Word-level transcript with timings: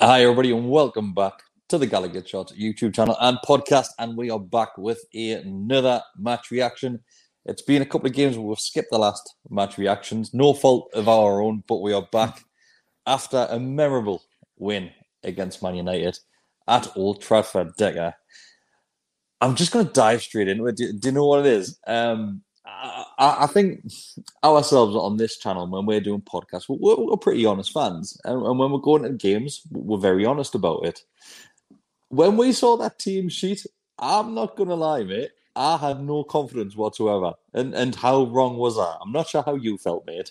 Hi, 0.00 0.22
everybody, 0.22 0.52
and 0.52 0.70
welcome 0.70 1.12
back 1.12 1.42
to 1.70 1.76
the 1.76 1.88
Gallowgate 1.88 2.28
Shots 2.28 2.52
YouTube 2.52 2.94
channel 2.94 3.16
and 3.20 3.36
podcast. 3.44 3.88
And 3.98 4.16
we 4.16 4.30
are 4.30 4.38
back 4.38 4.78
with 4.78 5.04
another 5.12 6.00
match 6.16 6.52
reaction. 6.52 7.00
It's 7.46 7.62
been 7.62 7.82
a 7.82 7.84
couple 7.84 8.06
of 8.06 8.12
games 8.12 8.38
where 8.38 8.46
we've 8.46 8.60
skipped 8.60 8.92
the 8.92 8.98
last 9.00 9.34
match 9.50 9.76
reactions. 9.76 10.32
No 10.32 10.54
fault 10.54 10.88
of 10.94 11.08
our 11.08 11.42
own, 11.42 11.64
but 11.66 11.82
we 11.82 11.92
are 11.92 12.06
back 12.12 12.44
after 13.08 13.48
a 13.50 13.58
memorable 13.58 14.22
win 14.56 14.92
against 15.24 15.64
Man 15.64 15.74
United 15.74 16.16
at 16.68 16.96
Old 16.96 17.20
Trafford. 17.20 17.74
Decker, 17.76 18.14
I'm 19.40 19.56
just 19.56 19.72
going 19.72 19.84
to 19.84 19.92
dive 19.92 20.22
straight 20.22 20.46
into 20.46 20.68
it. 20.68 20.76
Do, 20.76 20.92
do 20.92 21.08
you 21.08 21.12
know 21.12 21.26
what 21.26 21.40
it 21.40 21.46
is? 21.46 21.76
Um, 21.88 22.44
I, 23.18 23.36
I 23.40 23.46
think 23.46 23.84
ourselves 24.44 24.94
on 24.94 25.16
this 25.16 25.38
channel, 25.38 25.66
when 25.66 25.86
we're 25.86 26.00
doing 26.00 26.22
podcasts, 26.22 26.68
we're, 26.68 26.96
we're 26.96 27.16
pretty 27.16 27.44
honest 27.46 27.72
fans. 27.72 28.18
And, 28.24 28.44
and, 28.46 28.58
when 28.58 28.70
we're 28.70 28.78
going 28.78 29.02
to 29.02 29.10
games, 29.10 29.62
we're 29.70 29.98
very 29.98 30.24
honest 30.24 30.54
about 30.54 30.84
it. 30.84 31.02
When 32.08 32.36
we 32.36 32.52
saw 32.52 32.76
that 32.76 32.98
team 32.98 33.28
sheet, 33.28 33.66
I'm 33.98 34.34
not 34.34 34.56
going 34.56 34.68
to 34.68 34.74
lie, 34.74 35.02
mate. 35.02 35.30
I 35.56 35.76
had 35.76 36.00
no 36.00 36.22
confidence 36.22 36.76
whatsoever. 36.76 37.34
And 37.52 37.74
and 37.74 37.94
how 37.94 38.26
wrong 38.26 38.56
was 38.56 38.78
I? 38.78 38.96
I'm 39.02 39.10
not 39.10 39.28
sure 39.28 39.42
how 39.42 39.56
you 39.56 39.76
felt, 39.76 40.06
mate. 40.06 40.30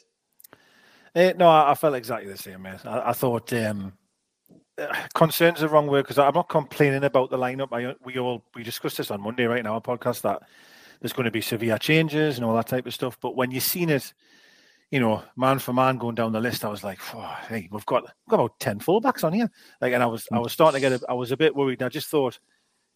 Uh, 1.13 1.33
no, 1.35 1.49
I, 1.49 1.71
I, 1.71 1.75
felt 1.75 1.95
exactly 1.95 2.31
the 2.31 2.37
same, 2.37 2.61
mate. 2.61 2.85
I, 2.85 3.09
I 3.09 3.13
thought 3.13 3.51
um, 3.51 3.93
uh, 4.77 5.07
concerns 5.15 5.59
the 5.59 5.67
wrong 5.67 5.87
word 5.87 6.03
because 6.03 6.17
I'm 6.17 6.33
not 6.33 6.47
complaining 6.47 7.03
about 7.03 7.29
the 7.29 7.37
lineup. 7.37 7.69
I, 7.73 7.95
we 8.05 8.17
all 8.19 8.45
we 8.55 8.63
discussed 8.63 8.97
this 8.97 9.11
on 9.11 9.21
Monday, 9.21 9.45
right? 9.45 9.63
now, 9.63 9.73
our 9.73 9.81
podcast 9.81 10.21
that 10.21 10.43
there's 10.99 11.13
going 11.13 11.25
to 11.25 11.31
be 11.31 11.41
severe 11.41 11.77
changes 11.77 12.37
and 12.37 12.45
all 12.45 12.55
that 12.55 12.67
type 12.67 12.85
of 12.85 12.93
stuff. 12.93 13.17
But 13.21 13.35
when 13.35 13.51
you've 13.51 13.63
seen 13.63 13.89
it, 13.89 14.13
you 14.91 14.99
know, 14.99 15.23
man 15.35 15.59
for 15.59 15.73
man 15.73 15.97
going 15.97 16.15
down 16.15 16.31
the 16.31 16.39
list, 16.39 16.63
I 16.63 16.69
was 16.69 16.83
like, 16.83 16.99
oh, 17.13 17.37
hey, 17.49 17.67
we've 17.71 17.85
got, 17.85 18.03
we've 18.03 18.29
got 18.29 18.39
about 18.39 18.59
ten 18.59 18.79
fullbacks 18.79 19.23
on 19.23 19.33
here. 19.33 19.51
Like, 19.81 19.93
and 19.93 20.01
I 20.01 20.05
was 20.05 20.27
I 20.31 20.39
was 20.39 20.53
starting 20.53 20.81
to 20.81 20.89
get, 20.89 21.01
a, 21.01 21.05
I 21.09 21.13
was 21.13 21.31
a 21.31 21.37
bit 21.37 21.55
worried. 21.55 21.83
I 21.83 21.89
just 21.89 22.07
thought, 22.07 22.39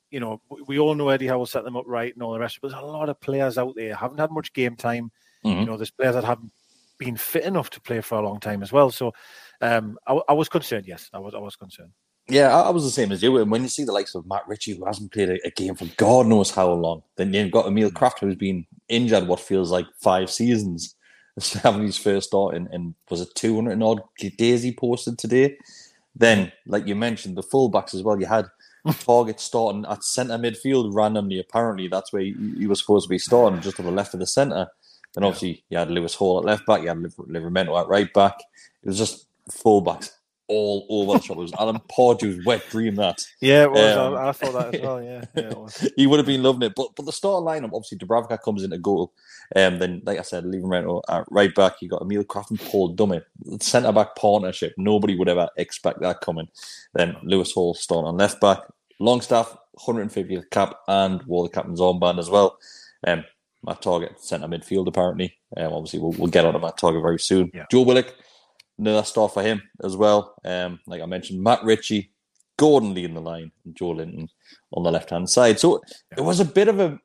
you 0.10 0.20
know, 0.20 0.42
we 0.68 0.80
all 0.80 0.96
know 0.96 1.10
Eddie 1.10 1.28
Howe 1.28 1.40
will 1.40 1.46
set 1.46 1.64
them 1.64 1.78
up 1.78 1.86
right 1.88 2.14
and 2.14 2.24
all 2.24 2.34
the 2.34 2.40
rest. 2.40 2.60
But 2.62 2.72
there's 2.72 2.82
a 2.82 2.86
lot 2.86 3.10
of 3.10 3.20
players 3.20 3.58
out 3.58 3.76
there 3.76 3.96
haven't 3.96 4.20
had 4.20 4.32
much 4.32 4.54
game 4.54 4.76
time. 4.76 5.12
Mm-hmm. 5.46 5.60
You 5.60 5.66
know, 5.66 5.78
there's 5.78 5.92
players 5.92 6.16
that 6.16 6.24
haven't 6.24 6.52
been 6.98 7.18
fit 7.18 7.44
enough 7.44 7.70
to 7.72 7.82
play 7.82 8.00
for 8.02 8.20
a 8.20 8.22
long 8.22 8.40
time 8.40 8.62
as 8.62 8.72
well. 8.72 8.92
So, 8.92 9.14
um, 9.60 9.98
I, 10.08 10.20
I 10.30 10.34
was 10.34 10.50
concerned. 10.50 10.86
Yes, 10.88 11.10
I 11.14 11.20
was 11.20 11.34
I 11.34 11.40
was 11.40 11.56
concerned. 11.56 11.92
Yeah, 12.30 12.56
I 12.56 12.70
was 12.70 12.84
the 12.84 12.92
same 12.92 13.12
as 13.12 13.22
you. 13.22 13.38
And 13.38 13.52
when 13.52 13.64
you 13.64 13.68
see 13.68 13.84
the 13.84 13.92
likes 13.92 14.16
of 14.16 14.26
Matt 14.26 14.48
Ritchie, 14.48 14.76
who 14.76 14.86
hasn't 14.86 15.12
played 15.12 15.30
a, 15.30 15.46
a 15.46 15.52
game 15.52 15.76
for 15.76 15.86
God 15.98 16.28
knows 16.28 16.52
how 16.52 16.72
long, 16.72 17.04
then 17.18 17.34
you've 17.34 17.52
got 17.52 17.68
Emil 17.68 17.90
hmm. 17.90 17.96
Krafth, 17.96 18.20
who's 18.20 18.36
been 18.36 18.66
injured 18.88 19.28
what 19.28 19.40
feels 19.40 19.72
like 19.72 19.86
five 20.00 20.30
seasons, 20.30 20.96
having 21.64 21.84
his 21.84 21.98
first 21.98 22.30
start 22.30 22.56
in, 22.56 22.68
in 22.72 22.96
was 23.10 23.22
it 23.22 23.36
200 23.36 23.72
and 23.72 23.84
odd 23.84 24.02
days 24.38 24.64
he 24.64 24.74
posted 24.74 25.18
today. 25.18 25.58
Then, 26.16 26.52
like 26.66 26.88
you 26.88 26.96
mentioned, 26.96 27.38
the 27.38 27.44
fullbacks 27.44 27.94
as 27.94 28.04
well. 28.04 28.20
You 28.20 28.28
had 28.28 28.46
Targett 28.88 29.40
starting 29.40 29.86
at 29.90 30.04
centre 30.04 30.38
midfield 30.38 30.94
randomly. 30.94 31.40
Apparently, 31.40 31.88
that's 31.88 32.12
where 32.14 32.22
he, 32.22 32.36
he, 32.58 32.68
was 32.68 32.80
supposed 32.80 33.06
to 33.06 33.10
be 33.10 33.20
starting, 33.20 33.62
just 33.62 33.78
to 33.78 33.84
the 33.84 33.92
left 33.92 34.14
of 34.14 34.20
the 34.20 34.28
centre. 34.28 34.68
Then 35.14 35.24
obviously 35.26 35.64
you 35.70 35.78
had 35.78 35.92
Lewis 35.92 36.16
Hall 36.16 36.40
at 36.40 36.46
left 36.46 36.66
back, 36.66 36.82
you 36.82 36.88
had 36.88 36.98
Livramento 36.98 37.80
at 37.80 37.88
right 37.88 38.12
back. 38.14 38.40
It 38.84 38.88
was 38.88 38.98
just 38.98 39.28
fullbacks 39.50 40.12
all 40.52 40.86
over 40.90 41.20
the 41.20 41.24
shop. 41.24 41.38
It 41.38 41.40
was 41.40 42.46
wet 42.46 42.64
dream 42.70 42.96
that. 42.96 43.24
Yeah, 43.40 43.64
it 43.64 43.72
was. 43.72 43.98
Um, 43.98 44.16
I, 44.16 44.30
I, 44.30 44.32
thought 44.32 44.54
that 44.54 44.76
as 44.76 44.82
well. 44.82 45.02
Yeah, 45.02 45.24
yeah 45.36 45.90
he 45.96 46.08
would 46.08 46.20
have 46.20 46.26
been 46.26 46.44
loving 46.44 46.64
it. 46.64 46.74
But 46.76 46.96
but 46.96 47.06
the 47.06 47.12
start 47.12 47.44
lineup, 47.44 47.74
obviously, 47.74 47.98
Dubravka 47.98 48.42
comes 48.42 48.64
into 48.64 48.78
goal. 48.78 49.14
Um, 49.56 49.80
then, 49.80 50.02
like 50.06 50.20
I 50.20 50.22
said, 50.22 50.46
leaving 50.46 50.70
Livramento 50.70 51.02
at 51.10 51.26
right 51.32 51.54
back. 51.54 51.82
You 51.82 51.90
got 51.90 52.02
Emil 52.02 52.24
Krafth 52.24 52.50
and 52.50 52.60
Paul 52.60 52.96
Dummett. 52.96 53.24
Centre 53.62 53.92
back 53.92 54.16
partnership. 54.16 54.74
Nobody 54.78 55.18
would 55.18 55.30
ever 55.30 55.50
expect 55.58 56.02
that 56.02 56.22
coming. 56.22 56.48
Then 56.94 57.16
Lewis 57.24 57.52
Hall 57.52 57.74
starting 57.74 58.08
on 58.08 58.18
left 58.18 58.40
back. 58.42 58.60
Longstaff, 59.00 59.58
150th 59.80 60.50
cap, 60.52 60.76
and 60.88 61.24
wore 61.24 61.44
the 61.44 61.50
captain's 61.50 61.80
armband 61.80 62.20
as 62.20 62.30
well. 62.30 62.58
Um, 63.06 63.26
Matt 63.64 63.82
Targett, 63.82 64.20
centre 64.20 64.48
midfield, 64.48 64.88
apparently. 64.88 65.38
Um, 65.58 65.74
obviously, 65.74 66.00
we'll, 66.00 66.12
we'll 66.14 66.28
get 66.28 66.46
on 66.46 66.54
to 66.54 66.60
Matt 66.60 66.78
Targett 66.78 67.02
very 67.02 67.20
soon. 67.20 67.52
Yeah. 67.54 67.66
Joe 67.72 67.82
Willock, 67.82 68.14
another 68.82 69.04
start 69.04 69.34
for 69.34 69.44
him 69.44 69.62
as 69.84 69.96
well. 69.96 70.36
Um, 70.44 70.80
like 70.88 71.02
I 71.02 71.06
mentioned, 71.06 71.42
Matt 71.42 71.64
Ritchie, 71.64 72.12
Gordon 72.58 72.94
leading 72.94 73.14
the 73.14 73.22
line, 73.22 73.52
and 73.64 73.76
Joelinton 73.76 74.28
on 74.74 74.84
the 74.84 74.92
left 74.92 75.12
hand 75.12 75.30
side. 75.30 75.60
So 75.60 75.82
it 76.18 76.22
was 76.22 76.40
a 76.40 76.46
bit 76.46 76.68
of 76.68 76.80
a, 76.80 77.00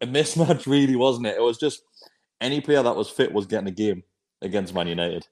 a 0.00 0.06
mismatch, 0.06 0.66
really, 0.66 0.96
wasn't 0.96 1.26
it? 1.26 1.36
It 1.36 1.42
was 1.42 1.58
just 1.58 1.82
any 2.40 2.60
player 2.60 2.82
that 2.82 2.96
was 2.96 3.10
fit 3.10 3.32
was 3.32 3.46
getting 3.46 3.68
a 3.68 3.72
game 3.72 4.02
against 4.42 4.74
Man 4.74 4.88
United. 4.88 5.26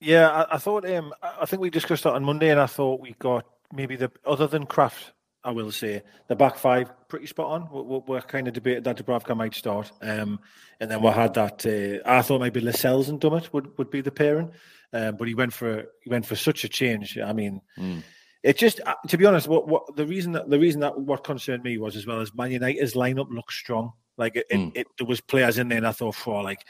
Yeah, 0.00 0.28
I, 0.28 0.54
I 0.54 0.58
thought. 0.58 0.88
Um, 0.88 1.12
I 1.22 1.46
think 1.46 1.60
we 1.60 1.70
discussed 1.70 2.04
that 2.04 2.14
on 2.14 2.24
Monday, 2.24 2.50
and 2.50 2.60
I 2.60 2.66
thought 2.66 3.00
we 3.00 3.14
got 3.18 3.44
maybe 3.72 3.96
the 3.96 4.10
other 4.24 4.46
than 4.46 4.66
Krafth. 4.66 5.10
I 5.42 5.52
will 5.52 5.72
say 5.72 6.02
the 6.28 6.36
back 6.36 6.58
five 6.58 6.90
pretty 7.08 7.26
spot 7.26 7.46
on. 7.46 7.68
We, 7.72 7.82
we, 7.82 8.02
we 8.06 8.20
kind 8.22 8.46
of 8.46 8.54
debated 8.54 8.84
that 8.84 8.98
Dubravka 8.98 9.36
might 9.36 9.54
start, 9.54 9.90
um, 10.02 10.38
and 10.80 10.90
then 10.90 11.02
we 11.02 11.10
had 11.10 11.34
that. 11.34 11.64
Uh, 11.64 12.08
I 12.08 12.22
thought 12.22 12.40
maybe 12.40 12.60
Lascelles 12.60 13.08
and 13.08 13.20
Dummett 13.20 13.52
would, 13.52 13.76
would 13.78 13.90
be 13.90 14.00
the 14.00 14.10
pairing. 14.10 14.52
Um, 14.92 15.16
but 15.16 15.28
he 15.28 15.34
went 15.34 15.52
for 15.52 15.84
he 16.02 16.10
went 16.10 16.26
for 16.26 16.36
such 16.36 16.64
a 16.64 16.68
change. 16.68 17.16
I 17.18 17.32
mean, 17.32 17.60
mm. 17.78 18.02
it 18.42 18.58
just 18.58 18.80
uh, 18.84 18.94
to 19.08 19.16
be 19.16 19.24
honest, 19.24 19.48
what 19.48 19.68
what 19.68 19.96
the 19.96 20.06
reason 20.06 20.32
that 20.32 20.50
the 20.50 20.58
reason 20.58 20.80
that 20.80 20.98
what 20.98 21.24
concerned 21.24 21.62
me 21.62 21.78
was 21.78 21.96
as 21.96 22.06
well 22.06 22.20
as 22.20 22.34
Man 22.34 22.50
United's 22.50 22.94
lineup 22.94 23.30
looked 23.30 23.52
strong. 23.52 23.92
Like 24.16 24.36
it, 24.36 24.46
mm. 24.50 24.70
it, 24.74 24.80
it, 24.80 24.86
there 24.98 25.06
was 25.06 25.20
players 25.20 25.58
in 25.58 25.68
there, 25.68 25.78
and 25.78 25.86
I 25.86 25.92
thought, 25.92 26.16
for 26.16 26.42
like, 26.42 26.66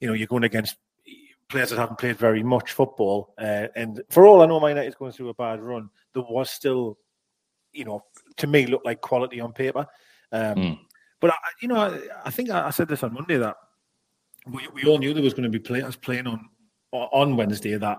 you 0.00 0.06
know, 0.06 0.14
you're 0.14 0.28
going 0.28 0.44
against 0.44 0.76
players 1.48 1.70
that 1.70 1.78
haven't 1.78 1.98
played 1.98 2.16
very 2.18 2.42
much 2.42 2.72
football, 2.72 3.34
uh, 3.38 3.66
and 3.74 4.00
for 4.10 4.26
all 4.26 4.42
I 4.42 4.46
know, 4.46 4.60
Man 4.60 4.70
United's 4.70 4.96
going 4.96 5.12
through 5.12 5.30
a 5.30 5.34
bad 5.34 5.60
run. 5.60 5.90
There 6.14 6.24
was 6.28 6.50
still 6.50 6.98
you 7.76 7.84
know, 7.84 8.02
to 8.38 8.46
me, 8.46 8.66
looked 8.66 8.86
like 8.86 9.00
quality 9.00 9.40
on 9.40 9.52
paper. 9.52 9.86
Um, 10.32 10.54
Mm. 10.56 10.78
But 11.20 11.30
I, 11.30 11.36
you 11.62 11.68
know, 11.68 11.76
I, 11.76 11.98
I 12.26 12.30
think 12.30 12.50
I, 12.50 12.66
I 12.66 12.70
said 12.70 12.88
this 12.88 13.02
on 13.02 13.14
Monday 13.14 13.38
that 13.38 13.56
we, 14.46 14.68
we 14.74 14.84
all 14.84 14.98
knew 14.98 15.14
there 15.14 15.22
was 15.22 15.32
going 15.32 15.44
to 15.44 15.48
be 15.48 15.58
players 15.58 15.96
playing 15.96 16.26
on 16.26 16.48
on 16.92 17.36
Wednesday 17.36 17.76
that 17.76 17.98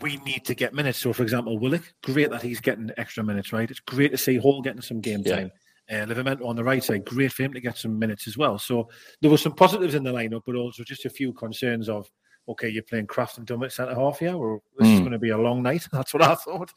we 0.00 0.16
need 0.18 0.44
to 0.44 0.54
get 0.54 0.72
minutes. 0.72 0.98
So, 0.98 1.12
for 1.12 1.22
example, 1.24 1.58
Willock, 1.58 1.82
great 2.04 2.30
that 2.30 2.42
he's 2.42 2.60
getting 2.60 2.90
extra 2.96 3.24
minutes, 3.24 3.52
right? 3.52 3.68
It's 3.70 3.80
great 3.80 4.12
to 4.12 4.16
see 4.18 4.36
Hall 4.36 4.62
getting 4.62 4.80
some 4.82 5.00
game 5.00 5.22
Yeah. 5.26 5.36
time. 5.36 5.50
Uh, 5.90 6.44
on 6.44 6.54
the 6.54 6.62
right 6.62 6.84
side, 6.84 7.04
great 7.04 7.32
for 7.32 7.42
him 7.42 7.52
to 7.54 7.60
get 7.60 7.76
some 7.78 7.98
minutes 7.98 8.28
as 8.28 8.36
well. 8.36 8.58
So 8.58 8.88
there 9.20 9.30
were 9.30 9.38
some 9.38 9.54
positives 9.54 9.94
in 9.94 10.04
the 10.04 10.12
lineup, 10.12 10.42
but 10.46 10.54
also 10.54 10.84
just 10.84 11.06
a 11.06 11.10
few 11.10 11.32
concerns 11.32 11.88
of, 11.88 12.08
okay, 12.48 12.68
you're 12.68 12.82
playing 12.82 13.06
Krafth 13.06 13.38
and 13.38 13.46
Dummett 13.46 13.72
centre 13.72 13.94
half 13.94 14.18
here, 14.18 14.34
or 14.36 14.60
this 14.78 14.86
is 14.88 14.98
Hmm. 14.98 15.04
going 15.04 15.12
to 15.12 15.18
be 15.18 15.30
a 15.30 15.38
long 15.38 15.62
night. 15.62 15.86
That's 15.92 16.12
what 16.14 16.22
I 16.22 16.34
thought. 16.34 16.72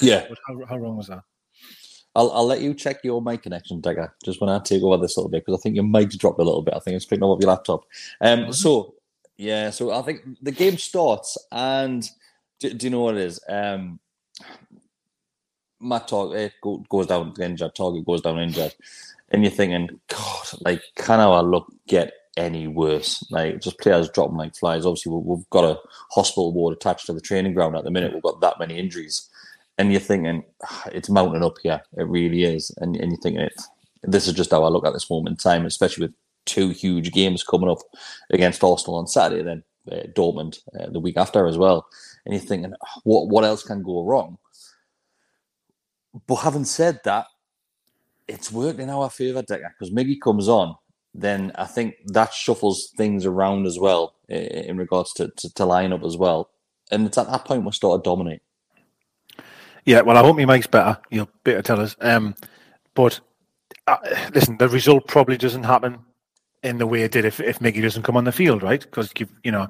Yeah. 0.00 0.26
But 0.28 0.38
how, 0.46 0.64
how 0.66 0.76
wrong 0.76 0.96
was 0.96 1.06
that? 1.06 1.22
I'll, 2.16 2.32
I'll 2.32 2.46
let 2.46 2.62
you 2.62 2.72
check 2.72 3.04
your 3.04 3.20
mic 3.20 3.42
connection, 3.42 3.82
Digger, 3.82 4.12
just 4.24 4.40
when 4.40 4.48
I 4.48 4.58
take 4.58 4.82
over 4.82 4.96
this 4.96 5.18
little 5.18 5.30
bit, 5.30 5.44
because 5.44 5.60
I 5.60 5.62
think 5.62 5.74
your 5.74 5.84
mic's 5.84 6.16
dropped 6.16 6.40
a 6.40 6.44
little 6.44 6.62
bit. 6.62 6.72
I 6.74 6.78
think 6.78 6.96
it's 6.96 7.04
picking 7.04 7.22
up 7.22 7.40
your 7.40 7.50
laptop. 7.50 7.84
Um, 8.22 8.54
so, 8.54 8.94
yeah, 9.36 9.68
so 9.68 9.92
I 9.92 10.00
think 10.00 10.22
the 10.40 10.50
game 10.50 10.78
starts, 10.78 11.36
and 11.52 12.08
do, 12.58 12.72
do 12.72 12.86
you 12.86 12.90
know 12.90 13.02
what 13.02 13.16
it 13.16 13.20
is? 13.20 13.38
Um, 13.46 14.00
Matt 15.78 16.08
Targett 16.08 16.52
go, 16.62 16.78
goes 16.88 17.06
down 17.06 17.34
injured, 17.38 17.74
Targett 17.74 18.06
goes 18.06 18.22
down 18.22 18.40
injured, 18.40 18.74
and 19.28 19.42
you're 19.42 19.52
thinking, 19.52 20.00
God, 20.08 20.46
like, 20.62 20.82
can 20.94 21.20
our 21.20 21.42
luck 21.42 21.70
get 21.86 22.14
any 22.38 22.66
worse? 22.66 23.22
Like, 23.30 23.60
just 23.60 23.78
players 23.78 24.08
dropping 24.08 24.38
like 24.38 24.56
flies. 24.56 24.86
Obviously, 24.86 25.12
we've 25.12 25.50
got 25.50 25.64
a 25.64 25.78
hospital 26.12 26.54
ward 26.54 26.74
attached 26.74 27.04
to 27.06 27.12
the 27.12 27.20
training 27.20 27.52
ground 27.52 27.76
at 27.76 27.84
the 27.84 27.90
minute. 27.90 28.14
We've 28.14 28.22
got 28.22 28.40
that 28.40 28.58
many 28.58 28.78
injuries 28.78 29.28
and 29.78 29.92
you're 29.92 30.00
thinking 30.00 30.44
"Ah, 30.64 30.84
it's 30.92 31.10
mounting 31.10 31.44
up 31.44 31.56
here. 31.62 31.82
It 31.96 32.08
really 32.08 32.44
is, 32.44 32.72
and 32.78 32.96
and 32.96 33.12
you're 33.12 33.20
thinking 33.22 33.42
it. 33.42 33.54
This 34.04 34.28
is 34.28 34.34
just 34.34 34.52
how 34.52 34.64
I 34.64 34.68
look 34.68 34.86
at 34.86 34.92
this 34.94 35.10
moment 35.10 35.30
in 35.30 35.36
time, 35.36 35.66
especially 35.66 36.06
with 36.06 36.14
two 36.46 36.70
huge 36.70 37.12
games 37.12 37.44
coming 37.44 37.70
up 37.70 37.78
against 38.30 38.64
Arsenal 38.64 38.98
on 38.98 39.06
Saturday, 39.08 39.42
then 39.42 39.64
uh, 39.92 40.06
Dortmund 40.14 40.58
uh, 40.78 40.90
the 40.90 41.00
week 41.00 41.16
after 41.18 41.46
as 41.46 41.58
well, 41.58 41.86
and 42.26 42.34
you're 42.34 42.42
thinking 42.42 42.74
"Ah, 42.82 43.00
what 43.04 43.28
what 43.28 43.44
else 43.44 43.62
can 43.64 43.82
go 43.82 44.04
wrong? 44.04 44.38
But 46.26 46.36
having 46.36 46.64
said 46.66 47.00
that, 47.04 47.26
it's 48.28 48.52
worked 48.52 48.80
in 48.80 48.90
our 48.90 49.10
favour, 49.10 49.42
Decker, 49.42 49.74
because 49.78 49.94
Miggy 49.94 50.20
comes 50.20 50.48
on. 50.48 50.76
Then 51.14 51.52
I 51.56 51.64
think 51.66 51.96
that 52.06 52.32
shuffles 52.34 52.90
things 52.96 53.26
around 53.26 53.66
as 53.66 53.78
well 53.78 54.14
in 54.28 54.76
regards 54.78 55.12
to, 55.14 55.28
to, 55.36 55.54
to 55.54 55.64
line 55.64 55.92
up 55.92 56.04
as 56.04 56.16
well. 56.16 56.50
And 56.90 57.06
it's 57.06 57.18
at 57.18 57.28
that 57.28 57.44
point 57.44 57.64
we 57.64 57.72
start 57.72 58.02
to 58.04 58.10
dominate. 58.10 58.42
Yeah, 59.86 60.00
well, 60.02 60.16
I 60.16 60.20
hope 60.20 60.38
he 60.38 60.44
makes 60.44 60.66
better. 60.66 60.98
You'll 61.10 61.30
better 61.44 61.62
tell 61.62 61.80
us. 61.80 61.96
Um, 62.00 62.34
but 62.94 63.20
uh, 63.86 63.96
listen, 64.34 64.58
the 64.58 64.68
result 64.68 65.06
probably 65.06 65.36
doesn't 65.36 65.62
happen 65.62 66.00
in 66.62 66.78
the 66.78 66.86
way 66.86 67.02
it 67.02 67.12
did 67.12 67.24
if, 67.24 67.40
if 67.40 67.60
Miggy 67.60 67.80
doesn't 67.80 68.02
come 68.02 68.16
on 68.16 68.24
the 68.24 68.32
field, 68.32 68.62
right? 68.62 68.80
Because 68.80 69.12
you 69.44 69.52
know, 69.52 69.68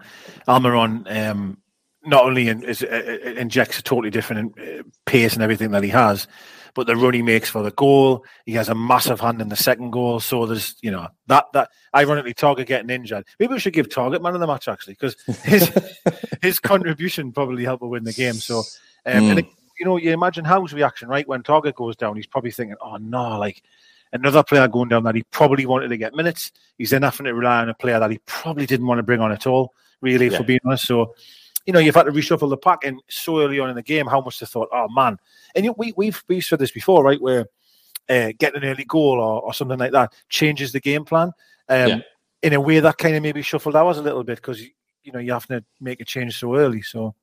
Almiron 0.49 1.05
um, 1.15 1.59
not 2.07 2.25
only 2.25 2.49
in, 2.49 2.63
is, 2.63 2.83
uh, 2.83 2.87
uh, 3.27 3.31
injects 3.33 3.79
a 3.79 3.83
totally 3.83 4.11
different 4.11 4.59
uh, 4.59 4.83
pace 5.05 5.35
and 5.35 5.43
everything 5.43 5.73
that 5.73 5.83
he 5.83 5.91
has, 5.91 6.27
but 6.75 6.87
the 6.87 6.97
run 6.97 7.15
he 7.15 7.23
makes 7.23 7.51
for 7.51 7.63
the 7.63 7.71
goal, 7.71 8.25
he 8.45 8.53
has 8.53 8.69
a 8.69 8.75
massive 8.75 9.21
hand 9.21 9.43
in 9.43 9.49
the 9.49 9.57
second 9.57 9.91
goal. 9.91 10.21
So 10.21 10.47
there's, 10.47 10.77
you 10.83 10.91
know, 10.91 11.09
that 11.27 11.47
that 11.53 11.71
ironically 11.95 12.35
Targett 12.35 12.67
getting 12.67 12.91
injured. 12.91 13.27
Maybe 13.39 13.55
we 13.55 13.61
should 13.61 13.73
give 13.73 13.89
Targett 13.89 14.23
man 14.23 14.35
of 14.35 14.41
the 14.41 14.47
match 14.47 14.69
actually, 14.69 14.95
because 14.95 15.17
his 15.43 15.71
his 16.43 16.59
contribution 16.59 17.33
probably 17.33 17.65
helped 17.65 17.83
win 17.83 18.05
the 18.05 18.13
game. 18.13 18.35
So, 18.35 18.59
um, 19.05 19.31
and 19.31 19.39
it, 19.41 19.47
you 19.79 19.85
know, 19.87 19.97
you 19.97 20.13
imagine 20.13 20.45
Howe's 20.45 20.73
reaction, 20.73 21.09
right? 21.09 21.27
When 21.29 21.43
Targett 21.43 21.75
goes 21.75 21.97
down, 21.97 22.17
he's 22.17 22.27
probably 22.27 22.51
thinking, 22.51 22.77
"Oh 22.81 22.97
no, 22.97 23.39
like 23.39 23.63
another 24.13 24.43
player 24.43 24.69
going 24.69 24.89
down 24.89 25.03
that 25.05 25.15
he 25.15 25.23
probably 25.25 25.67
wanted 25.67 25.89
to 25.89 25.97
get 25.97 26.15
minutes. 26.15 26.53
He's 26.79 26.91
then 26.91 27.03
having 27.03 27.27
to 27.27 27.35
rely 27.35 27.61
on 27.61 27.69
a 27.69 27.75
player 27.75 27.99
that 27.99 28.11
he 28.11 28.19
probably 28.27 28.65
didn't 28.67 28.87
want 28.87 28.99
to 28.99 29.03
bring 29.03 29.21
on 29.21 29.33
at 29.33 29.47
all, 29.47 29.75
really, 30.01 30.29
Yeah. 30.29 30.39
for 30.39 30.45
being 30.45 30.61
honest. 30.65 30.87
So, 30.87 31.15
you 31.67 31.73
know, 31.73 31.79
you've 31.81 31.95
had 31.97 32.05
to 32.05 32.13
reshuffle 32.13 32.49
the 32.49 32.57
pack, 32.57 32.85
and 32.85 33.03
so 33.09 33.41
early 33.41 33.59
on 33.59 33.69
in 33.69 33.75
the 33.77 33.83
game, 33.83 34.07
how 34.07 34.21
much 34.21 34.39
they 34.39 34.47
thought, 34.47 34.69
"Oh 34.73 34.89
man," 34.89 35.19
and 35.55 35.65
you, 35.65 35.75
we 35.77 35.93
we've 35.97 36.23
we've 36.29 36.45
said 36.45 36.59
this 36.61 36.71
before, 36.71 37.03
right? 37.05 37.21
Where 37.21 37.47
uh, 38.09 38.33
getting 38.39 38.63
an 38.63 38.69
early 38.69 38.85
goal 38.85 39.19
or, 39.21 39.43
or 39.43 39.53
something 39.53 39.79
like 39.79 39.93
that 39.93 40.13
changes 40.29 40.71
the 40.73 40.79
game 40.81 41.05
plan 41.05 41.33
um, 41.69 41.89
Yeah. 41.89 41.99
in 42.43 42.53
a 42.53 42.61
way 42.61 42.79
that 42.79 42.99
kind 42.99 43.17
of 43.17 43.23
maybe 43.23 43.43
shuffled 43.43 43.75
ours 43.75 43.99
a 43.99 44.03
little 44.03 44.23
bit 44.23 44.37
because 44.37 44.63
you 44.63 45.13
know 45.13 45.19
you 45.19 45.33
have 45.33 45.47
to 45.49 45.65
make 45.81 46.01
a 46.01 46.05
change 46.05 46.39
so 46.39 46.55
early. 46.57 46.83
So. 46.83 47.15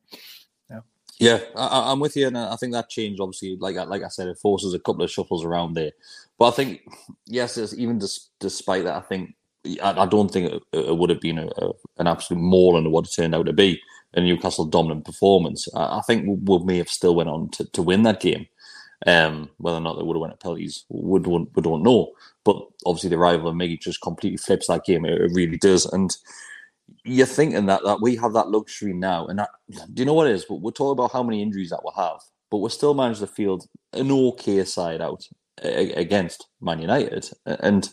Yeah, 1.23 1.39
I, 1.55 1.91
I'm 1.93 2.01
with 2.01 2.17
you, 2.17 2.27
and 2.27 2.37
I 2.37 2.57
think 2.57 2.73
that 2.73 2.89
change 2.89 3.19
obviously, 3.21 3.57
like 3.59 3.77
I- 3.77 3.85
like 3.85 4.03
I 4.03 4.09
said, 4.09 4.27
it 4.29 4.39
forces 4.39 4.75
a 4.75 4.79
couple 4.79 5.03
of 5.03 5.11
shuffles 5.11 5.45
around 5.45 5.75
there. 5.75 5.93
But 6.39 6.49
I 6.49 6.51
think, 6.51 6.81
yes, 7.27 7.57
even 7.75 7.99
despite 8.41 8.85
that, 8.85 8.97
I 8.97 9.01
think 9.01 9.35
I, 9.83 10.03
I 10.03 10.07
don't 10.07 10.29
think 10.31 10.53
it, 10.53 10.63
it 10.73 10.97
would 10.97 11.09
have 11.11 11.21
been 11.21 11.39
a, 11.39 11.47
a, 11.47 11.71
an 11.99 12.07
absolute 12.07 12.41
mauling 12.41 12.85
of 12.87 12.93
what 12.93 13.07
it 13.07 13.13
turned 13.15 13.35
out 13.35 13.47
to 13.47 13.53
be 13.53 13.81
a 14.13 14.21
Newcastle 14.21 14.65
dominant 14.65 15.05
performance. 15.05 15.67
I, 15.75 15.99
I 15.99 16.01
think 16.07 16.27
we, 16.27 16.35
we 16.59 16.65
may 16.65 16.77
have 16.79 16.89
still 16.89 17.15
went 17.15 17.29
on 17.29 17.49
to, 17.51 17.65
to 17.71 17.83
win 17.83 18.03
that 18.03 18.21
game. 18.21 18.47
Um, 19.07 19.51
whether 19.57 19.77
or 19.77 19.81
not 19.81 19.97
they 19.97 20.03
would 20.03 20.17
have 20.17 20.21
went 20.21 20.33
at 20.33 20.41
penalties, 20.41 20.85
we 20.89 21.21
don't, 21.21 21.49
we 21.55 21.63
don't 21.63 21.83
know. 21.83 22.13
But 22.45 22.61
obviously, 22.85 23.11
the 23.11 23.17
arrival 23.17 23.49
of 23.49 23.55
Miggy 23.55 23.81
just 23.81 24.01
completely 24.01 24.37
flips 24.37 24.67
that 24.67 24.85
game. 24.85 25.05
It, 25.05 25.21
it 25.21 25.31
really 25.33 25.57
does, 25.57 25.85
and 25.87 26.11
you're 27.03 27.25
thinking 27.25 27.65
that 27.67 27.83
that 27.83 28.01
we 28.01 28.15
have 28.17 28.33
that 28.33 28.49
luxury 28.49 28.93
now, 28.93 29.27
and 29.27 29.39
that, 29.39 29.49
do 29.93 30.01
you 30.01 30.05
know 30.05 30.13
what 30.13 30.27
it 30.27 30.35
is? 30.35 30.45
We're 30.49 30.71
talking 30.71 30.99
about 30.99 31.11
how 31.11 31.23
many 31.23 31.41
injuries 31.41 31.69
that 31.69 31.81
we'll 31.83 31.93
have, 31.93 32.21
but 32.49 32.57
we're 32.57 32.69
still 32.69 32.93
managed 32.93 33.19
to 33.21 33.27
field 33.27 33.65
an 33.93 34.11
okay 34.11 34.63
side 34.63 35.01
out 35.01 35.27
a- 35.63 35.93
against 35.93 36.47
Man 36.61 36.79
United. 36.79 37.29
And 37.45 37.89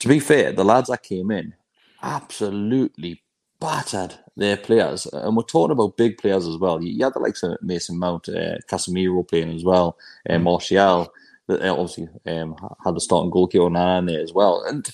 to 0.00 0.08
be 0.08 0.20
fair, 0.20 0.52
the 0.52 0.64
lads 0.64 0.88
that 0.88 1.02
came 1.02 1.30
in 1.30 1.54
absolutely 2.02 3.22
battered 3.60 4.14
their 4.36 4.56
players, 4.56 5.06
and 5.06 5.36
we're 5.36 5.44
talking 5.44 5.72
about 5.72 5.96
big 5.96 6.18
players 6.18 6.48
as 6.48 6.56
well. 6.56 6.82
You 6.82 7.04
had 7.04 7.14
the 7.14 7.20
likes 7.20 7.42
of 7.42 7.56
Mason 7.62 7.98
Mount, 7.98 8.28
uh, 8.28 8.58
Casemiro 8.68 9.26
playing 9.26 9.54
as 9.54 9.64
well, 9.64 9.96
uh, 10.28 10.38
Martial. 10.38 11.12
That 11.48 11.62
uh, 11.62 11.72
obviously 11.72 12.08
um, 12.26 12.56
had 12.84 12.94
the 12.94 13.00
starting 13.00 13.30
goalkeeper 13.30 13.68
Nana 13.68 13.98
in 13.98 14.06
there 14.06 14.20
as 14.20 14.32
well, 14.32 14.64
and 14.64 14.88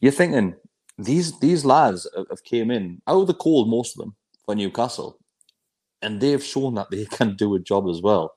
you're 0.00 0.12
thinking 0.12 0.54
these 1.04 1.38
these 1.40 1.64
lads 1.64 2.06
have 2.16 2.44
came 2.44 2.70
in 2.70 3.00
out 3.06 3.22
of 3.22 3.26
the 3.26 3.34
cold, 3.34 3.68
most 3.68 3.96
of 3.96 4.00
them 4.00 4.14
for 4.44 4.54
Newcastle, 4.54 5.18
and 6.02 6.20
they've 6.20 6.42
shown 6.42 6.74
that 6.74 6.90
they 6.90 7.04
can 7.10 7.36
do 7.36 7.54
a 7.54 7.60
job 7.60 7.88
as 7.88 8.00
well. 8.00 8.34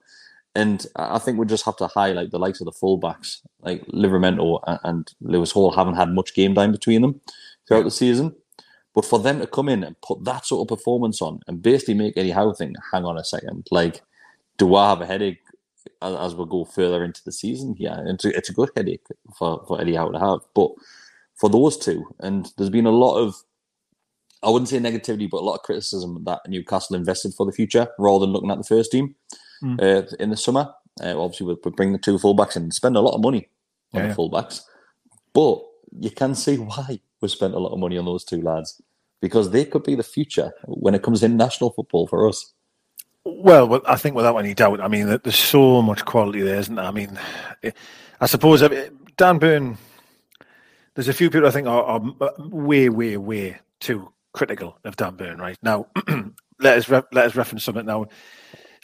And 0.56 0.86
I 0.96 1.18
think 1.18 1.40
we 1.40 1.48
just 1.48 1.66
have 1.66 1.78
to 1.78 1.88
highlight 1.88 2.30
the 2.30 2.38
likes 2.38 2.62
of 2.62 2.66
the 2.66 2.72
fullbacks, 2.72 3.40
like 3.62 3.84
Livramento 3.88 4.60
and, 4.68 4.80
and 4.84 5.14
Lewis 5.22 5.52
Hall, 5.52 5.72
haven't 5.72 5.96
had 5.96 6.10
much 6.10 6.36
game 6.36 6.54
time 6.54 6.72
between 6.72 7.02
them 7.02 7.22
throughout 7.68 7.86
the 7.86 7.92
season. 7.92 8.36
But 8.94 9.06
for 9.06 9.18
them 9.18 9.40
to 9.40 9.48
come 9.48 9.70
in 9.70 9.84
and 9.84 10.00
put 10.02 10.24
that 10.26 10.46
sort 10.46 10.62
of 10.62 10.78
performance 10.78 11.24
on 11.24 11.40
and 11.48 11.64
basically 11.64 11.96
make 11.96 12.16
Eddie 12.16 12.30
Howe 12.30 12.54
think, 12.54 12.76
hang 12.92 13.06
on 13.06 13.18
a 13.18 13.24
second, 13.24 13.66
like, 13.72 14.04
do 14.58 14.76
I 14.76 14.90
have 14.90 15.02
a 15.02 15.08
headache 15.08 15.40
as, 16.04 16.16
as 16.16 16.36
we 16.36 16.46
go 16.46 16.66
further 16.66 17.04
into 17.04 17.24
the 17.24 17.32
season? 17.32 17.76
Yeah, 17.80 18.00
it's 18.06 18.24
a, 18.24 18.38
it's 18.38 18.50
a 18.50 18.54
good 18.54 18.70
headache 18.76 19.08
for, 19.36 19.66
for 19.68 19.82
Eddie 19.82 19.96
Howe 19.96 20.12
to 20.12 20.20
have. 20.20 20.40
But 20.54 20.74
for 21.44 21.50
those 21.50 21.76
two, 21.78 22.06
and 22.22 22.50
there's 22.56 22.70
been 22.70 22.86
a 22.86 22.90
lot 22.92 23.18
of, 23.18 23.36
I 24.42 24.50
wouldn't 24.50 24.70
say 24.70 24.78
negativity, 24.80 25.30
but 25.30 25.42
a 25.42 25.46
lot 25.46 25.56
of 25.56 25.64
criticism 25.64 26.24
that 26.24 26.40
Newcastle 26.48 26.96
invested 26.96 27.34
for 27.36 27.46
the 27.46 27.52
future 27.52 27.90
rather 28.00 28.26
than 28.26 28.32
looking 28.32 28.50
at 28.50 28.58
the 28.60 28.64
first 28.64 28.92
team 28.94 29.16
Mm. 29.62 29.82
uh, 29.82 30.16
in 30.22 30.30
the 30.30 30.38
summer. 30.38 30.74
Uh, 31.04 31.22
obviously, 31.22 31.48
we 31.48 31.72
bring 31.72 31.92
the 31.92 31.98
two 31.98 32.18
fullbacks 32.18 32.56
in 32.56 32.64
and 32.64 32.74
spend 32.74 32.96
a 32.96 33.02
lot 33.02 33.14
of 33.16 33.22
money 33.22 33.50
on 33.94 34.00
Yeah, 34.00 34.02
the 34.04 34.08
yeah. 34.10 34.16
fullbacks. 34.16 34.62
But 35.34 35.62
you 36.00 36.12
can 36.12 36.34
see 36.34 36.58
why 36.58 37.00
we 37.22 37.28
spent 37.28 37.54
a 37.56 37.60
lot 37.60 37.74
of 37.74 37.80
money 37.80 37.98
on 37.98 38.06
those 38.06 38.24
two 38.24 38.42
lads 38.42 38.82
because 39.22 39.52
they 39.52 39.66
could 39.66 39.84
be 39.84 39.96
the 39.96 40.04
future 40.04 40.54
when 40.66 40.96
it 40.96 41.04
comes 41.04 41.20
to 41.20 41.26
international 41.26 41.72
football 41.72 42.08
for 42.08 42.28
us. 42.30 42.54
Well, 43.26 43.68
well, 43.68 43.82
I 43.86 43.96
think 43.98 44.16
without 44.16 44.38
any 44.38 44.54
doubt. 44.54 44.80
I 44.82 44.88
mean, 44.88 45.08
there's 45.08 45.36
so 45.38 45.82
much 45.82 46.06
quality 46.06 46.42
there, 46.42 46.60
isn't 46.60 46.76
there? 46.76 46.86
I 46.86 46.92
mean, 46.92 47.20
I 48.22 48.26
suppose 48.28 48.62
I 48.64 48.68
mean, 48.70 49.00
Dan 49.18 49.40
Burn. 49.40 49.78
There's 50.96 51.08
a 51.08 51.14
few 51.14 51.30
people 51.30 51.48
I 51.48 51.52
think 51.52 51.68
are, 51.68 51.84
are 51.84 52.02
way, 52.40 52.90
way, 52.90 53.18
way 53.18 53.58
too 53.80 54.12
critical 54.34 54.78
of 54.84 54.96
Dan 54.96 55.16
Burn 55.16 55.40
right 55.40 55.58
now. 55.64 55.88
let 56.60 56.78
us 56.78 56.90
re- 56.90 57.02
let 57.12 57.26
us 57.26 57.36
reference 57.36 57.64
something 57.64 57.86
now. 57.86 58.06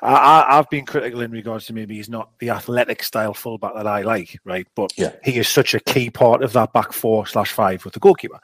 I, 0.01 0.46
I've 0.58 0.70
been 0.70 0.86
critical 0.86 1.22
in 1.22 1.32
regards 1.32 1.66
to 1.66 1.74
maybe 1.74 1.96
he's 1.96 2.10
not 2.10 2.32
the 2.39 2.51
athletic 2.51 3.04
style 3.04 3.34
fullback 3.34 3.74
that 3.75 3.86
I 3.86 4.01
like, 4.01 4.39
right? 4.46 4.66
But 4.75 4.94
Yeah. 4.98 5.12
he 5.24 5.38
is 5.38 5.50
such 5.50 5.74
a 5.74 5.80
key 5.80 6.10
part 6.10 6.42
of 6.42 6.54
that 6.54 6.72
back 6.72 6.94
four 6.94 7.28
slash 7.28 7.51
five 7.51 7.84
with 7.84 7.94
the 7.96 8.00
goalkeeper. 8.00 8.39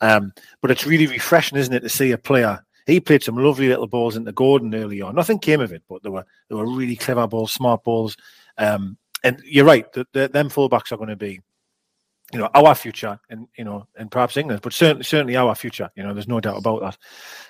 Um, 0.00 0.32
but 0.60 0.70
it's 0.70 0.86
really 0.86 1.06
refreshing, 1.08 1.58
isn't 1.58 1.74
it, 1.74 1.80
to 1.80 1.88
see 1.88 2.12
a 2.12 2.18
player. 2.18 2.64
He 2.86 3.00
played 3.00 3.22
some 3.22 3.36
lovely 3.36 3.68
little 3.68 3.86
balls 3.88 4.16
into 4.16 4.32
Gordon 4.32 4.74
early 4.74 5.02
on. 5.02 5.14
Nothing 5.14 5.38
came 5.38 5.60
of 5.60 5.72
it, 5.72 5.82
but 5.88 6.02
there 6.02 6.12
were 6.12 6.24
there 6.48 6.58
were 6.58 6.66
really 6.66 6.96
clever 6.96 7.26
balls, 7.26 7.52
smart 7.52 7.82
balls. 7.84 8.16
Um, 8.58 8.96
and 9.24 9.40
you're 9.44 9.64
right, 9.64 9.90
the, 9.92 10.06
the, 10.12 10.28
them 10.28 10.50
fullbacks 10.50 10.90
are 10.92 10.96
going 10.96 11.08
to 11.08 11.16
be, 11.16 11.40
you 12.32 12.38
know, 12.38 12.48
our 12.54 12.74
future, 12.74 13.20
and 13.28 13.46
you 13.58 13.64
know, 13.64 13.86
and 13.96 14.10
perhaps 14.10 14.36
England, 14.36 14.62
but 14.62 14.72
certainly 14.72 15.04
certainly 15.04 15.36
our 15.36 15.54
future. 15.54 15.90
You 15.96 16.02
know, 16.02 16.14
there's 16.14 16.28
no 16.28 16.40
doubt 16.40 16.58
about 16.58 16.80
that. 16.80 16.98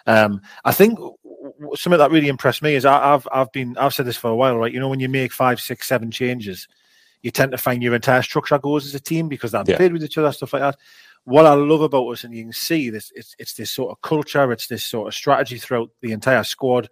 Um, 0.07 0.41
I 0.65 0.73
think 0.73 0.99
something 1.75 1.99
that 1.99 2.11
really 2.11 2.29
impressed 2.29 2.63
me 2.63 2.75
is 2.75 2.85
I, 2.85 3.15
I've 3.15 3.29
I've 3.33 3.53
been 3.53 3.77
I've 3.79 3.95
said 3.95 4.07
this 4.07 4.17
for 4.17 4.31
a 4.31 4.37
while, 4.37 4.57
right? 4.57 4.73
You 4.73 4.81
know, 4.81 4.89
when 4.89 5.01
you 5.01 5.09
make 5.09 5.33
five, 5.33 5.61
six, 5.61 5.87
seven 5.87 6.11
changes, 6.11 6.67
you 7.23 7.31
tend 7.31 7.53
to 7.53 7.59
find 7.59 7.83
your 7.83 7.95
entire 7.95 8.23
structure 8.23 8.59
goes 8.59 8.85
as 8.87 8.95
a 8.95 9.01
team 9.01 9.29
because 9.29 9.53
they've 9.53 9.69
Yeah. 9.69 9.77
played 9.77 9.93
with 9.93 10.03
each 10.05 10.19
other, 10.19 10.33
stuff 10.33 10.53
like 10.53 10.63
that. 10.63 10.77
What 11.25 11.47
I 11.47 11.55
love 11.55 11.83
about 11.83 12.09
us, 12.09 12.25
and 12.25 12.35
you 12.35 12.43
can 12.43 12.53
see 12.53 12.91
this, 12.91 13.13
it's 13.15 13.37
it's 13.39 13.55
this 13.55 13.71
sort 13.71 13.93
of 13.93 14.01
culture, 14.03 14.51
it's 14.51 14.67
this 14.67 14.85
sort 14.85 15.07
of 15.07 15.15
strategy 15.15 15.59
throughout 15.59 15.91
the 16.01 16.11
entire 16.11 16.43
squad, 16.43 16.89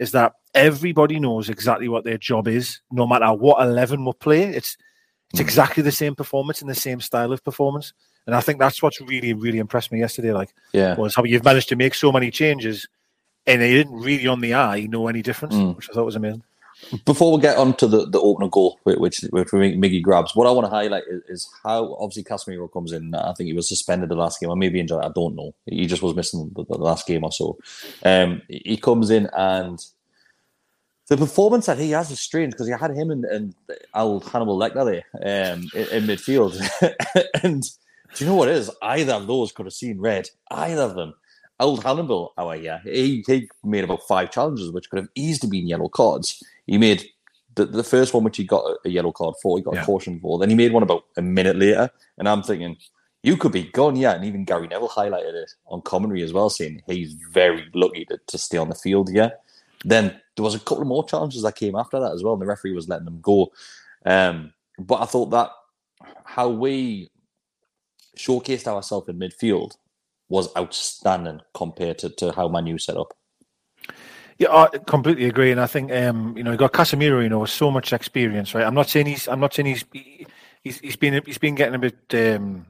is 0.00 0.10
that 0.10 0.32
everybody 0.54 1.20
knows 1.20 1.48
exactly 1.48 1.88
what 1.88 2.02
their 2.02 2.18
job 2.18 2.48
is, 2.48 2.80
no 2.90 3.06
matter 3.06 3.32
what 3.32 3.62
eleven 3.62 4.04
we're 4.04 4.12
playing. 4.14 4.54
It's 4.54 4.76
it's 5.30 5.40
exactly 5.40 5.82
the 5.82 5.92
same 5.92 6.14
performance 6.14 6.60
and 6.60 6.70
the 6.70 6.74
same 6.74 7.00
style 7.00 7.32
of 7.32 7.44
performance. 7.44 7.92
And 8.26 8.34
I 8.34 8.40
think 8.40 8.58
that's 8.58 8.82
what's 8.82 9.00
really, 9.00 9.32
really 9.34 9.58
impressed 9.58 9.90
me 9.92 9.98
yesterday. 10.00 10.32
Like 10.32 10.54
Yeah. 10.72 10.96
was 10.96 11.14
how 11.14 11.24
you've 11.24 11.44
managed 11.44 11.68
to 11.70 11.76
make 11.76 11.94
so 11.94 12.12
many 12.12 12.30
changes 12.30 12.86
and 13.46 13.60
they 13.62 13.72
didn't 13.72 13.94
really 14.00 14.26
on 14.26 14.40
the 14.40 14.54
eye 14.54 14.86
know 14.90 15.08
any 15.08 15.22
difference, 15.22 15.54
Mm. 15.54 15.76
which 15.76 15.88
I 15.90 15.94
thought 15.94 16.04
was 16.04 16.16
amazing. 16.16 16.42
Before 17.04 17.32
we 17.34 17.40
get 17.42 17.56
on 17.56 17.74
to 17.78 17.88
the, 17.88 18.06
the 18.08 18.20
opener 18.20 18.48
goal, 18.48 18.78
whi- 18.84 18.94
which 18.98 19.20
which 19.30 19.48
Miggy 19.48 20.00
grabs, 20.00 20.36
what 20.36 20.46
I 20.46 20.52
want 20.52 20.64
to 20.66 20.70
highlight 20.70 21.02
is, 21.10 21.22
is 21.28 21.48
how 21.64 21.94
obviously 21.98 22.22
Casemiro 22.22 22.72
comes 22.72 22.92
in. 22.92 23.12
I 23.16 23.32
think 23.34 23.48
he 23.48 23.52
was 23.52 23.68
suspended 23.68 24.10
the 24.10 24.14
last 24.14 24.38
game, 24.38 24.50
or 24.50 24.54
maybe 24.56 24.78
injured. 24.78 25.02
I 25.02 25.08
don't 25.12 25.34
know. 25.34 25.52
He 25.66 25.86
just 25.86 26.02
was 26.02 26.14
missing 26.14 26.52
the, 26.54 26.64
the 26.64 26.78
last 26.78 27.04
game 27.06 27.24
or 27.24 27.32
so. 27.32 27.58
Um, 28.04 28.42
he 28.48 28.76
comes 28.76 29.10
in 29.10 29.28
and 29.36 29.84
the 31.08 31.16
performance 31.16 31.66
that 31.66 31.78
he 31.78 31.90
has 31.92 32.10
is 32.10 32.20
strange 32.20 32.52
because 32.52 32.68
you 32.68 32.76
had 32.76 32.90
him 32.92 33.10
and, 33.10 33.24
and 33.24 33.54
old 33.94 34.24
Hannibal 34.28 34.58
Lecter 34.58 34.84
there 35.20 35.52
um, 35.54 35.68
in, 35.74 35.88
in 35.88 36.04
midfield, 36.04 36.54
and 37.42 37.62
do 38.14 38.24
you 38.24 38.26
know 38.30 38.36
what 38.36 38.48
it 38.48 38.56
is? 38.56 38.70
Either 38.82 39.14
of 39.14 39.26
those 39.26 39.52
could 39.52 39.66
have 39.66 39.72
seen 39.72 40.00
red. 40.00 40.28
Either 40.50 40.82
of 40.82 40.94
them. 40.94 41.14
Old 41.60 41.82
Hannibal, 41.82 42.32
oh 42.38 42.52
yeah, 42.52 42.78
he, 42.84 43.24
he 43.26 43.48
made 43.64 43.82
about 43.82 44.06
five 44.06 44.30
challenges 44.30 44.70
which 44.70 44.88
could 44.90 45.00
have 45.00 45.08
easily 45.16 45.50
been 45.50 45.66
yellow 45.66 45.88
cards. 45.88 46.40
He 46.68 46.78
made 46.78 47.04
the, 47.56 47.66
the 47.66 47.82
first 47.82 48.14
one 48.14 48.22
which 48.22 48.36
he 48.36 48.44
got 48.44 48.64
a, 48.64 48.76
a 48.84 48.90
yellow 48.90 49.10
card 49.10 49.34
for, 49.42 49.58
he 49.58 49.64
got 49.64 49.74
Yeah. 49.74 49.82
a 49.82 49.84
caution 49.84 50.20
for. 50.20 50.38
Then 50.38 50.50
he 50.50 50.54
made 50.54 50.72
one 50.72 50.84
about 50.84 51.06
a 51.16 51.22
minute 51.22 51.56
later, 51.56 51.90
and 52.16 52.28
I'm 52.28 52.44
thinking, 52.44 52.76
you 53.24 53.36
could 53.36 53.50
be 53.50 53.64
gone, 53.64 53.96
yeah. 53.96 54.12
And 54.14 54.24
even 54.24 54.44
Gary 54.44 54.68
Neville 54.68 54.88
highlighted 54.88 55.34
it 55.34 55.50
on 55.66 55.82
commentary 55.82 56.22
as 56.22 56.32
well, 56.32 56.48
saying 56.48 56.80
he's 56.86 57.14
very 57.32 57.66
lucky 57.74 58.04
to, 58.04 58.20
to 58.28 58.38
stay 58.38 58.56
on 58.58 58.68
the 58.68 58.76
field, 58.76 59.10
yeah. 59.12 59.30
Then 59.84 60.20
there 60.36 60.44
was 60.44 60.54
a 60.54 60.58
couple 60.60 60.82
of 60.82 60.88
more 60.88 61.04
challenges 61.06 61.42
that 61.42 61.56
came 61.56 61.76
after 61.76 62.00
that 62.00 62.12
as 62.12 62.22
well, 62.22 62.32
and 62.34 62.42
the 62.42 62.46
referee 62.46 62.72
was 62.72 62.88
letting 62.88 63.04
them 63.04 63.20
go. 63.20 63.52
Um, 64.04 64.52
but 64.78 65.00
I 65.00 65.04
thought 65.06 65.30
that 65.30 65.50
how 66.24 66.48
we 66.48 67.10
showcased 68.16 68.66
ourselves 68.66 69.08
in 69.08 69.18
midfield 69.18 69.76
was 70.28 70.54
outstanding 70.56 71.40
compared 71.54 71.98
to, 71.98 72.10
to 72.10 72.32
how 72.32 72.48
Manu 72.48 72.78
set 72.78 72.96
up. 72.96 73.14
Yeah, 74.38 74.50
I 74.52 74.68
completely 74.86 75.24
agree, 75.24 75.50
and 75.50 75.60
I 75.60 75.66
think 75.66 75.90
um, 75.90 76.36
you 76.36 76.44
know 76.44 76.52
you 76.52 76.56
got 76.56 76.72
Casemiro, 76.72 77.22
you 77.22 77.28
know, 77.28 77.40
with 77.40 77.50
so 77.50 77.70
much 77.70 77.92
experience, 77.92 78.54
right? 78.54 78.64
I'm 78.64 78.74
not 78.74 78.88
saying 78.88 79.06
he's, 79.06 79.26
I'm 79.26 79.40
not 79.40 79.52
saying 79.52 79.66
he's, 79.66 79.84
he- 79.92 80.26
he's, 80.62 80.78
he's 80.78 80.96
been, 80.96 81.20
he's 81.26 81.38
been 81.38 81.56
getting 81.56 81.74
a 81.74 81.78
bit 81.78 81.96
um, 82.14 82.66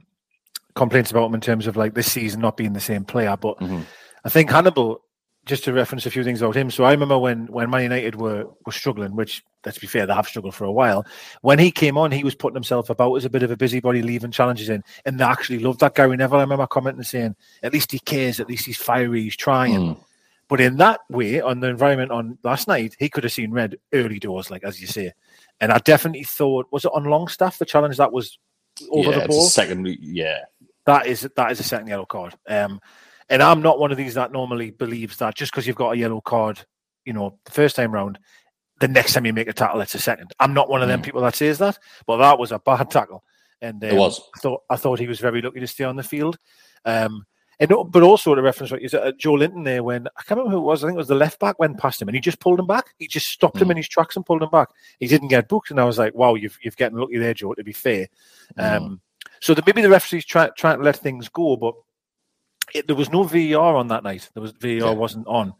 complaints 0.75 1.11
about 1.11 1.27
him 1.27 1.35
in 1.35 1.41
terms 1.41 1.67
of 1.67 1.77
like 1.77 1.93
this 1.93 2.11
season 2.11 2.41
not 2.41 2.57
being 2.57 2.73
the 2.73 2.79
same 2.79 3.05
player, 3.05 3.37
but 3.37 3.57
Mhm. 3.59 3.85
I 4.25 4.29
think 4.29 4.49
Hannibal, 4.49 5.01
just 5.49 5.63
to 5.65 5.73
reference 5.73 6.05
a 6.05 6.11
few 6.11 6.23
things 6.23 6.41
about 6.41 6.55
him. 6.55 6.71
So 6.71 6.83
I 6.85 6.91
remember 6.91 7.17
when 7.17 7.47
when 7.47 7.69
Man 7.69 7.83
United 7.83 8.15
were 8.15 8.45
were 8.65 8.71
struggling, 8.71 9.15
which 9.15 9.43
let's 9.65 9.79
be 9.79 9.87
fair, 9.87 10.05
they 10.05 10.13
have 10.13 10.27
struggled 10.27 10.55
for 10.55 10.63
a 10.63 10.71
while. 10.71 11.05
When 11.41 11.59
he 11.59 11.71
came 11.71 11.97
on, 11.97 12.11
he 12.11 12.23
was 12.23 12.35
putting 12.35 12.55
himself 12.55 12.89
about 12.89 13.15
as 13.15 13.25
a 13.25 13.29
bit 13.29 13.43
of 13.43 13.51
a 13.51 13.57
busybody, 13.57 14.01
leaving 14.01 14.31
challenges 14.31 14.69
in, 14.69 14.83
and 15.05 15.19
they 15.19 15.23
actually 15.23 15.59
loved 15.59 15.81
that. 15.81 15.95
Gary 15.95 16.15
Neville, 16.15 16.37
I 16.37 16.41
remember 16.41 16.67
commenting 16.67 17.03
saying, 17.03 17.35
"At 17.63 17.73
least 17.73 17.91
he 17.91 17.99
cares. 17.99 18.39
At 18.39 18.47
least 18.47 18.65
he's 18.65 18.77
fiery. 18.77 19.23
He's 19.23 19.35
trying." 19.35 19.95
Mm. 19.95 19.97
But 20.47 20.61
in 20.61 20.77
that 20.77 21.01
way, 21.09 21.41
on 21.41 21.59
the 21.59 21.67
environment 21.67 22.11
on 22.11 22.37
last 22.43 22.67
night, 22.67 22.95
he 22.97 23.09
could 23.09 23.23
have 23.23 23.33
seen 23.33 23.51
red 23.51 23.77
early 23.93 24.19
doors, 24.19 24.49
like 24.49 24.63
as 24.63 24.79
you 24.79 24.87
say. 24.87 25.13
And 25.59 25.71
I 25.71 25.79
definitely 25.79 26.23
thought, 26.23 26.67
was 26.71 26.85
it 26.85 26.91
on 26.93 27.03
Longstaff 27.03 27.59
the 27.59 27.65
challenge 27.65 27.97
that 27.97 28.11
was 28.11 28.39
over 28.89 29.11
yeah, 29.11 29.19
the 29.19 29.27
ball? 29.27 29.43
second, 29.43 29.87
yeah, 30.01 30.39
that 30.85 31.05
is 31.05 31.27
that 31.35 31.51
is 31.51 31.59
a 31.59 31.63
second 31.63 31.87
yellow 31.87 32.05
card. 32.05 32.35
Um, 32.47 32.79
and 33.29 33.41
I'm 33.43 33.61
not 33.61 33.79
one 33.79 33.91
of 33.91 33.97
these 33.97 34.13
that 34.15 34.31
normally 34.31 34.71
believes 34.71 35.17
that 35.17 35.35
just 35.35 35.51
because 35.51 35.67
you've 35.67 35.75
got 35.75 35.91
a 35.91 35.97
yellow 35.97 36.21
card, 36.21 36.65
you 37.05 37.13
know, 37.13 37.37
the 37.45 37.51
first 37.51 37.75
time 37.75 37.91
round, 37.91 38.19
the 38.79 38.87
next 38.87 39.13
time 39.13 39.25
you 39.25 39.33
make 39.33 39.47
a 39.47 39.53
tackle, 39.53 39.81
it's 39.81 39.95
a 39.95 39.99
second. 39.99 40.31
I'm 40.39 40.53
not 40.53 40.69
one 40.69 40.81
of 40.81 40.87
them 40.87 41.01
Mm. 41.01 41.05
people 41.05 41.21
that 41.21 41.35
says 41.35 41.57
that, 41.59 41.77
but 42.07 42.17
that 42.17 42.39
was 42.39 42.51
a 42.51 42.59
bad 42.59 42.89
tackle. 42.91 43.23
And 43.61 43.83
um, 43.83 43.89
It 43.89 43.95
was. 43.95 44.21
I 44.35 44.39
thought 44.39 44.61
I 44.69 44.75
thought 44.77 44.99
he 44.99 45.07
was 45.07 45.19
very 45.19 45.41
lucky 45.41 45.59
to 45.59 45.67
stay 45.67 45.83
on 45.83 45.95
the 45.97 46.03
field. 46.03 46.37
Um, 46.85 47.25
and 47.61 47.67
but 47.89 48.03
also 48.03 48.33
to 48.33 48.41
reference 48.41 48.71
what 48.71 48.81
you 48.81 48.87
said, 48.87 49.05
uh, 49.05 49.11
Joelinton 49.11 49.65
there 49.65 49.83
when 49.83 50.07
I 50.17 50.21
can't 50.23 50.37
remember 50.37 50.51
who 50.51 50.57
it 50.63 50.65
was. 50.65 50.81
I 50.81 50.87
think 50.87 50.95
it 50.95 50.97
was 50.99 51.09
the 51.09 51.15
left 51.15 51.39
back 51.41 51.59
went 51.59 51.77
past 51.77 52.01
him 52.01 52.07
and 52.07 52.15
he 52.15 52.21
just 52.21 52.39
pulled 52.39 52.57
him 52.57 52.67
back. 52.67 52.85
He 52.99 53.07
just 53.07 53.27
stopped 53.27 53.57
him 53.61 53.67
Mm. 53.67 53.71
in 53.71 53.77
his 53.77 53.89
tracks 53.89 54.15
and 54.15 54.25
pulled 54.25 54.41
him 54.41 54.49
back. 54.49 54.69
He 55.01 55.07
didn't 55.07 55.27
get 55.27 55.49
booked, 55.49 55.69
and 55.71 55.79
I 55.79 55.83
was 55.83 55.97
like, 55.97 56.15
"Wow, 56.15 56.35
you've 56.35 56.57
you've 56.61 56.77
getting 56.77 56.97
lucky 56.97 57.17
there, 57.17 57.33
Joe." 57.33 57.53
To 57.53 57.63
be 57.65 57.73
fair, 57.73 58.07
Mm. 58.57 58.77
um, 58.77 59.01
so 59.41 59.53
the, 59.53 59.61
maybe 59.65 59.81
the 59.81 59.89
referees 59.89 60.23
try, 60.23 60.49
trying 60.57 60.77
to 60.77 60.83
let 60.85 60.95
things 60.95 61.27
go, 61.27 61.57
but 61.57 61.75
it, 62.73 62.87
there 62.87 62.95
was 62.95 63.09
no 63.11 63.23
VAR 63.23 63.75
on 63.75 63.87
that 63.89 64.03
night. 64.03 64.29
There 64.33 64.41
was 64.41 64.51
VAR 64.51 64.69
Yeah. 64.71 64.91
wasn't 64.91 65.27
on, 65.27 65.53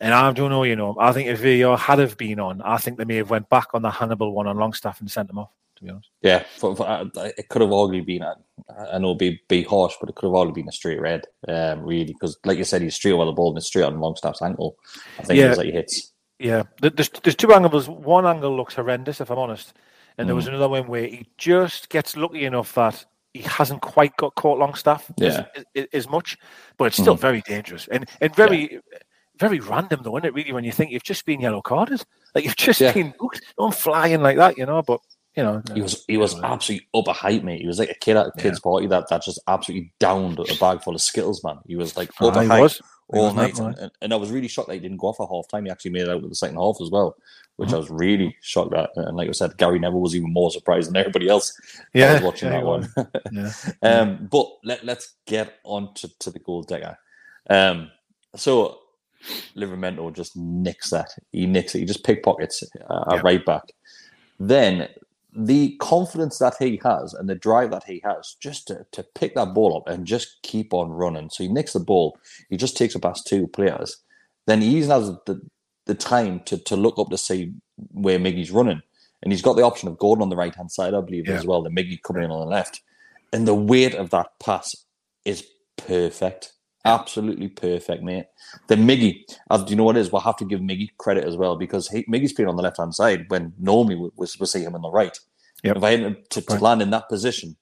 and 0.00 0.14
I 0.14 0.32
don't 0.32 0.50
know. 0.50 0.62
You 0.64 0.76
know, 0.76 0.96
I 0.98 1.12
think 1.12 1.28
if 1.28 1.40
VAR 1.40 1.76
had 1.76 1.98
have 1.98 2.16
been 2.16 2.40
on, 2.40 2.60
I 2.62 2.76
think 2.78 2.98
they 2.98 3.04
may 3.04 3.16
have 3.16 3.30
went 3.30 3.48
back 3.48 3.68
on 3.74 3.82
the 3.82 3.90
Hannibal 3.90 4.32
one 4.32 4.46
on 4.46 4.56
Longstaff 4.56 5.00
and 5.00 5.10
sent 5.10 5.30
him 5.30 5.38
off. 5.38 5.50
To 5.76 5.84
be 5.84 5.90
honest, 5.90 6.10
yeah. 6.20 6.44
For, 6.58 6.76
for, 6.76 6.86
uh, 6.86 7.04
it 7.38 7.48
could 7.48 7.62
have 7.62 7.70
arguably 7.70 8.04
been. 8.04 8.22
I, 8.22 8.34
I 8.92 8.98
know 8.98 9.14
be 9.14 9.40
be 9.48 9.62
harsh, 9.62 9.94
but 9.98 10.10
it 10.10 10.14
could 10.14 10.26
have 10.26 10.34
arguably 10.34 10.54
been 10.56 10.68
a 10.68 10.72
straight 10.72 11.00
red, 11.00 11.22
um, 11.48 11.80
really, 11.82 12.04
because 12.12 12.38
like 12.44 12.58
you 12.58 12.64
said, 12.64 12.82
he's 12.82 12.94
straight 12.96 13.12
over 13.12 13.24
the 13.24 13.32
ball 13.32 13.48
and 13.48 13.56
it's 13.58 13.66
straight 13.66 13.84
on 13.84 13.98
Longstaff's 13.98 14.42
ankle. 14.42 14.76
I 15.18 15.22
think 15.22 15.38
Yeah. 15.38 15.46
it 15.46 15.48
was 15.50 15.58
like 15.58 15.66
he 15.66 15.72
hits. 15.72 16.12
yeah. 16.38 16.64
There's 16.82 17.08
there's 17.22 17.34
two 17.36 17.52
angles. 17.54 17.88
One 17.88 18.26
angle 18.26 18.54
looks 18.54 18.74
horrendous, 18.74 19.20
if 19.22 19.30
I'm 19.30 19.38
honest, 19.38 19.72
and 20.18 20.28
there 20.28 20.36
was 20.36 20.44
Mm. 20.44 20.48
another 20.48 20.68
one 20.68 20.86
where 20.86 21.06
he 21.06 21.26
just 21.38 21.88
gets 21.88 22.14
lucky 22.16 22.44
enough 22.44 22.74
that. 22.74 23.06
He 23.32 23.42
hasn't 23.42 23.80
quite 23.82 24.16
got 24.16 24.34
caught 24.34 24.58
Longstaff 24.58 25.10
as, 25.20 25.36
Yeah. 25.36 25.46
as, 25.76 25.86
as 25.92 26.08
much, 26.08 26.36
but 26.76 26.86
it's 26.86 26.96
still 26.96 27.16
Mhm. 27.16 27.20
very 27.20 27.40
dangerous 27.42 27.86
and 27.88 28.08
and 28.20 28.34
very 28.34 28.80
very 29.38 29.60
random 29.60 30.00
though, 30.02 30.16
isn't 30.18 30.26
it? 30.26 30.34
Really, 30.34 30.52
when 30.52 30.64
you 30.64 30.72
think 30.72 30.90
you've 30.90 31.02
just 31.02 31.24
been 31.24 31.40
yellow 31.40 31.62
carded, 31.62 32.02
like 32.34 32.44
you've 32.44 32.56
just 32.56 32.80
Yeah. 32.80 32.92
been 32.92 33.14
booked, 33.18 33.40
don't 33.56 33.74
flying 33.74 34.20
like 34.20 34.36
that, 34.36 34.58
you 34.58 34.66
know. 34.66 34.82
But 34.82 35.00
you 35.36 35.44
know, 35.44 35.62
He 35.74 35.80
was 35.80 36.04
he 36.08 36.16
was 36.16 36.38
absolutely 36.42 36.88
up 36.92 37.06
a 37.06 37.12
height, 37.12 37.44
mate. 37.44 37.60
He 37.60 37.66
was 37.66 37.78
like 37.78 37.88
a 37.90 37.94
kid 37.94 38.16
at 38.16 38.26
a 38.26 38.32
kid's 38.32 38.58
party 38.60 38.88
that, 38.88 39.08
that 39.08 39.22
just 39.22 39.38
absolutely 39.46 39.92
downed 40.00 40.40
a 40.40 40.54
bag 40.56 40.82
full 40.82 40.94
of 40.94 41.00
Skittles, 41.00 41.42
man. 41.44 41.58
He 41.66 41.76
was 41.76 41.96
like 41.96 42.10
up 42.20 42.36
Ah, 42.36 42.68
a 43.12 43.30
he 43.30 43.34
height 43.36 43.50
was. 43.50 43.58
He 43.58 43.62
all 43.62 43.68
night, 43.70 43.76
and, 43.78 43.78
and, 43.78 43.92
and 44.02 44.12
I 44.12 44.16
was 44.16 44.30
really 44.30 44.48
shocked 44.48 44.68
that 44.68 44.74
he 44.74 44.80
didn't 44.80 44.98
go 44.98 45.08
off 45.08 45.20
at 45.20 45.28
half 45.28 45.48
time. 45.48 45.64
He 45.64 45.70
actually 45.70 45.92
made 45.92 46.02
it 46.02 46.08
out 46.10 46.22
with 46.22 46.30
the 46.30 46.36
second 46.36 46.56
half 46.56 46.76
as 46.80 46.90
well, 46.90 47.16
which 47.56 47.72
I 47.72 47.76
was 47.76 47.90
really 47.90 48.36
shocked 48.40 48.74
at. 48.74 48.90
And 48.96 49.16
like 49.16 49.28
I 49.28 49.32
said, 49.32 49.56
Gary 49.56 49.78
Neville 49.78 50.00
was 50.00 50.14
even 50.16 50.32
more 50.32 50.50
surprised 50.50 50.88
than 50.88 50.96
everybody 50.96 51.28
else. 51.28 51.52
Yeah, 51.92 52.14
was 52.14 52.22
watching 52.22 52.50
that 52.50 52.64
one. 52.64 52.88
Yeah. 53.32 53.52
Um, 53.82 54.28
but 54.30 54.46
let, 54.64 54.84
let's 54.84 55.14
get 55.26 55.58
on 55.64 55.94
to, 55.94 56.10
to 56.20 56.30
the 56.30 56.38
goal 56.40 56.62
decker. 56.62 56.98
Um, 57.48 57.90
so 58.36 58.78
Livramento 59.56 60.12
just 60.14 60.36
nicks 60.36 60.90
that. 60.90 61.08
He 61.32 61.46
nicks 61.46 61.74
it. 61.74 61.80
He 61.80 61.84
just 61.84 62.04
pickpockets 62.04 62.62
uh, 62.88 63.04
Yeah. 63.14 63.20
right 63.22 63.44
back. 63.44 63.72
Then 64.38 64.88
the 65.32 65.76
confidence 65.80 66.38
that 66.38 66.56
he 66.58 66.80
has 66.82 67.14
and 67.14 67.28
the 67.28 67.34
drive 67.34 67.70
that 67.70 67.84
he 67.84 68.00
has 68.04 68.36
just 68.40 68.66
to, 68.68 68.84
to 68.92 69.02
pick 69.14 69.34
that 69.34 69.54
ball 69.54 69.76
up 69.76 69.88
and 69.92 70.06
just 70.06 70.42
keep 70.42 70.74
on 70.74 70.90
running. 70.90 71.30
So 71.30 71.44
he 71.44 71.48
nicks 71.48 71.72
the 71.72 71.80
ball. 71.80 72.18
He 72.48 72.56
just 72.56 72.76
takes 72.76 72.94
it 72.94 73.02
past 73.02 73.26
two 73.26 73.46
players. 73.46 73.96
Then 74.46 74.60
he 74.60 74.76
even 74.78 74.90
has 74.90 75.08
the, 75.26 75.40
the 75.86 75.94
time 75.94 76.40
to, 76.46 76.58
to 76.58 76.76
look 76.76 76.98
up 76.98 77.10
to 77.10 77.18
see 77.18 77.52
where 77.92 78.18
Miggy's 78.18 78.50
running. 78.50 78.82
And 79.22 79.32
he's 79.32 79.42
got 79.42 79.54
the 79.54 79.62
option 79.62 79.88
of 79.88 79.98
Gordon 79.98 80.22
on 80.22 80.30
the 80.30 80.36
right 80.36 80.54
hand 80.54 80.72
side, 80.72 80.94
I 80.94 81.00
believe, 81.00 81.28
Yeah. 81.28 81.34
as 81.34 81.46
well. 81.46 81.62
The 81.62 81.70
Miggy 81.70 82.02
coming 82.02 82.22
in 82.24 82.30
on 82.30 82.40
the 82.40 82.46
left. 82.46 82.80
And 83.32 83.46
the 83.46 83.54
weight 83.54 83.94
of 83.94 84.10
that 84.10 84.28
pass 84.40 84.74
is 85.24 85.46
perfect. 85.76 86.52
Absolutely 86.84 87.48
perfect, 87.48 88.02
mate. 88.02 88.26
Then 88.68 88.86
Miggy, 88.86 89.24
as 89.50 89.64
do 89.64 89.70
you 89.70 89.76
know 89.76 89.84
what 89.84 89.96
it 89.96 90.00
is? 90.00 90.10
We'll 90.10 90.22
have 90.22 90.36
to 90.38 90.44
give 90.46 90.60
Miggy 90.60 90.88
credit 90.98 91.24
as 91.24 91.36
well 91.36 91.56
because 91.56 91.88
he, 91.88 92.04
Miggy's 92.04 92.32
playing 92.32 92.48
on 92.48 92.56
the 92.56 92.62
left 92.62 92.78
hand 92.78 92.94
side 92.94 93.26
when 93.28 93.52
normally 93.58 93.96
we, 93.96 94.10
we, 94.16 94.26
we 94.38 94.46
see 94.46 94.62
him 94.62 94.74
on 94.74 94.82
the 94.82 94.90
right. 94.90 95.18
Yep. 95.62 95.76
If 95.76 95.82
I 95.82 95.90
had 95.90 96.00
him 96.00 96.16
to, 96.30 96.40
to 96.40 96.54
land 96.54 96.80
in 96.80 96.90
that 96.90 97.08
position, 97.08 97.56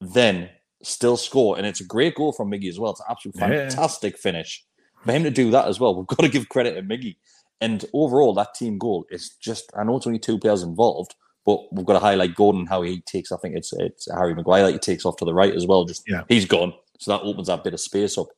then 0.00 0.48
still 0.82 1.18
score. 1.18 1.58
And 1.58 1.66
it's 1.66 1.80
a 1.80 1.84
great 1.84 2.14
goal 2.14 2.32
from 2.32 2.50
Miggy 2.50 2.68
as 2.68 2.78
well. 2.80 2.92
It's 2.92 3.00
an 3.00 3.06
absolute 3.10 3.36
Yeah. 3.36 3.68
fantastic 3.68 4.16
finish. 4.18 4.64
For 5.04 5.12
him 5.12 5.24
to 5.24 5.30
do 5.30 5.50
that 5.50 5.68
as 5.68 5.78
well, 5.78 5.94
we've 5.96 6.06
got 6.06 6.20
to 6.20 6.28
give 6.28 6.48
credit 6.48 6.74
to 6.74 6.82
Miggy. 6.82 7.16
And 7.60 7.84
overall, 7.92 8.32
that 8.34 8.54
team 8.54 8.78
goal 8.78 9.04
is 9.10 9.36
just, 9.40 9.70
I 9.76 9.84
know 9.84 9.96
it's 9.96 10.06
only 10.06 10.18
two 10.18 10.38
players 10.38 10.62
involved, 10.62 11.14
but 11.44 11.60
we've 11.72 11.86
got 11.86 11.92
to 11.94 11.98
highlight 11.98 12.34
Gordon, 12.34 12.66
how 12.66 12.82
he 12.82 13.02
takes, 13.02 13.30
I 13.30 13.36
think 13.36 13.54
it's 13.56 13.72
it's 13.74 14.08
Harry 14.12 14.34
Maguire, 14.34 14.64
that 14.64 14.72
he 14.72 14.78
takes 14.78 15.04
off 15.04 15.16
to 15.18 15.24
the 15.24 15.34
right 15.34 15.54
as 15.54 15.66
well. 15.66 15.84
Just 15.84 16.02
Yeah. 16.08 16.22
He's 16.28 16.46
gone. 16.46 16.72
So 16.98 17.12
that 17.12 17.22
opens 17.22 17.48
that 17.48 17.62
bit 17.64 17.74
of 17.74 17.80
space 17.80 18.16
up 18.16 18.28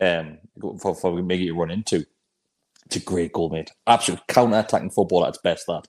um, 0.00 0.38
for, 0.80 0.94
for 0.94 1.12
Miggy 1.12 1.46
to 1.46 1.52
run 1.52 1.70
into. 1.70 2.04
It's 2.86 2.96
a 2.96 3.00
great 3.00 3.32
goal, 3.32 3.50
mate. 3.50 3.70
Absolute 3.86 4.20
counter 4.28 4.58
attacking 4.58 4.90
football 4.90 5.24
at 5.24 5.30
its 5.30 5.38
best, 5.38 5.66
that. 5.66 5.86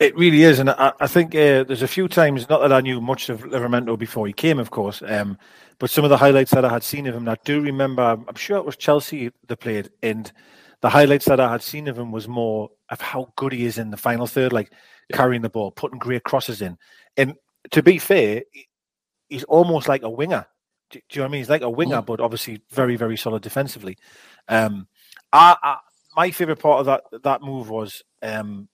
It 0.00 0.16
really 0.16 0.42
is, 0.42 0.58
and 0.58 0.70
I, 0.70 0.92
I 0.98 1.06
think 1.06 1.34
uh, 1.34 1.62
there's 1.62 1.82
a 1.82 1.88
few 1.88 2.08
times. 2.08 2.48
Not 2.48 2.60
that 2.60 2.72
I 2.72 2.80
knew 2.80 3.00
much 3.00 3.28
of 3.28 3.42
Livramento 3.42 3.96
before 3.96 4.26
he 4.26 4.32
came, 4.32 4.58
of 4.58 4.70
course, 4.70 5.00
um, 5.06 5.38
but 5.78 5.90
some 5.90 6.02
of 6.02 6.10
the 6.10 6.16
highlights 6.16 6.50
that 6.50 6.64
I 6.64 6.70
had 6.70 6.82
seen 6.82 7.06
of 7.06 7.14
him, 7.14 7.28
I 7.28 7.36
do 7.44 7.60
remember. 7.60 8.02
I'm 8.02 8.34
sure 8.34 8.56
it 8.56 8.64
was 8.64 8.76
Chelsea 8.76 9.30
they 9.46 9.54
played, 9.54 9.90
and 10.02 10.30
the 10.80 10.90
highlights 10.90 11.26
that 11.26 11.38
I 11.38 11.50
had 11.50 11.62
seen 11.62 11.86
of 11.86 11.96
him 11.96 12.10
was 12.10 12.26
more 12.26 12.70
of 12.90 13.00
how 13.00 13.32
good 13.36 13.52
he 13.52 13.64
is 13.64 13.78
in 13.78 13.90
the 13.90 13.96
final 13.96 14.26
third, 14.26 14.52
like 14.52 14.72
yeah. 15.08 15.16
carrying 15.16 15.42
the 15.42 15.48
ball, 15.48 15.70
putting 15.70 16.00
great 16.00 16.24
crosses 16.24 16.60
in. 16.60 16.76
And 17.16 17.36
to 17.70 17.82
be 17.82 17.98
fair, 17.98 18.42
he's 19.28 19.44
almost 19.44 19.88
like 19.88 20.02
a 20.02 20.10
winger. 20.10 20.46
Do, 20.92 21.00
do 21.08 21.16
you 21.16 21.20
know 21.20 21.24
what 21.24 21.28
I 21.28 21.32
mean? 21.32 21.40
He's 21.40 21.50
like 21.50 21.62
a 21.62 21.70
winger, 21.70 22.02
mm. 22.02 22.06
but 22.06 22.20
obviously 22.20 22.60
very, 22.70 22.96
very 22.96 23.16
solid 23.16 23.42
defensively. 23.42 23.98
Um, 24.48 24.86
I, 25.32 25.56
I, 25.62 25.76
my 26.16 26.30
favorite 26.30 26.60
part 26.60 26.80
of 26.80 26.86
that 26.86 27.22
that 27.22 27.42
move 27.42 27.70
was 27.70 28.02
um, 28.22 28.68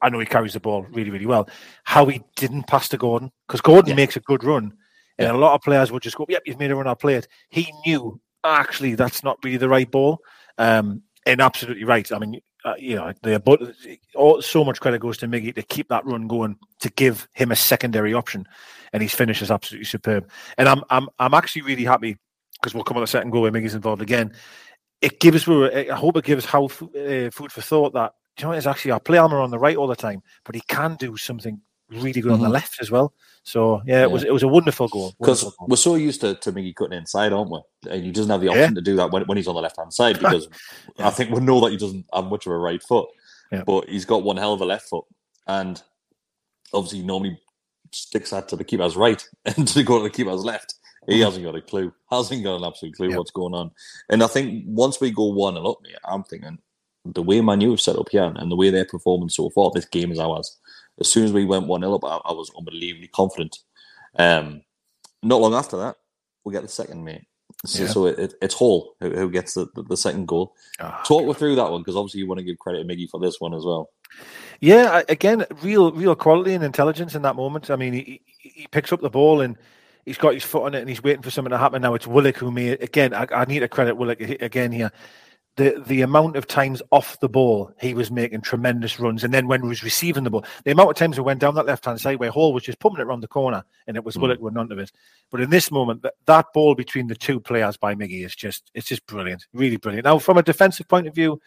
I 0.00 0.08
know 0.08 0.18
he 0.18 0.26
carries 0.26 0.52
the 0.52 0.60
ball 0.60 0.82
really, 0.90 1.10
really 1.10 1.26
well. 1.26 1.48
How 1.84 2.06
he 2.06 2.22
didn't 2.36 2.66
pass 2.66 2.88
to 2.88 2.96
Gordon 2.96 3.30
because 3.46 3.60
Gordon 3.60 3.90
yeah. 3.90 3.96
makes 3.96 4.16
a 4.16 4.20
good 4.20 4.44
run, 4.44 4.72
and 5.18 5.28
yeah. 5.28 5.32
a 5.32 5.36
lot 5.36 5.54
of 5.54 5.62
players 5.62 5.90
would 5.90 6.02
just 6.02 6.16
go, 6.16 6.26
"Yep, 6.28 6.42
you've 6.46 6.58
made 6.58 6.70
a 6.70 6.76
run. 6.76 6.86
I'll 6.86 6.94
play 6.94 7.14
it." 7.14 7.28
He 7.48 7.72
knew 7.84 8.20
actually 8.44 8.94
that's 8.94 9.24
not 9.24 9.38
really 9.42 9.56
the 9.56 9.68
right 9.68 9.90
ball, 9.90 10.20
um, 10.58 11.02
and 11.26 11.40
absolutely 11.40 11.84
right. 11.84 12.10
I 12.12 12.18
mean, 12.18 12.40
uh, 12.64 12.74
you 12.78 12.96
know, 12.96 13.12
the 13.22 13.40
but 13.40 13.60
all, 14.14 14.40
so 14.40 14.64
much 14.64 14.80
credit 14.80 15.00
goes 15.00 15.16
to 15.18 15.26
Miggy 15.26 15.54
to 15.54 15.62
keep 15.62 15.88
that 15.88 16.04
run 16.04 16.28
going 16.28 16.56
to 16.80 16.90
give 16.90 17.28
him 17.32 17.50
a 17.50 17.56
secondary 17.56 18.14
option, 18.14 18.46
and 18.94 19.02
his 19.02 19.12
finish 19.12 19.42
is 19.42 19.50
absolutely 19.50 19.84
superb. 19.84 20.30
And 20.56 20.68
I'm 20.68 20.82
I'm 20.88 21.08
I'm 21.18 21.34
actually 21.34 21.62
really 21.62 21.84
happy 21.84 22.16
because 22.54 22.72
we'll 22.72 22.84
come 22.84 22.96
on 22.96 23.02
the 23.02 23.08
second 23.08 23.30
goal 23.30 23.42
where 23.42 23.50
Miggy's 23.50 23.74
involved 23.74 24.00
again. 24.00 24.32
It 25.02 25.20
gives 25.20 25.46
I 25.46 25.86
hope 25.92 26.16
it 26.16 26.24
gives 26.24 26.46
how 26.46 26.66
uh, 26.66 27.28
food 27.30 27.52
for 27.52 27.60
thought 27.60 27.92
that 27.92 28.14
you 28.38 28.46
know 28.46 28.52
it's 28.52 28.66
actually 28.66 28.92
our 28.92 29.00
play 29.00 29.18
armor 29.18 29.40
on 29.40 29.50
the 29.50 29.58
right 29.58 29.76
all 29.76 29.88
the 29.88 29.96
time, 29.96 30.22
but 30.44 30.54
he 30.54 30.62
can 30.68 30.94
do 30.94 31.16
something 31.16 31.60
really 31.90 32.12
good 32.12 32.24
mm-hmm. 32.24 32.32
on 32.32 32.38
the 32.38 32.44
mm-hmm. 32.46 32.52
left 32.52 32.80
as 32.80 32.90
well. 32.90 33.12
So 33.42 33.82
yeah, 33.84 33.96
it 33.96 34.00
yeah. 34.00 34.06
was 34.06 34.22
it 34.22 34.32
was 34.32 34.44
a 34.44 34.48
wonderful 34.48 34.86
goal. 34.86 35.12
Because 35.18 35.52
we're 35.62 35.76
so 35.76 35.96
used 35.96 36.20
to, 36.20 36.36
to 36.36 36.52
Miggy 36.52 36.74
cutting 36.74 36.96
inside, 36.96 37.32
aren't 37.32 37.50
we? 37.50 37.58
And 37.90 38.04
he 38.04 38.12
doesn't 38.12 38.30
have 38.30 38.40
the 38.40 38.48
option 38.48 38.62
yeah. 38.62 38.74
to 38.76 38.80
do 38.80 38.94
that 38.96 39.10
when, 39.10 39.24
when 39.24 39.36
he's 39.36 39.48
on 39.48 39.56
the 39.56 39.60
left 39.60 39.76
hand 39.76 39.92
side 39.92 40.18
because 40.20 40.48
yeah. 40.96 41.08
I 41.08 41.10
think 41.10 41.30
we 41.30 41.40
know 41.40 41.60
that 41.62 41.72
he 41.72 41.76
doesn't 41.78 42.06
have 42.14 42.26
much 42.26 42.46
of 42.46 42.52
a 42.52 42.58
right 42.58 42.82
foot, 42.82 43.08
but 43.66 43.88
he's 43.88 44.04
got 44.04 44.22
one 44.22 44.36
hell 44.36 44.52
of 44.52 44.60
a 44.60 44.64
left 44.64 44.88
foot, 44.88 45.04
and 45.48 45.82
obviously 46.72 47.02
normally 47.02 47.40
sticks 47.94 48.30
that 48.30 48.48
to 48.48 48.56
the 48.56 48.64
keeper's 48.64 48.96
right 48.96 49.26
and 49.44 49.66
to 49.68 49.82
go 49.82 49.98
to 49.98 50.04
the 50.04 50.10
keeper's 50.10 50.44
left. 50.44 50.74
He 51.06 51.14
mm-hmm. 51.14 51.24
hasn't 51.24 51.44
got 51.44 51.54
a 51.54 51.60
clue. 51.60 51.92
Hasn't 52.10 52.44
got 52.44 52.56
an 52.56 52.64
absolute 52.64 52.94
clue 52.94 53.14
what's 53.16 53.30
going 53.30 53.54
on. 53.54 53.70
And 54.08 54.22
I 54.22 54.26
think 54.26 54.64
once 54.66 55.00
we 55.00 55.10
go 55.10 55.26
one 55.26 55.56
and 55.56 55.66
up, 55.66 55.78
I'm 56.04 56.24
thinking 56.24 56.58
the 57.04 57.22
way 57.22 57.42
Manu 57.42 57.70
have 57.70 57.80
set 57.80 57.96
up 57.96 58.08
here 58.08 58.32
and 58.36 58.50
the 58.50 58.56
way 58.56 58.70
they're 58.70 58.86
performing 58.86 59.28
so 59.28 59.50
far, 59.50 59.70
this 59.70 59.84
game 59.84 60.10
is 60.10 60.18
ours 60.18 60.58
as 61.00 61.10
soon 61.10 61.24
as 61.24 61.32
we 61.32 61.44
went 61.44 61.66
1 61.66 61.80
0 61.80 61.94
up, 61.94 62.04
I, 62.04 62.28
I, 62.28 62.32
was 62.32 62.50
unbelievably 62.56 63.08
confident. 63.08 63.58
Um, 64.16 64.62
not 65.22 65.40
long 65.40 65.54
after 65.54 65.76
that, 65.78 65.96
we 66.44 66.52
get 66.52 66.62
the 66.62 66.68
second, 66.68 67.04
mate. 67.04 67.24
So, 67.66 67.82
yeah. 67.82 67.88
so 67.88 68.06
it, 68.06 68.18
it, 68.18 68.34
it's 68.42 68.54
Hall 68.54 68.94
who, 69.00 69.10
who 69.10 69.30
gets 69.30 69.54
the, 69.54 69.66
the, 69.74 69.82
the, 69.82 69.96
second 69.96 70.26
goal. 70.26 70.54
Oh, 70.80 71.00
Talk 71.04 71.26
me 71.26 71.32
through 71.32 71.56
that 71.56 71.70
one 71.70 71.80
because 71.80 71.96
obviously 71.96 72.20
you 72.20 72.26
want 72.26 72.38
to 72.38 72.44
give 72.44 72.58
credit 72.58 72.78
to 72.78 72.84
Miggy 72.84 73.08
for 73.08 73.18
this 73.20 73.40
one 73.40 73.54
as 73.54 73.64
well. 73.64 73.90
Yeah, 74.60 75.02
again, 75.08 75.44
real 75.62 75.90
real 75.92 76.14
quality 76.14 76.54
and 76.54 76.62
intelligence 76.62 77.14
in 77.14 77.22
that 77.22 77.36
moment. 77.36 77.70
I 77.70 77.76
mean, 77.76 77.92
he, 77.92 78.20
he 78.38 78.66
picks 78.70 78.92
up 78.92 79.00
the 79.00 79.10
ball 79.10 79.40
and 79.40 79.56
he's 80.04 80.18
got 80.18 80.34
his 80.34 80.44
foot 80.44 80.64
on 80.64 80.74
it 80.74 80.80
and 80.80 80.88
he's 80.88 81.02
waiting 81.02 81.22
for 81.22 81.30
something 81.30 81.50
to 81.50 81.58
happen. 81.58 81.82
Now 81.82 81.94
it's 81.94 82.06
Willock 82.06 82.36
who 82.36 82.50
made 82.50 82.82
again. 82.82 83.14
I, 83.14 83.26
I 83.30 83.44
need 83.46 83.60
to 83.60 83.68
credit 83.68 83.96
Willock 83.96 84.20
again 84.20 84.70
here 84.70 84.92
the 85.56 85.82
the 85.86 86.02
amount 86.02 86.36
of 86.36 86.46
times 86.46 86.82
off 86.90 87.18
the 87.20 87.28
ball 87.28 87.72
he 87.80 87.94
was 87.94 88.10
making 88.10 88.40
tremendous 88.40 88.98
runs, 88.98 89.22
and 89.22 89.32
then 89.32 89.46
when 89.46 89.62
he 89.62 89.68
was 89.68 89.84
receiving 89.84 90.24
the 90.24 90.30
ball, 90.30 90.44
the 90.64 90.72
amount 90.72 90.90
of 90.90 90.96
times 90.96 91.16
we 91.16 91.24
went 91.24 91.40
down 91.40 91.54
that 91.54 91.66
left 91.66 91.84
hand 91.84 92.00
side 92.00 92.18
where 92.18 92.30
Hall 92.30 92.52
was 92.52 92.64
just 92.64 92.80
pumping 92.80 93.00
it 93.00 93.04
around 93.04 93.20
the 93.20 93.28
corner, 93.28 93.64
and 93.86 93.96
it 93.96 94.04
was 94.04 94.16
mm. 94.16 94.22
Willock 94.22 94.40
with 94.40 94.54
none 94.54 94.72
of 94.72 94.78
it. 94.78 94.90
But 95.30 95.40
in 95.40 95.50
this 95.50 95.70
moment, 95.70 96.02
that, 96.02 96.14
that 96.26 96.46
ball 96.52 96.74
between 96.74 97.06
the 97.06 97.14
two 97.14 97.38
players 97.38 97.76
by 97.76 97.94
Miggy 97.94 98.24
is 98.24 98.34
just 98.34 98.70
it's 98.74 98.88
just 98.88 99.06
brilliant, 99.06 99.46
really 99.52 99.76
brilliant. 99.76 100.04
Now, 100.04 100.18
from 100.18 100.38
a 100.38 100.42
defensive 100.42 100.88
point 100.88 101.06
of 101.06 101.14
view, 101.14 101.40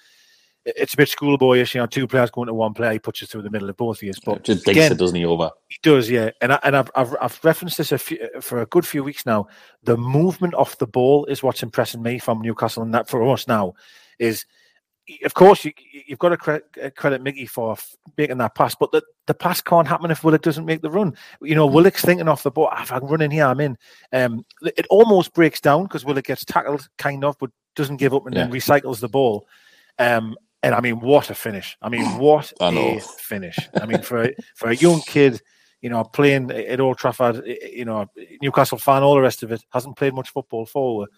it's 0.75 0.93
a 0.93 0.97
bit 0.97 1.09
schoolboyish, 1.09 1.74
you 1.74 1.81
know, 1.81 1.88
two 1.88 2.07
players 2.07 2.29
going 2.29 2.47
to 2.47 2.53
one 2.53 2.74
player, 2.74 2.93
he 2.93 3.00
puts 3.00 3.21
it 3.21 3.29
through 3.29 3.41
the 3.41 3.50
middle 3.50 3.69
of 3.69 3.77
both 3.77 3.97
of 3.97 4.03
you. 4.03 4.13
But 4.25 4.43
just 4.43 4.67
again, 4.67 4.91
it, 4.91 4.97
doesn't 4.97 5.15
he, 5.15 5.25
over? 5.25 5.50
He 5.69 5.77
does, 5.81 6.09
yeah. 6.09 6.31
And, 6.41 6.53
I, 6.53 6.59
and 6.63 6.75
I've, 6.75 6.91
I've, 6.95 7.15
I've 7.21 7.39
referenced 7.43 7.77
this 7.77 7.91
a 7.91 7.97
few, 7.97 8.27
for 8.41 8.62
a 8.62 8.65
good 8.65 8.86
few 8.86 9.03
weeks 9.03 9.25
now. 9.25 9.47
The 9.83 9.97
movement 9.97 10.53
off 10.53 10.77
the 10.77 10.88
ball 10.88 11.25
is 11.25 11.41
what's 11.41 11.63
impressing 11.63 12.01
me 12.01 12.20
from 12.20 12.42
Newcastle, 12.42 12.83
and 12.83 12.94
that 12.94 13.09
for 13.09 13.27
us 13.31 13.48
now 13.48 13.74
is– 14.20 14.46
of 15.24 15.33
course, 15.33 15.63
you, 15.63 15.72
have 16.09 16.20
got 16.20 16.29
to 16.29 16.37
credit, 16.37 16.65
uh, 16.83 16.89
credit 16.89 17.24
Miggy 17.24 17.50
for 17.50 17.77
making 18.18 18.37
that 18.39 18.55
pass, 18.55 18.75
but 18.75 18.92
the, 18.92 19.01
the 19.25 19.33
pass 19.33 19.61
can't 19.61 19.87
happen 19.87 20.11
if 20.11 20.24
Willock 20.24 20.42
doesn't 20.42 20.65
make 20.65 20.81
the 20.81 20.92
run. 20.92 21.15
You 21.42 21.55
know, 21.55 21.65
Willock's 21.65 22.01
thinking 22.01 22.27
off 22.27 22.44
the 22.44 22.51
ball, 22.51 22.70
if 22.77 22.92
I 22.92 23.00
can 23.00 23.07
run 23.07 23.22
in 23.22 23.31
here, 23.31 23.46
I'm 23.46 23.61
in. 23.61 23.77
Um, 24.11 24.46
it 24.61 24.85
almost 24.89 25.33
breaks 25.33 25.61
down 25.61 25.83
because 25.83 26.03
Willock 26.03 26.25
gets 26.25 26.44
tackled, 26.44 26.89
kind 26.98 27.24
of, 27.24 27.37
but 27.39 27.51
doesn't 27.75 27.98
give 27.98 28.13
up 28.13 28.25
and 28.25 28.35
yeah. 28.35 28.44
then 28.44 28.51
recycles 28.51 29.00
the 29.00 29.07
ball. 29.07 29.48
Um, 29.98 30.35
and 30.63 30.75
I 30.75 30.81
mean, 30.81 31.00
what 31.00 31.29
a 31.29 31.35
finish! 31.35 31.77
I 31.81 31.89
mean, 31.89 32.05
what 32.17 32.53
a 32.59 33.00
finish! 33.00 33.57
I 33.79 33.85
mean, 33.85 34.01
for 34.01 34.24
a, 34.24 34.33
for 34.55 34.70
a 34.70 34.75
young 34.75 35.01
kid, 35.01 35.41
you 35.81 35.89
know, 35.89 36.03
playing 36.03 36.51
at 36.51 36.79
Old 36.79 36.98
Trafford, 36.98 37.43
you 37.46 37.85
know, 37.85 38.09
Newcastle 38.41 38.77
fan, 38.77 39.03
all 39.03 39.15
the 39.15 39.22
rest 39.22 39.43
of 39.43 39.51
it, 39.51 39.63
hasn't 39.72 39.98
played 39.98 40.13
much 40.13 40.29
football 40.29 40.65
forward 40.65 41.09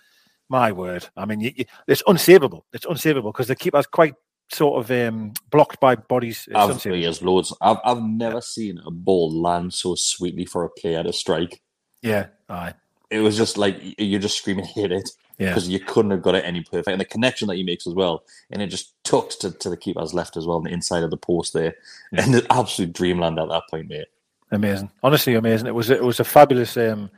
my 0.49 0.71
word. 0.71 1.07
I 1.15 1.25
mean, 1.25 1.39
you, 1.39 1.51
you, 1.55 1.65
it's 1.87 2.03
unsavable. 2.03 2.63
It's 2.73 2.85
unsavable 2.85 3.31
because 3.31 3.47
the 3.47 3.55
keeper's 3.55 3.85
quite 3.85 4.15
sort 4.51 4.83
of 4.83 4.91
um, 4.91 5.33
blocked 5.51 5.79
by 5.79 5.95
bodies. 5.95 6.49
I've, 6.53 6.83
years, 6.85 7.21
loads. 7.21 7.55
I've, 7.61 7.77
I've 7.85 8.01
never 8.01 8.41
seen 8.41 8.79
a 8.85 8.91
ball 8.91 9.31
land 9.31 9.73
so 9.73 9.95
sweetly 9.95 10.45
for 10.45 10.63
a 10.63 10.69
player 10.69 11.03
to 11.03 11.13
strike. 11.13 11.61
Yeah, 12.01 12.27
aye. 12.49 12.73
It 13.09 13.19
was 13.19 13.37
just 13.37 13.57
like 13.57 13.77
you're 13.97 14.19
just 14.19 14.37
screaming, 14.37 14.65
hit 14.65 14.91
it. 14.91 15.09
Yeah. 15.39 15.49
Because 15.49 15.69
you 15.69 15.79
couldn't 15.79 16.11
have 16.11 16.21
got 16.21 16.35
it 16.35 16.43
any 16.45 16.61
perfect. 16.61 16.89
And 16.89 16.99
the 16.99 17.05
connection 17.05 17.47
that 17.47 17.55
he 17.55 17.63
makes 17.63 17.87
as 17.87 17.93
well. 17.93 18.23
And 18.51 18.61
it 18.61 18.67
just 18.67 18.93
tucked 19.03 19.39
to, 19.41 19.51
to 19.51 19.69
the 19.69 19.77
keeper's 19.77 20.13
left 20.13 20.35
as 20.35 20.45
well, 20.45 20.57
on 20.57 20.63
the 20.63 20.71
inside 20.71 21.01
of 21.01 21.11
the 21.11 21.17
post 21.17 21.53
there. 21.53 21.75
Yeah. 22.11 22.25
And 22.25 22.35
an 22.35 22.47
absolute 22.49 22.93
dreamland 22.93 23.39
at 23.39 23.47
that 23.47 23.63
point, 23.71 23.87
mate. 23.87 24.07
Amazing. 24.51 24.91
Honestly, 25.01 25.35
amazing. 25.35 25.67
It 25.67 25.75
was 25.75 25.89
it 25.89 26.03
was 26.03 26.19
a 26.19 26.23
fabulous, 26.23 26.75
um, 26.75 27.09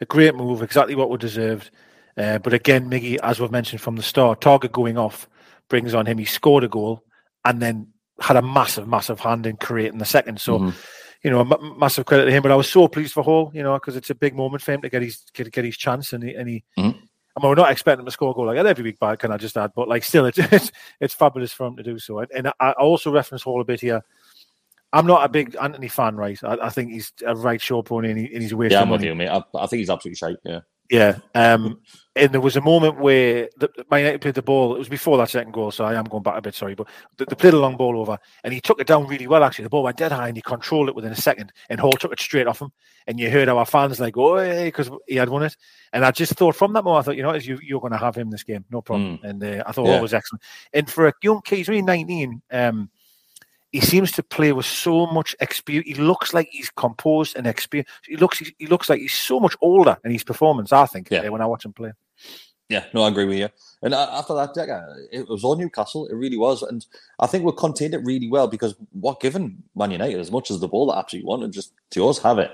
a 0.00 0.04
great 0.04 0.34
move, 0.34 0.62
exactly 0.62 0.94
what 0.94 1.08
we 1.08 1.16
deserved. 1.16 1.70
Uh, 2.16 2.38
but 2.38 2.52
again, 2.52 2.90
Miggy, 2.90 3.16
as 3.22 3.40
we've 3.40 3.50
mentioned 3.50 3.80
from 3.80 3.96
the 3.96 4.02
start, 4.02 4.40
Targett 4.40 4.72
going 4.72 4.98
off 4.98 5.28
brings 5.68 5.94
on 5.94 6.04
him. 6.04 6.18
He 6.18 6.24
scored 6.24 6.64
a 6.64 6.68
goal 6.68 7.02
and 7.44 7.62
then 7.62 7.86
had 8.20 8.36
a 8.36 8.42
massive, 8.42 8.86
massive 8.86 9.20
hand 9.20 9.46
in 9.46 9.56
creating 9.56 9.98
the 9.98 10.04
second. 10.04 10.40
So, 10.40 10.58
mm-hmm. 10.58 10.76
you 11.22 11.30
know, 11.30 11.40
m- 11.40 11.78
massive 11.78 12.04
credit 12.04 12.26
to 12.26 12.32
him. 12.32 12.42
But 12.42 12.52
I 12.52 12.56
was 12.56 12.68
so 12.68 12.88
pleased 12.88 13.14
for 13.14 13.22
Hall, 13.22 13.50
you 13.54 13.62
know, 13.62 13.74
because 13.74 13.96
it's 13.96 14.10
a 14.10 14.14
big 14.14 14.34
moment 14.34 14.62
for 14.62 14.72
him 14.72 14.82
to 14.82 14.90
get 14.90 15.00
his 15.00 15.22
get, 15.32 15.50
get 15.52 15.64
his 15.64 15.76
chance. 15.76 16.12
And 16.12 16.24
he, 16.24 16.34
and 16.34 16.48
he 16.48 16.64
mm-hmm. 16.76 16.98
I 17.36 17.42
mean, 17.42 17.50
we're 17.50 17.54
not 17.54 17.70
expecting 17.70 18.04
to 18.04 18.10
score 18.10 18.32
a 18.32 18.34
goal 18.34 18.46
like 18.46 18.56
that 18.56 18.66
every 18.66 18.84
week, 18.84 18.98
but 18.98 19.18
can 19.18 19.30
I 19.30 19.36
just 19.36 19.56
add? 19.56 19.72
But 19.74 19.88
like, 19.88 20.02
still, 20.02 20.26
it's 20.26 20.38
it's, 20.52 20.72
it's 21.00 21.14
fabulous 21.14 21.52
for 21.52 21.66
him 21.66 21.76
to 21.76 21.82
do 21.82 21.98
so. 21.98 22.18
And, 22.20 22.30
and 22.34 22.52
I 22.60 22.72
also 22.72 23.12
reference 23.12 23.42
Hall 23.42 23.60
a 23.60 23.64
bit 23.64 23.80
here. 23.80 24.02
I'm 24.92 25.06
not 25.06 25.24
a 25.24 25.28
big 25.28 25.56
Antony 25.60 25.86
fan, 25.86 26.16
right? 26.16 26.42
I, 26.42 26.56
I 26.62 26.70
think 26.70 26.90
he's 26.90 27.12
a 27.24 27.36
right 27.36 27.60
show 27.60 27.82
pony 27.82 28.10
and, 28.10 28.18
he, 28.18 28.32
and 28.32 28.42
he's 28.42 28.52
a 28.52 28.56
waste. 28.56 28.72
Yeah, 28.72 28.80
I'm 28.82 28.90
with 28.90 29.02
you, 29.02 29.14
mate. 29.14 29.28
I, 29.28 29.42
I 29.54 29.66
think 29.66 29.78
he's 29.78 29.90
absolutely 29.90 30.16
shite. 30.16 30.36
Yeah. 30.44 30.60
Yeah. 30.90 31.18
Um, 31.34 31.80
and 32.16 32.32
there 32.32 32.40
was 32.40 32.56
a 32.56 32.60
moment 32.60 32.98
where 32.98 33.48
the, 33.56 33.70
Man 33.90 34.00
United 34.00 34.20
played 34.20 34.34
the 34.34 34.42
ball. 34.42 34.74
It 34.74 34.78
was 34.78 34.88
before 34.88 35.16
that 35.18 35.30
second 35.30 35.52
goal, 35.52 35.70
so 35.70 35.84
I 35.84 35.94
am 35.94 36.04
going 36.04 36.24
back 36.24 36.36
a 36.36 36.42
bit. 36.42 36.54
Sorry, 36.54 36.74
but 36.74 36.88
they, 37.16 37.24
they 37.24 37.36
played 37.36 37.54
a 37.54 37.58
long 37.58 37.76
ball 37.76 37.98
over, 37.98 38.18
and 38.42 38.52
he 38.52 38.60
took 38.60 38.80
it 38.80 38.88
down 38.88 39.06
really 39.06 39.28
well. 39.28 39.44
Actually, 39.44 39.62
the 39.62 39.70
ball 39.70 39.84
went 39.84 39.96
dead 39.96 40.10
high, 40.10 40.26
and 40.26 40.36
he 40.36 40.42
controlled 40.42 40.88
it 40.88 40.96
within 40.96 41.12
a 41.12 41.16
second. 41.16 41.52
And 41.68 41.78
Hall 41.78 41.92
took 41.92 42.12
it 42.12 42.18
straight 42.18 42.48
off 42.48 42.60
him, 42.60 42.72
and 43.06 43.20
you 43.20 43.30
heard 43.30 43.48
our 43.48 43.64
fans 43.64 44.00
like, 44.00 44.16
"Oh, 44.16 44.64
because 44.64 44.90
he 45.06 45.14
had 45.14 45.28
won 45.28 45.44
it." 45.44 45.56
And 45.92 46.04
I 46.04 46.10
just 46.10 46.34
thought 46.34 46.56
from 46.56 46.72
that 46.72 46.82
moment, 46.82 47.04
I 47.04 47.06
thought, 47.06 47.16
you 47.16 47.22
know, 47.22 47.34
you, 47.34 47.60
you're 47.62 47.80
going 47.80 47.92
to 47.92 47.98
have 47.98 48.16
him 48.16 48.30
this 48.30 48.42
game, 48.42 48.64
no 48.70 48.82
problem. 48.82 49.18
Mm. 49.18 49.30
And 49.30 49.44
uh, 49.44 49.64
I 49.66 49.72
thought 49.72 49.86
yeah. 49.86 49.92
Hall 49.92 50.02
was 50.02 50.14
excellent. 50.14 50.42
And 50.72 50.90
for 50.90 51.06
a 51.06 51.14
young 51.22 51.40
kid, 51.42 51.56
he's 51.56 51.68
only 51.68 51.82
19. 51.82 52.42
Um, 52.50 52.90
he 53.72 53.80
seems 53.80 54.12
to 54.12 54.22
play 54.22 54.52
with 54.52 54.66
so 54.66 55.06
much 55.06 55.36
experience. 55.40 55.88
He 55.88 55.94
looks 56.02 56.34
like 56.34 56.48
he's 56.50 56.70
composed 56.70 57.36
and 57.36 57.46
experienced. 57.46 57.92
He 58.06 58.16
looks 58.16 58.38
he 58.58 58.66
looks 58.66 58.88
like 58.88 59.00
he's 59.00 59.14
so 59.14 59.38
much 59.38 59.56
older 59.60 59.96
in 60.04 60.10
his 60.10 60.24
performance. 60.24 60.72
I 60.72 60.86
think 60.86 61.08
yeah. 61.10 61.20
Uh, 61.20 61.32
when 61.32 61.40
I 61.40 61.46
watch 61.46 61.64
him 61.64 61.72
play. 61.72 61.92
Yeah, 62.68 62.84
no, 62.94 63.02
I 63.02 63.08
agree 63.08 63.24
with 63.24 63.38
you. 63.38 63.48
And 63.82 63.94
uh, 63.94 64.08
after 64.12 64.32
that, 64.34 65.08
it 65.10 65.28
was 65.28 65.42
all 65.42 65.56
Newcastle. 65.56 66.06
It 66.06 66.14
really 66.14 66.36
was, 66.36 66.62
and 66.62 66.86
I 67.18 67.26
think 67.26 67.44
we 67.44 67.52
contained 67.52 67.94
it 67.94 68.04
really 68.04 68.28
well 68.28 68.46
because 68.46 68.76
what 68.92 69.20
given 69.20 69.62
Man 69.74 69.90
United 69.90 70.20
as 70.20 70.30
much 70.30 70.52
as 70.52 70.60
the 70.60 70.68
ball 70.68 70.86
that 70.86 70.98
absolutely 70.98 71.26
wanted, 71.26 71.52
just 71.52 71.72
to 71.90 72.08
us 72.08 72.18
have 72.18 72.38
it. 72.38 72.52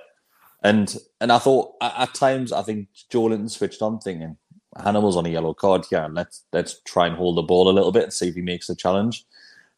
And 0.62 0.96
and 1.20 1.30
I 1.30 1.38
thought 1.38 1.74
at, 1.80 2.14
times 2.14 2.52
I 2.52 2.62
think 2.62 2.88
Joelinton 3.10 3.50
switched 3.50 3.82
on, 3.82 3.98
thinking 3.98 4.36
Hannibal's 4.82 5.16
on 5.16 5.26
a 5.26 5.30
yellow 5.30 5.54
card 5.54 5.84
here. 5.88 6.08
Let's 6.10 6.44
let's 6.52 6.80
try 6.86 7.06
and 7.06 7.16
hold 7.16 7.36
the 7.36 7.42
ball 7.42 7.68
a 7.68 7.72
little 7.72 7.92
bit 7.92 8.04
and 8.04 8.12
see 8.12 8.28
if 8.28 8.34
he 8.34 8.42
makes 8.42 8.68
a 8.70 8.74
challenge. 8.74 9.26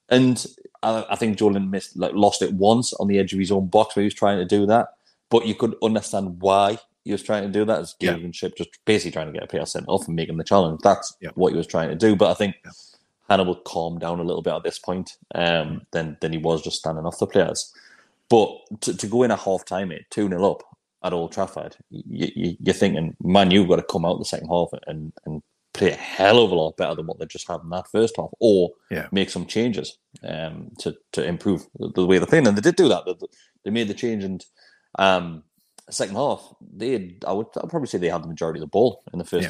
And 0.08 0.44
I, 0.82 1.04
I 1.10 1.16
think 1.16 1.38
Jordan 1.38 1.70
missed, 1.70 1.96
like, 1.96 2.12
lost 2.14 2.42
it 2.42 2.52
once 2.54 2.92
on 2.94 3.08
the 3.08 3.18
edge 3.18 3.32
of 3.32 3.38
his 3.38 3.52
own 3.52 3.66
box 3.66 3.94
where 3.94 4.02
he 4.02 4.06
was 4.06 4.14
trying 4.14 4.38
to 4.38 4.44
do 4.44 4.66
that. 4.66 4.88
But 5.30 5.46
you 5.46 5.54
could 5.54 5.76
understand 5.82 6.40
why 6.40 6.78
he 7.04 7.12
was 7.12 7.22
trying 7.22 7.44
to 7.44 7.48
do 7.48 7.64
that 7.64 7.80
as 7.80 7.94
yeah. 8.00 8.16
Ship 8.32 8.56
just 8.56 8.70
basically 8.84 9.12
trying 9.12 9.26
to 9.26 9.32
get 9.32 9.42
a 9.42 9.46
player 9.46 9.66
sent 9.66 9.86
off 9.88 10.06
and 10.06 10.16
making 10.16 10.36
the 10.36 10.44
challenge. 10.44 10.80
That's 10.82 11.16
yeah. 11.20 11.30
what 11.34 11.52
he 11.52 11.56
was 11.56 11.66
trying 11.66 11.90
to 11.90 11.94
do. 11.94 12.16
But 12.16 12.30
I 12.30 12.34
think 12.34 12.56
yeah. 12.64 12.70
Hannibal 13.28 13.56
calmed 13.56 14.00
down 14.00 14.20
a 14.20 14.24
little 14.24 14.42
bit 14.42 14.54
at 14.54 14.62
this 14.62 14.78
point 14.78 15.16
um, 15.34 15.82
than, 15.90 16.16
than 16.20 16.32
he 16.32 16.38
was 16.38 16.62
just 16.62 16.78
standing 16.78 17.04
off 17.04 17.18
the 17.18 17.26
players. 17.26 17.72
But 18.28 18.50
to, 18.82 18.96
to 18.96 19.06
go 19.06 19.22
in 19.22 19.30
at 19.30 19.40
half 19.40 19.64
time, 19.64 19.90
it 19.90 20.06
2 20.10 20.28
0 20.28 20.50
up 20.50 20.62
at 21.02 21.12
Old 21.12 21.32
Trafford, 21.32 21.76
you, 21.90 22.28
you, 22.34 22.56
you're 22.60 22.74
thinking, 22.74 23.16
man, 23.22 23.50
you've 23.50 23.68
got 23.68 23.76
to 23.76 23.82
come 23.82 24.04
out 24.04 24.18
the 24.18 24.24
second 24.24 24.48
half 24.48 24.68
and, 24.86 25.12
and 25.24 25.42
play 25.78 25.92
a 25.92 25.96
hell 25.96 26.42
of 26.44 26.50
a 26.50 26.54
lot 26.54 26.76
better 26.76 26.94
than 26.94 27.06
what 27.06 27.18
they 27.18 27.26
just 27.26 27.48
had 27.48 27.60
in 27.62 27.70
that 27.70 27.88
first 27.90 28.16
half, 28.16 28.30
or 28.40 28.70
Yeah. 28.90 29.08
make 29.12 29.30
some 29.30 29.46
changes 29.46 29.98
um, 30.22 30.70
to 30.80 30.96
to 31.12 31.24
improve 31.24 31.66
the, 31.78 31.90
the 31.94 32.06
way 32.06 32.18
they're 32.18 32.26
playing. 32.26 32.46
And 32.46 32.56
they 32.56 32.60
did 32.60 32.76
do 32.76 32.88
that. 32.88 33.04
They, 33.06 33.14
they 33.64 33.70
made 33.70 33.88
the 33.88 33.94
change, 33.94 34.24
and 34.24 34.44
um, 34.98 35.44
second 35.90 36.16
half, 36.16 36.54
they 36.60 36.90
had, 36.92 37.24
I 37.26 37.32
would 37.32 37.46
I'd 37.56 37.70
probably 37.70 37.88
say 37.88 37.98
they 37.98 38.08
had 38.10 38.22
the 38.22 38.28
majority 38.28 38.58
of 38.58 38.62
the 38.62 38.66
ball 38.66 39.02
in 39.12 39.18
the 39.18 39.24
first 39.24 39.44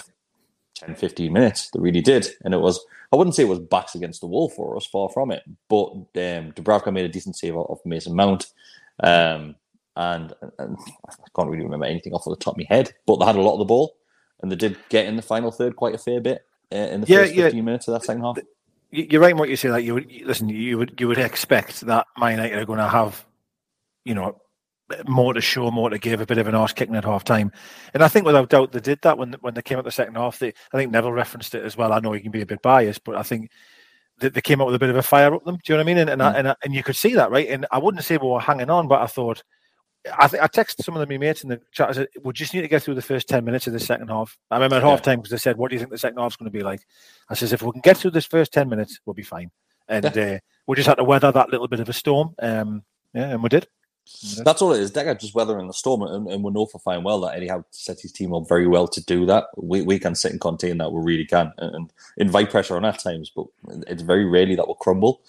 Yeah. 0.80 0.86
10, 0.86 0.94
15 0.94 1.32
minutes. 1.32 1.70
They 1.72 1.80
really 1.80 2.00
did, 2.00 2.28
and 2.44 2.54
it 2.54 2.58
was 2.60 2.78
I 3.12 3.16
wouldn't 3.16 3.34
say 3.34 3.42
it 3.42 3.48
was 3.48 3.58
backs 3.58 3.94
against 3.94 4.20
the 4.20 4.26
wall 4.28 4.48
for 4.48 4.76
us, 4.76 4.86
far 4.86 5.08
from 5.08 5.30
it. 5.32 5.42
But 5.68 5.86
um, 5.92 6.52
Dubravka 6.52 6.92
made 6.92 7.06
a 7.06 7.08
decent 7.08 7.36
save 7.36 7.56
off 7.56 7.80
Mason 7.84 8.14
Mount. 8.14 8.46
Um, 9.02 9.56
and, 9.96 10.32
and 10.60 10.76
I 11.08 11.14
can't 11.34 11.48
really 11.50 11.64
remember 11.64 11.86
anything 11.86 12.12
off 12.12 12.24
the 12.24 12.36
top 12.36 12.54
of 12.54 12.58
my 12.58 12.66
head, 12.68 12.92
but 13.06 13.16
they 13.16 13.24
had 13.26 13.34
a 13.36 13.40
lot 13.40 13.54
of 13.54 13.58
the 13.58 13.64
ball, 13.64 13.96
and 14.40 14.50
they 14.52 14.56
did 14.56 14.76
get 14.88 15.06
in 15.06 15.16
the 15.16 15.22
final 15.22 15.50
third 15.50 15.76
quite 15.76 15.94
a 15.94 15.98
fair 15.98 16.20
bit 16.20 16.44
uh, 16.72 16.76
in 16.76 17.00
the 17.02 17.06
Yeah, 17.06 17.22
first 17.22 17.34
yeah. 17.34 17.44
15 17.44 17.64
minutes 17.64 17.88
of 17.88 17.94
that 17.94 18.04
second 18.04 18.22
half. 18.22 18.38
You- 18.90 19.06
You're 19.10 19.20
right 19.20 19.32
in 19.32 19.36
what 19.38 19.48
you 19.48 19.56
say. 19.56 19.70
Like 19.70 19.84
you 19.84 19.94
would 19.94 20.10
listen, 20.24 20.48
you 20.48 20.78
would 20.78 20.94
you 20.98 21.08
would 21.08 21.18
expect 21.18 21.80
that 21.82 22.06
Man 22.18 22.32
United 22.32 22.58
are 22.58 22.64
going 22.66 22.78
to 22.78 22.88
have, 22.88 23.26
you 24.04 24.14
know, 24.14 24.40
more 25.06 25.34
to 25.34 25.40
show, 25.42 25.70
more 25.70 25.90
to 25.90 25.98
give, 25.98 26.20
a 26.22 26.26
bit 26.26 26.38
of 26.38 26.46
an 26.48 26.54
arse 26.54 26.72
kicking 26.72 26.96
at 26.96 27.04
half 27.04 27.22
time. 27.22 27.52
And 27.92 28.02
I 28.02 28.08
think 28.08 28.24
without 28.24 28.48
doubt 28.48 28.72
they 28.72 28.80
did 28.80 29.00
that 29.02 29.18
when 29.18 29.34
when 29.42 29.52
they 29.54 29.60
came 29.62 29.76
out 29.78 29.84
the 29.84 29.90
second 29.90 30.14
half. 30.14 30.38
They, 30.38 30.48
I 30.72 30.76
think 30.78 30.90
Neville 30.92 31.12
referenced 31.12 31.54
it 31.54 31.64
as 31.64 31.76
well. 31.76 31.92
I 31.92 32.00
know 32.00 32.12
he 32.12 32.20
can 32.20 32.30
be 32.30 32.40
a 32.40 32.46
bit 32.46 32.62
biased, 32.62 33.04
but 33.04 33.14
I 33.16 33.22
think 33.22 33.50
they, 34.20 34.30
they 34.30 34.40
came 34.40 34.60
out 34.62 34.66
with 34.68 34.76
a 34.76 34.78
bit 34.78 34.88
of 34.90 34.96
a 34.96 35.02
fire 35.02 35.34
up 35.34 35.44
them. 35.44 35.56
Do 35.62 35.72
you 35.72 35.76
know 35.76 35.80
what 35.84 35.90
I 35.90 35.92
mean? 35.94 35.98
And 35.98 36.10
and, 36.10 36.22
I, 36.22 36.32
and 36.32 36.48
I- 36.48 36.56
and 36.64 36.74
you 36.74 36.82
could 36.82 36.96
see 36.96 37.14
that, 37.14 37.30
right? 37.30 37.48
And 37.48 37.66
I 37.70 37.76
wouldn't 37.78 38.04
say 38.04 38.16
we 38.16 38.26
were 38.28 38.40
hanging 38.40 38.70
on, 38.70 38.88
but 38.88 39.02
I 39.02 39.06
thought. 39.06 39.42
I 40.18 40.28
think 40.28 40.42
I 40.42 40.46
texted 40.46 40.84
some 40.84 40.96
of 40.96 41.00
the 41.00 41.12
my 41.12 41.18
mates 41.18 41.42
in 41.42 41.48
the 41.48 41.60
chat. 41.72 41.88
I 41.90 41.92
said, 41.92 42.08
"We 42.22 42.32
just 42.32 42.54
need 42.54 42.62
to 42.62 42.68
get 42.68 42.82
through 42.82 42.94
the 42.94 43.02
first 43.02 43.28
ten 43.28 43.44
minutes 43.44 43.66
of 43.66 43.72
the 43.72 43.80
second 43.80 44.08
half." 44.08 44.38
I 44.50 44.56
remember 44.56 44.76
at 44.76 44.82
Yeah. 44.82 44.90
half 44.90 45.02
time 45.02 45.18
because 45.18 45.30
they 45.30 45.38
said, 45.38 45.56
"What 45.56 45.70
do 45.70 45.74
you 45.74 45.80
think 45.80 45.90
the 45.90 45.98
second 45.98 46.18
half's 46.18 46.36
going 46.36 46.50
to 46.50 46.56
be 46.56 46.62
like?" 46.62 46.80
I 47.28 47.34
says, 47.34 47.52
"If 47.52 47.62
we 47.62 47.72
can 47.72 47.80
get 47.80 47.96
through 47.96 48.12
this 48.12 48.26
first 48.26 48.52
ten 48.52 48.68
minutes, 48.68 49.00
we'll 49.04 49.14
be 49.14 49.22
fine." 49.22 49.50
And 49.88 50.04
uh, 50.06 50.38
we 50.66 50.76
just 50.76 50.86
had 50.86 50.98
to 50.98 51.04
weather 51.04 51.32
that 51.32 51.50
little 51.50 51.68
bit 51.68 51.80
of 51.80 51.88
a 51.88 51.92
storm. 51.92 52.34
Um, 52.38 52.84
yeah, 53.14 53.30
and 53.30 53.42
we 53.42 53.48
did. 53.48 53.66
That's 54.42 54.62
all 54.62 54.72
it 54.72 54.80
is. 54.80 54.90
Decker 54.90 55.14
just 55.16 55.34
weathering 55.34 55.66
the 55.66 55.74
storm, 55.74 56.02
and, 56.02 56.28
and 56.28 56.42
we 56.42 56.50
know 56.50 56.64
for 56.64 56.78
fine 56.78 57.02
well 57.02 57.20
that 57.20 57.34
Eddie 57.36 57.48
Howe 57.48 57.64
set 57.70 58.00
his 58.00 58.12
team 58.12 58.32
up 58.32 58.48
very 58.48 58.66
well 58.66 58.88
to 58.88 59.04
do 59.04 59.26
that. 59.26 59.48
We 59.56 59.82
we 59.82 59.98
can 59.98 60.14
sit 60.14 60.32
and 60.32 60.40
contain 60.40 60.78
that, 60.78 60.92
we 60.92 61.02
really 61.02 61.26
can, 61.26 61.52
and, 61.58 61.74
and 61.74 61.92
invite 62.16 62.50
pressure 62.50 62.76
on 62.76 62.86
at 62.86 63.00
times, 63.00 63.30
but 63.34 63.46
it's 63.86 64.02
very 64.02 64.24
rarely 64.24 64.54
that 64.54 64.66
will 64.66 64.76
crumble. 64.76 65.20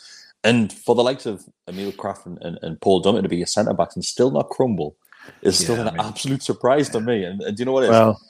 And 0.44 0.72
for 0.72 0.96
the 0.96 1.04
likes 1.04 1.26
of 1.26 1.44
Emil 1.68 1.92
Krafth 1.92 2.26
and, 2.26 2.38
and, 2.42 2.58
and 2.62 2.80
Paul 2.82 3.04
Dummett 3.04 3.24
to 3.24 3.30
be 3.30 3.42
a 3.42 3.48
centre 3.48 3.74
backs 3.74 3.96
and 3.96 4.06
still 4.06 4.32
not 4.32 4.50
crumble 4.50 4.96
is 5.42 5.60
still 5.60 5.76
Yeah, 5.76 5.84
I 5.84 5.88
an 5.90 5.98
mean- 5.98 6.06
absolute 6.06 6.44
surprise 6.44 6.90
to 6.90 7.02
me. 7.02 7.24
And, 7.24 7.42
and 7.42 7.58
do 7.58 7.62
you 7.62 7.66
know 7.66 7.74
what 7.74 7.84
it 7.84 7.88
is? 7.88 7.92
Well, 7.92 8.22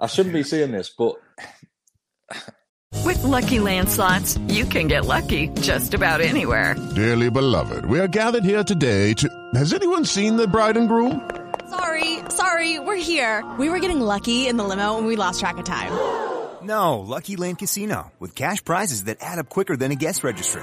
I 0.00 0.06
shouldn't 0.06 0.34
be 0.34 0.42
saying 0.42 0.72
this, 0.72 0.90
but 0.96 1.16
With 3.04 3.22
Lucky 3.24 3.60
Land 3.60 3.88
slots, 3.88 4.36
you 4.48 4.64
can 4.64 4.88
get 4.88 5.04
lucky 5.06 5.48
just 5.60 5.94
about 5.94 6.20
anywhere. 6.20 6.74
Dearly 6.94 7.30
beloved, 7.30 7.86
we 7.86 8.00
are 8.00 8.08
gathered 8.08 8.44
here 8.44 8.64
today 8.64 9.12
to. 9.14 9.28
Has 9.54 9.72
anyone 9.72 10.04
seen 10.04 10.36
the 10.36 10.46
bride 10.48 10.76
and 10.76 10.88
groom? 10.88 11.28
Sorry, 11.70 12.18
sorry, 12.30 12.78
we're 12.78 12.96
here. 12.96 13.44
We 13.58 13.68
were 13.70 13.78
getting 13.80 14.00
lucky 14.00 14.46
in 14.48 14.56
the 14.56 14.64
limo 14.64 14.98
and 14.98 15.06
we 15.06 15.16
lost 15.16 15.40
track 15.40 15.58
of 15.58 15.64
time. 15.64 15.92
No, 16.64 16.98
Lucky 17.00 17.36
Land 17.36 17.58
Casino 17.58 18.12
with 18.18 18.34
cash 18.34 18.64
prizes 18.64 19.04
that 19.04 19.18
add 19.20 19.38
up 19.38 19.48
quicker 19.48 19.76
than 19.76 19.92
a 19.92 19.94
guest 19.96 20.24
registry. 20.24 20.62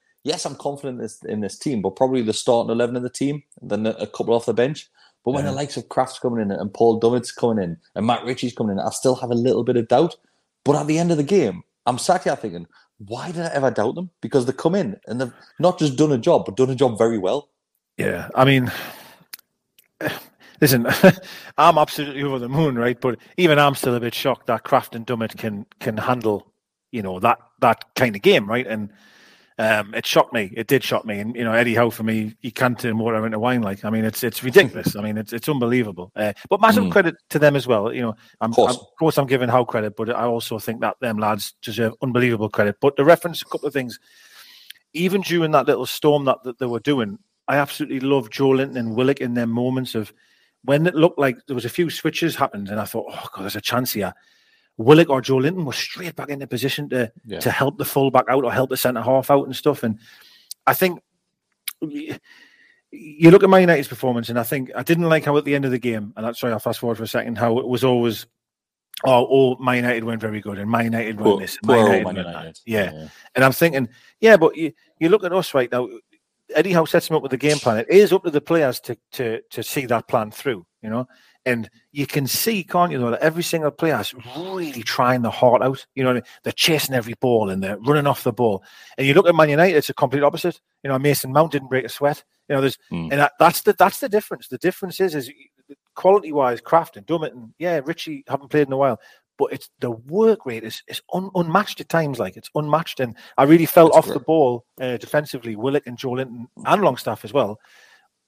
yes, 0.23 0.45
I'm 0.45 0.55
confident 0.55 0.97
in 0.97 1.03
this, 1.03 1.23
in 1.23 1.39
this 1.41 1.57
team, 1.57 1.81
but 1.81 1.95
probably 1.95 2.21
the 2.21 2.33
starting 2.33 2.71
11 2.71 2.95
of 2.95 3.03
the 3.03 3.09
team, 3.09 3.43
and 3.61 3.69
then 3.69 3.85
a, 3.85 4.07
couple 4.07 4.33
off 4.33 4.45
the 4.45 4.53
bench. 4.53 4.89
But 5.23 5.31
when 5.31 5.45
the 5.45 5.51
likes 5.51 5.77
of 5.77 5.87
Krafth's 5.87 6.19
coming 6.19 6.41
in 6.41 6.51
and 6.51 6.73
Paul 6.73 6.99
Dummett's 6.99 7.31
coming 7.31 7.63
in 7.63 7.77
and 7.95 8.07
Matt 8.07 8.25
Ritchie's 8.25 8.53
coming 8.55 8.77
in, 8.77 8.79
I 8.79 8.89
still 8.89 9.15
have 9.15 9.29
a 9.29 9.35
little 9.35 9.63
bit 9.63 9.77
of 9.77 9.87
doubt. 9.87 10.15
But 10.63 10.75
at 10.75 10.87
the 10.87 10.97
end 10.97 11.11
of 11.11 11.17
the 11.17 11.23
game, 11.23 11.63
I'm 11.85 11.99
sat 11.99 12.23
here 12.23 12.35
thinking, 12.35 12.65
why 12.97 13.31
did 13.31 13.43
I 13.43 13.53
ever 13.53 13.71
doubt 13.71 13.95
them? 13.95 14.09
Because 14.21 14.45
they 14.45 14.53
come 14.53 14.75
in 14.75 14.99
and 15.05 15.21
they've 15.21 15.33
not 15.59 15.79
just 15.79 15.95
done 15.95 16.11
a 16.11 16.17
job, 16.17 16.45
but 16.45 16.57
done 16.57 16.69
a 16.69 16.75
job 16.75 16.97
very 16.97 17.17
well. 17.17 17.49
yeah. 17.97 18.29
I 18.33 18.45
mean, 18.45 18.71
listen, 20.61 20.87
I'm 21.57 21.77
absolutely 21.77 22.23
over 22.23 22.39
the 22.39 22.49
moon, 22.49 22.77
right? 22.77 22.99
But 22.99 23.19
even 23.37 23.59
I'm 23.59 23.75
still 23.75 23.95
a 23.95 23.99
bit 23.99 24.15
shocked 24.15 24.47
that 24.47 24.63
Krafth 24.63 24.95
and 24.95 25.05
Dummett 25.05 25.37
can 25.37 25.65
can 25.79 25.97
handle, 25.97 26.51
you 26.91 27.01
know, 27.01 27.19
that 27.19 27.39
that 27.59 27.85
kind 27.95 28.15
of 28.15 28.21
game, 28.21 28.47
right? 28.47 28.65
And 28.67 28.91
um, 29.61 29.93
it 29.93 30.05
shocked 30.05 30.33
me. 30.33 30.51
It 30.55 30.67
did 30.67 30.83
shock 30.83 31.05
me. 31.05 31.19
And 31.19 31.35
you 31.35 31.43
know, 31.43 31.53
Eddie 31.53 31.75
Howe 31.75 31.89
for 31.91 32.03
me, 32.03 32.35
he 32.39 32.49
can't 32.51 32.79
turn 32.79 32.97
water 32.97 33.25
into 33.25 33.37
wine. 33.39 33.61
Like, 33.61 33.85
I 33.85 33.89
mean, 33.89 34.03
it's 34.05 34.23
it's 34.23 34.43
ridiculous. 34.43 34.95
I 34.95 35.01
mean, 35.01 35.17
it's 35.17 35.33
it's 35.33 35.47
unbelievable. 35.47 36.11
Uh, 36.15 36.33
but 36.49 36.59
massive 36.61 36.85
Mm. 36.85 36.91
credit 36.91 37.15
to 37.29 37.39
them 37.39 37.55
as 37.55 37.67
well. 37.67 37.93
You 37.93 38.01
know, 38.01 38.15
I'm, 38.41 38.49
Of 38.51 38.55
course. 38.55 38.71
I'm- 38.75 38.81
of 38.81 38.97
course 38.99 39.17
I'm 39.17 39.27
giving 39.27 39.49
Howe 39.49 39.65
credit, 39.65 39.95
but 39.95 40.09
I 40.09 40.23
also 40.25 40.57
think 40.59 40.81
that 40.81 40.97
them 41.01 41.17
lads 41.17 41.53
deserve 41.61 41.93
unbelievable 42.01 42.49
credit. 42.49 42.77
But 42.81 42.95
to 42.97 43.03
reference 43.03 43.41
a 43.41 43.45
couple 43.45 43.67
of 43.67 43.73
things, 43.73 43.99
even 44.93 45.21
during 45.21 45.51
that 45.51 45.67
little 45.67 45.85
storm 45.85 46.25
that, 46.25 46.43
that 46.43 46.59
they 46.59 46.65
were 46.65 46.79
doing, 46.79 47.17
I 47.47 47.57
absolutely 47.57 47.99
love 48.01 48.29
Joelinton 48.29 48.77
and 48.77 48.95
Willock 48.95 49.21
in 49.21 49.33
their 49.35 49.47
moments 49.47 49.95
of 49.95 50.11
when 50.63 50.85
it 50.87 50.95
looked 50.95 51.19
like 51.19 51.37
there 51.47 51.55
was 51.55 51.65
a 51.65 51.69
few 51.69 51.89
switches 51.89 52.35
happened, 52.35 52.69
and 52.69 52.79
I 52.79 52.85
thought, 52.85 53.05
oh 53.09 53.27
god, 53.33 53.43
there's 53.43 53.55
a 53.55 53.61
chance 53.61 53.93
here. 53.93 54.13
Willock 54.77 55.09
or 55.09 55.21
Joelinton 55.21 55.65
was 55.65 55.75
straight 55.75 56.15
back 56.15 56.29
into 56.29 56.47
position 56.47 56.89
to 56.89 57.11
Yeah. 57.25 57.39
to 57.39 57.51
help 57.51 57.77
the 57.77 57.85
fullback 57.85 58.25
out 58.29 58.43
or 58.43 58.51
help 58.51 58.69
the 58.69 58.77
centre 58.77 59.01
half 59.01 59.29
out 59.29 59.45
and 59.45 59.55
stuff. 59.55 59.83
And 59.83 59.99
I 60.65 60.73
think 60.73 61.01
you 61.81 63.31
look 63.31 63.43
at 63.43 63.49
Man 63.49 63.61
United's 63.61 63.87
performance, 63.87 64.29
and 64.29 64.39
I 64.39 64.43
think 64.43 64.71
I 64.75 64.83
didn't 64.83 65.09
like 65.09 65.25
how 65.25 65.37
at 65.37 65.45
the 65.45 65.55
end 65.55 65.65
of 65.65 65.71
the 65.71 65.79
game, 65.79 66.13
and 66.15 66.25
that's 66.25 66.39
sorry, 66.39 66.53
I'll 66.53 66.59
fast 66.59 66.79
forward 66.79 66.97
for 66.97 67.03
a 67.03 67.07
second, 67.07 67.37
how 67.37 67.57
it 67.59 67.67
was 67.67 67.83
always, 67.83 68.25
oh, 69.05 69.27
oh 69.29 69.55
Man 69.63 69.77
United 69.77 70.03
weren't 70.03 70.21
very 70.21 70.41
good, 70.41 70.57
and 70.57 70.69
Man 70.69 70.85
United 70.85 71.19
won 71.19 71.39
this, 71.39 71.57
Man 71.63 71.85
United 71.85 72.03
Man. 72.03 72.15
United. 72.17 72.59
Yeah. 72.65 72.91
Yeah. 72.93 73.07
And 73.35 73.45
I'm 73.45 73.53
thinking, 73.53 73.89
yeah, 74.19 74.37
but 74.37 74.55
you, 74.57 74.73
you 74.99 75.09
look 75.09 75.23
at 75.23 75.33
us 75.33 75.53
right 75.53 75.71
now. 75.71 75.87
Eddie 76.53 76.73
Howe 76.73 76.83
sets 76.83 77.09
him 77.09 77.15
up 77.15 77.21
with 77.21 77.31
the 77.31 77.37
game 77.37 77.57
plan. 77.57 77.77
It 77.77 77.87
is 77.89 78.11
up 78.11 78.25
to 78.25 78.29
the 78.29 78.41
players 78.41 78.81
to 78.81 78.97
to 79.13 79.41
to 79.51 79.63
see 79.63 79.85
that 79.85 80.09
plan 80.09 80.31
through, 80.31 80.65
you 80.81 80.89
know. 80.89 81.07
And 81.45 81.69
you 81.91 82.05
can 82.05 82.27
see, 82.27 82.63
can't 82.63 82.91
you, 82.91 82.99
though, 82.99 83.11
that 83.11 83.21
every 83.21 83.41
single 83.41 83.71
player 83.71 83.99
is 83.99 84.13
really 84.37 84.83
trying 84.83 85.23
their 85.23 85.31
heart 85.31 85.63
out. 85.63 85.85
You 85.95 86.03
know, 86.03 86.21
they're 86.43 86.53
chasing 86.53 86.93
every 86.93 87.15
ball 87.19 87.49
and 87.49 87.63
they're 87.63 87.79
running 87.79 88.05
off 88.05 88.23
the 88.23 88.31
ball. 88.31 88.63
And 88.97 89.07
you 89.07 89.13
look 89.13 89.27
at 89.27 89.35
Man 89.35 89.49
United, 89.49 89.75
it's 89.75 89.89
a 89.89 89.93
complete 89.93 90.23
opposite. 90.23 90.59
You 90.83 90.89
know, 90.89 90.99
Mason 90.99 91.33
Mount 91.33 91.51
didn't 91.51 91.69
break 91.69 91.85
a 91.85 91.89
sweat. 91.89 92.23
You 92.47 92.55
know, 92.55 92.61
there's 92.61 92.77
Mm. 92.91 93.11
and 93.11 93.19
that, 93.21 93.33
that's 93.39 93.61
the 93.61 93.73
that's 93.73 93.99
the 93.99 94.09
difference. 94.09 94.49
The 94.49 94.57
difference 94.57 94.99
is 94.99 95.15
is 95.15 95.31
quality 95.95 96.31
wise, 96.31 96.61
Krafth 96.61 96.97
and 96.97 97.07
Dummett 97.07 97.31
and 97.31 97.53
yeah, 97.57 97.79
Ritchie 97.83 98.23
haven't 98.27 98.49
played 98.49 98.67
in 98.67 98.73
a 98.73 98.77
while. 98.77 98.99
But 99.37 99.53
it's 99.53 99.69
the 99.79 99.91
work 99.91 100.45
rate 100.45 100.63
is, 100.63 100.83
is 100.87 101.01
un, 101.13 101.31
unmatched 101.33 101.81
at 101.81 101.89
times. 101.89 102.19
Like 102.19 102.37
it's 102.37 102.49
unmatched, 102.53 102.99
and 102.99 103.15
I 103.37 103.43
really 103.43 103.65
felt 103.65 103.93
That's 103.93 104.07
off 104.07 104.13
the 104.13 104.19
ball 104.19 104.65
uh, 104.79 104.97
defensively. 104.97 105.55
Willock 105.55 105.87
and 105.87 105.97
Joelinton 105.97 106.45
and 106.65 106.81
Longstaff 106.83 107.25
as 107.25 107.33
well 107.33 107.57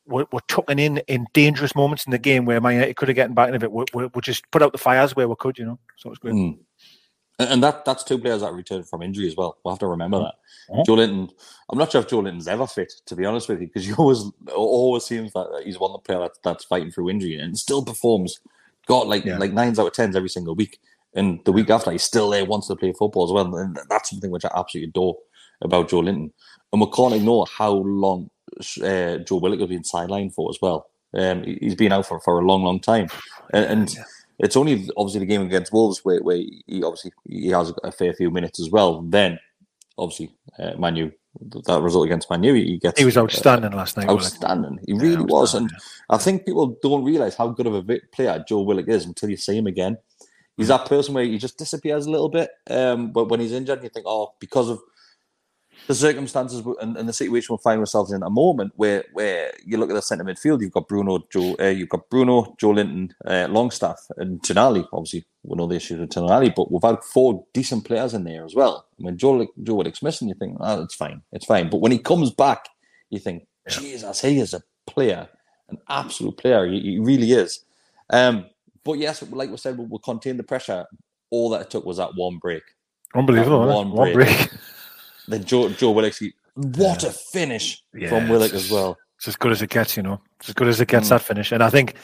were, 0.05 0.27
were 0.31 0.41
tucking 0.47 0.79
in 0.79 0.97
in 1.07 1.27
dangerous 1.33 1.75
moments 1.75 2.05
in 2.05 2.11
the 2.11 2.17
game 2.17 2.45
where 2.45 2.59
Man 2.61 2.73
United 2.75 2.95
could 2.95 3.07
have 3.07 3.15
gotten 3.17 3.33
back 3.33 3.53
into 3.53 3.65
it. 3.65 3.71
We, 3.71 3.85
we, 3.93 4.05
we 4.13 4.21
just 4.21 4.49
put 4.51 4.61
out 4.61 4.71
the 4.71 4.77
fires 4.77 5.15
where 5.15 5.27
we 5.27 5.35
could, 5.39 5.57
you 5.57 5.65
know. 5.65 5.79
So 5.97 6.09
it's 6.09 6.19
great. 6.19 6.33
Mm. 6.33 6.59
And 7.39 7.63
that 7.63 7.83
that's 7.83 8.03
two 8.03 8.19
players 8.19 8.41
that 8.41 8.53
returned 8.53 8.87
from 8.87 9.01
injury 9.01 9.27
as 9.27 9.35
well. 9.35 9.57
We'll 9.63 9.73
have 9.73 9.79
to 9.79 9.87
remember 9.87 10.19
that. 10.19 10.35
Mhm. 10.71 10.85
Joelinton, 10.85 11.29
I'm 11.69 11.77
not 11.79 11.91
sure 11.91 12.01
if 12.01 12.07
Joelinton's 12.07 12.47
ever 12.47 12.67
fit, 12.67 12.93
to 13.07 13.15
be 13.15 13.25
honest 13.25 13.49
with 13.49 13.59
you, 13.59 13.67
because 13.67 13.85
he 13.85 13.93
always 13.97 14.23
always 14.55 15.03
seems 15.03 15.33
that 15.33 15.63
he's 15.65 15.79
one 15.79 15.91
of 15.91 15.95
the 15.95 16.05
player 16.05 16.19
that's, 16.19 16.39
that's 16.43 16.65
fighting 16.65 16.91
through 16.91 17.09
injury 17.09 17.37
and 17.37 17.57
still 17.57 17.83
performs. 17.83 18.39
Got 18.85 19.07
like 19.07 19.25
Yeah. 19.25 19.37
like 19.37 19.53
nines 19.53 19.79
out 19.79 19.87
of 19.87 19.93
tens 19.93 20.15
every 20.15 20.29
single 20.29 20.55
week, 20.55 20.79
and 21.15 21.39
the 21.45 21.51
week 21.51 21.69
after 21.69 21.91
he's 21.91 22.03
still 22.03 22.29
there, 22.29 22.45
wants 22.45 22.67
to 22.67 22.75
play 22.75 22.93
football 22.93 23.23
as 23.25 23.31
well, 23.31 23.55
and 23.55 23.77
that's 23.89 24.09
something 24.09 24.29
which 24.29 24.45
I 24.45 24.51
absolutely 24.55 24.89
adore 24.89 25.17
about 25.61 25.89
Joelinton. 25.89 26.31
And 26.71 26.81
we 26.81 26.87
can't 26.91 27.13
ignore 27.13 27.45
how 27.47 27.71
long 27.71 28.29
uh, 28.83 29.17
Joe 29.19 29.37
Willock 29.37 29.59
has 29.59 29.69
been 29.69 29.83
sidelined 29.83 30.33
for 30.33 30.49
as 30.49 30.57
well. 30.61 30.87
Um, 31.15 31.43
he- 31.43 31.59
he's 31.61 31.75
been 31.75 31.91
out 31.91 32.07
for, 32.07 32.19
for 32.19 32.39
a 32.39 32.45
long, 32.45 32.63
long 32.63 32.79
time, 32.79 33.07
and, 33.53 33.65
and 33.65 33.97
It's 34.39 34.57
only 34.57 34.89
obviously 34.97 35.19
the 35.19 35.25
game 35.27 35.43
against 35.43 35.71
Wolves 35.71 35.99
where, 36.03 36.21
where 36.21 36.37
he 36.37 36.83
obviously 36.83 37.13
he 37.27 37.49
has 37.49 37.71
a 37.83 37.91
fair 37.91 38.13
few 38.13 38.31
minutes 38.31 38.59
as 38.59 38.69
well. 38.69 39.01
Then 39.03 39.39
obviously 39.97 40.33
uh, 40.59 40.73
Manu 40.77 41.11
that 41.65 41.81
result 41.81 42.05
against 42.05 42.29
Manu, 42.29 42.53
he 42.53 42.77
gets 42.77 42.99
he 42.99 43.05
was 43.05 43.17
outstanding 43.17 43.73
uh, 43.73 43.77
last 43.77 43.97
night. 43.97 44.09
Outstanding, 44.09 44.79
he 44.85 44.93
really 44.93 45.15
yeah, 45.15 45.35
was, 45.35 45.55
and 45.55 45.71
I 46.09 46.17
think 46.17 46.45
people 46.45 46.77
don't 46.81 47.03
realize 47.03 47.35
how 47.35 47.49
good 47.49 47.67
of 47.67 47.75
a 47.75 47.99
player 48.11 48.43
Joe 48.47 48.61
Willock 48.61 48.87
is 48.87 49.05
until 49.05 49.29
you 49.29 49.37
see 49.37 49.57
him 49.57 49.67
again. 49.67 49.97
He's 50.57 50.67
that 50.67 50.85
person 50.85 51.15
where 51.15 51.23
he 51.23 51.39
just 51.39 51.57
disappears 51.57 52.05
a 52.05 52.11
little 52.11 52.29
bit, 52.29 52.51
um, 52.69 53.11
but 53.11 53.29
when 53.29 53.39
he's 53.39 53.53
injured, 53.53 53.81
you 53.81 53.89
think, 53.89 54.05
oh, 54.07 54.33
because 54.39 54.69
of 54.69 54.79
the 55.87 55.95
circumstances 55.95 56.63
and, 56.81 56.95
and, 56.95 57.09
the 57.09 57.13
situation 57.13 57.53
we 57.53 57.61
find 57.61 57.79
ourselves 57.79 58.11
in 58.11 58.23
a 58.23 58.29
moment 58.29 58.71
where 58.75 59.03
where 59.13 59.51
you 59.65 59.77
look 59.77 59.89
at 59.89 59.95
the 59.95 60.01
centre 60.01 60.23
midfield, 60.23 60.61
you've 60.61 60.71
got 60.71 60.87
Bruno, 60.87 61.19
Joe, 61.29 61.55
uh, 61.59 61.65
you've 61.65 61.89
got 61.89 62.09
Bruno, 62.09 62.55
Joelinton, 62.61 63.11
uh, 63.25 63.47
Longstaff, 63.49 63.99
and 64.17 64.41
Tonali. 64.41 64.87
Obviously, 64.93 65.25
we 65.43 65.57
know 65.57 65.67
the 65.67 65.75
issues 65.75 65.99
with 65.99 66.09
Tonali, 66.09 66.53
but 66.55 66.71
we've 66.71 66.83
had 66.83 67.03
four 67.03 67.45
decent 67.53 67.85
players 67.85 68.13
in 68.13 68.23
there 68.23 68.45
as 68.45 68.55
well. 68.55 68.85
When 68.97 69.17
Joe 69.17 69.45
Joe 69.61 69.75
Willock's 69.75 70.01
missing, 70.01 70.29
you 70.29 70.35
think, 70.35 70.57
oh, 70.59 70.81
it's 70.81 70.95
fine, 70.95 71.21
it's 71.31 71.45
fine. 71.45 71.69
But 71.69 71.81
when 71.81 71.91
he 71.91 71.99
comes 71.99 72.31
back, 72.31 72.69
you 73.09 73.19
think, 73.19 73.45
Jesus, 73.67 74.21
he 74.21 74.39
is 74.39 74.53
a 74.53 74.61
player, 74.87 75.27
an 75.69 75.77
absolute 75.89 76.37
player. 76.37 76.65
He, 76.67 76.79
he 76.79 76.99
really 76.99 77.31
is. 77.31 77.63
Um, 78.09 78.45
but 78.83 78.93
yes, 78.93 79.21
like 79.31 79.49
we 79.49 79.57
said, 79.57 79.77
we'll, 79.77 79.87
we'll 79.87 79.99
contain 79.99 80.37
the 80.37 80.43
pressure. 80.43 80.85
All 81.29 81.49
that 81.51 81.61
it 81.61 81.69
took 81.69 81.85
was 81.85 81.97
that 81.97 82.15
one 82.15 82.37
break. 82.37 82.63
Unbelievable, 83.15 83.67
one, 83.67 83.91
one 83.91 84.13
break. 84.13 84.49
Then 85.27 85.43
Joe 85.43 85.69
Joe 85.69 85.91
Willock, 85.91 86.13
what 86.55 87.03
a 87.03 87.11
finish 87.11 87.83
yeah, 87.93 88.09
from 88.09 88.29
Willock 88.29 88.53
as 88.53 88.69
well. 88.69 88.97
It's 89.17 89.27
as 89.27 89.35
good 89.35 89.51
as 89.51 89.61
it 89.61 89.69
gets, 89.69 89.95
you 89.95 90.03
know. 90.03 90.21
It's 90.39 90.49
as 90.49 90.55
good 90.55 90.67
as 90.67 90.81
it 90.81 90.87
gets 90.87 91.07
mm. 91.07 91.09
that 91.09 91.21
finish. 91.21 91.51
And 91.51 91.63
I 91.63 91.69
think 91.69 91.95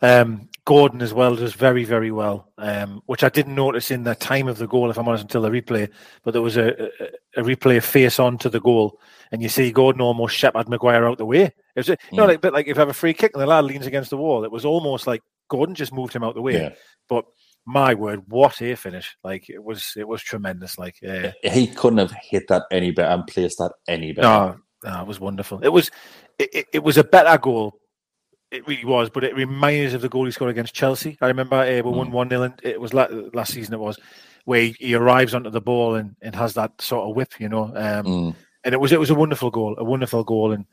um, 0.00 0.48
Gordon 0.64 1.02
as 1.02 1.12
well 1.12 1.36
does 1.36 1.52
very, 1.52 1.84
very 1.84 2.10
well, 2.10 2.50
um, 2.56 3.02
which 3.06 3.22
I 3.22 3.28
didn't 3.28 3.54
notice 3.54 3.90
in 3.90 4.04
the 4.04 4.14
time 4.14 4.48
of 4.48 4.56
the 4.58 4.66
goal, 4.66 4.90
if 4.90 4.98
I'm 4.98 5.06
honest, 5.06 5.24
until 5.24 5.42
the 5.42 5.50
replay. 5.50 5.90
But 6.22 6.30
there 6.32 6.42
was 6.42 6.56
a, 6.56 6.90
a, 7.36 7.40
a 7.40 7.42
replay 7.42 7.82
face 7.82 8.18
on 8.18 8.38
to 8.38 8.48
the 8.48 8.60
goal, 8.60 8.98
and 9.30 9.42
you 9.42 9.50
see 9.50 9.72
Gordon 9.72 10.00
almost 10.00 10.36
shepherd 10.36 10.68
Maguire 10.68 11.06
out 11.06 11.18
the 11.18 11.26
way. 11.26 11.42
It 11.42 11.54
was, 11.76 11.88
you 11.88 11.96
know, 12.12 12.24
mm. 12.24 12.28
like, 12.28 12.40
but 12.40 12.54
like 12.54 12.66
if 12.66 12.76
you 12.76 12.80
have 12.80 12.88
a 12.88 12.94
free 12.94 13.14
kick 13.14 13.32
and 13.34 13.42
the 13.42 13.46
lad 13.46 13.64
leans 13.64 13.86
against 13.86 14.10
the 14.10 14.16
wall, 14.16 14.44
it 14.44 14.50
was 14.50 14.64
almost 14.64 15.06
like 15.06 15.22
Gordon 15.48 15.74
just 15.74 15.92
moved 15.92 16.14
him 16.14 16.24
out 16.24 16.34
the 16.34 16.42
way. 16.42 16.54
Yeah. 16.54 16.70
But 17.08 17.26
my 17.66 17.94
word, 17.94 18.22
what 18.28 18.60
a 18.60 18.74
finish! 18.74 19.16
Like 19.22 19.48
it 19.48 19.62
was, 19.62 19.92
it 19.96 20.06
was 20.06 20.22
tremendous. 20.22 20.78
Like 20.78 20.96
uh, 21.06 21.30
he 21.42 21.66
couldn't 21.66 21.98
have 21.98 22.12
hit 22.12 22.48
that 22.48 22.64
any 22.70 22.90
better 22.90 23.14
and 23.14 23.26
placed 23.26 23.58
that 23.58 23.72
any 23.88 24.12
better. 24.12 24.28
No, 24.28 24.56
no 24.84 25.00
it 25.00 25.06
was 25.06 25.20
wonderful. 25.20 25.60
It 25.62 25.70
was, 25.70 25.90
it, 26.38 26.50
it, 26.52 26.66
it, 26.74 26.84
was 26.84 26.98
a 26.98 27.04
better 27.04 27.38
goal. 27.38 27.78
It 28.50 28.66
really 28.68 28.84
was, 28.84 29.10
but 29.10 29.24
it 29.24 29.34
reminds 29.34 29.92
us 29.92 29.96
of 29.96 30.02
the 30.02 30.08
goal 30.08 30.26
he 30.26 30.30
scored 30.30 30.50
against 30.50 30.74
Chelsea. 30.74 31.16
I 31.20 31.28
remember 31.28 31.56
uh, 31.56 31.82
we 31.82 31.82
won 31.82 32.08
mm. 32.08 32.12
one 32.12 32.28
0 32.28 32.54
It 32.62 32.80
was 32.80 32.92
last 32.92 33.52
season. 33.52 33.74
It 33.74 33.80
was 33.80 33.98
where 34.44 34.62
he, 34.62 34.76
he, 34.78 34.94
arrives 34.94 35.34
onto 35.34 35.50
the 35.50 35.60
ball 35.60 35.94
and, 35.94 36.14
and 36.20 36.34
has 36.34 36.54
that 36.54 36.80
sort 36.80 37.08
of 37.08 37.16
whip, 37.16 37.32
you 37.40 37.48
know. 37.48 37.64
Um, 37.64 38.06
mm. 38.06 38.34
And 38.62 38.74
it 38.74 38.80
was 38.80 38.92
it 38.92 39.00
was 39.00 39.10
a 39.10 39.14
wonderful 39.14 39.50
goal, 39.50 39.74
a 39.78 39.84
wonderful 39.84 40.24
goal, 40.24 40.52
and 40.52 40.64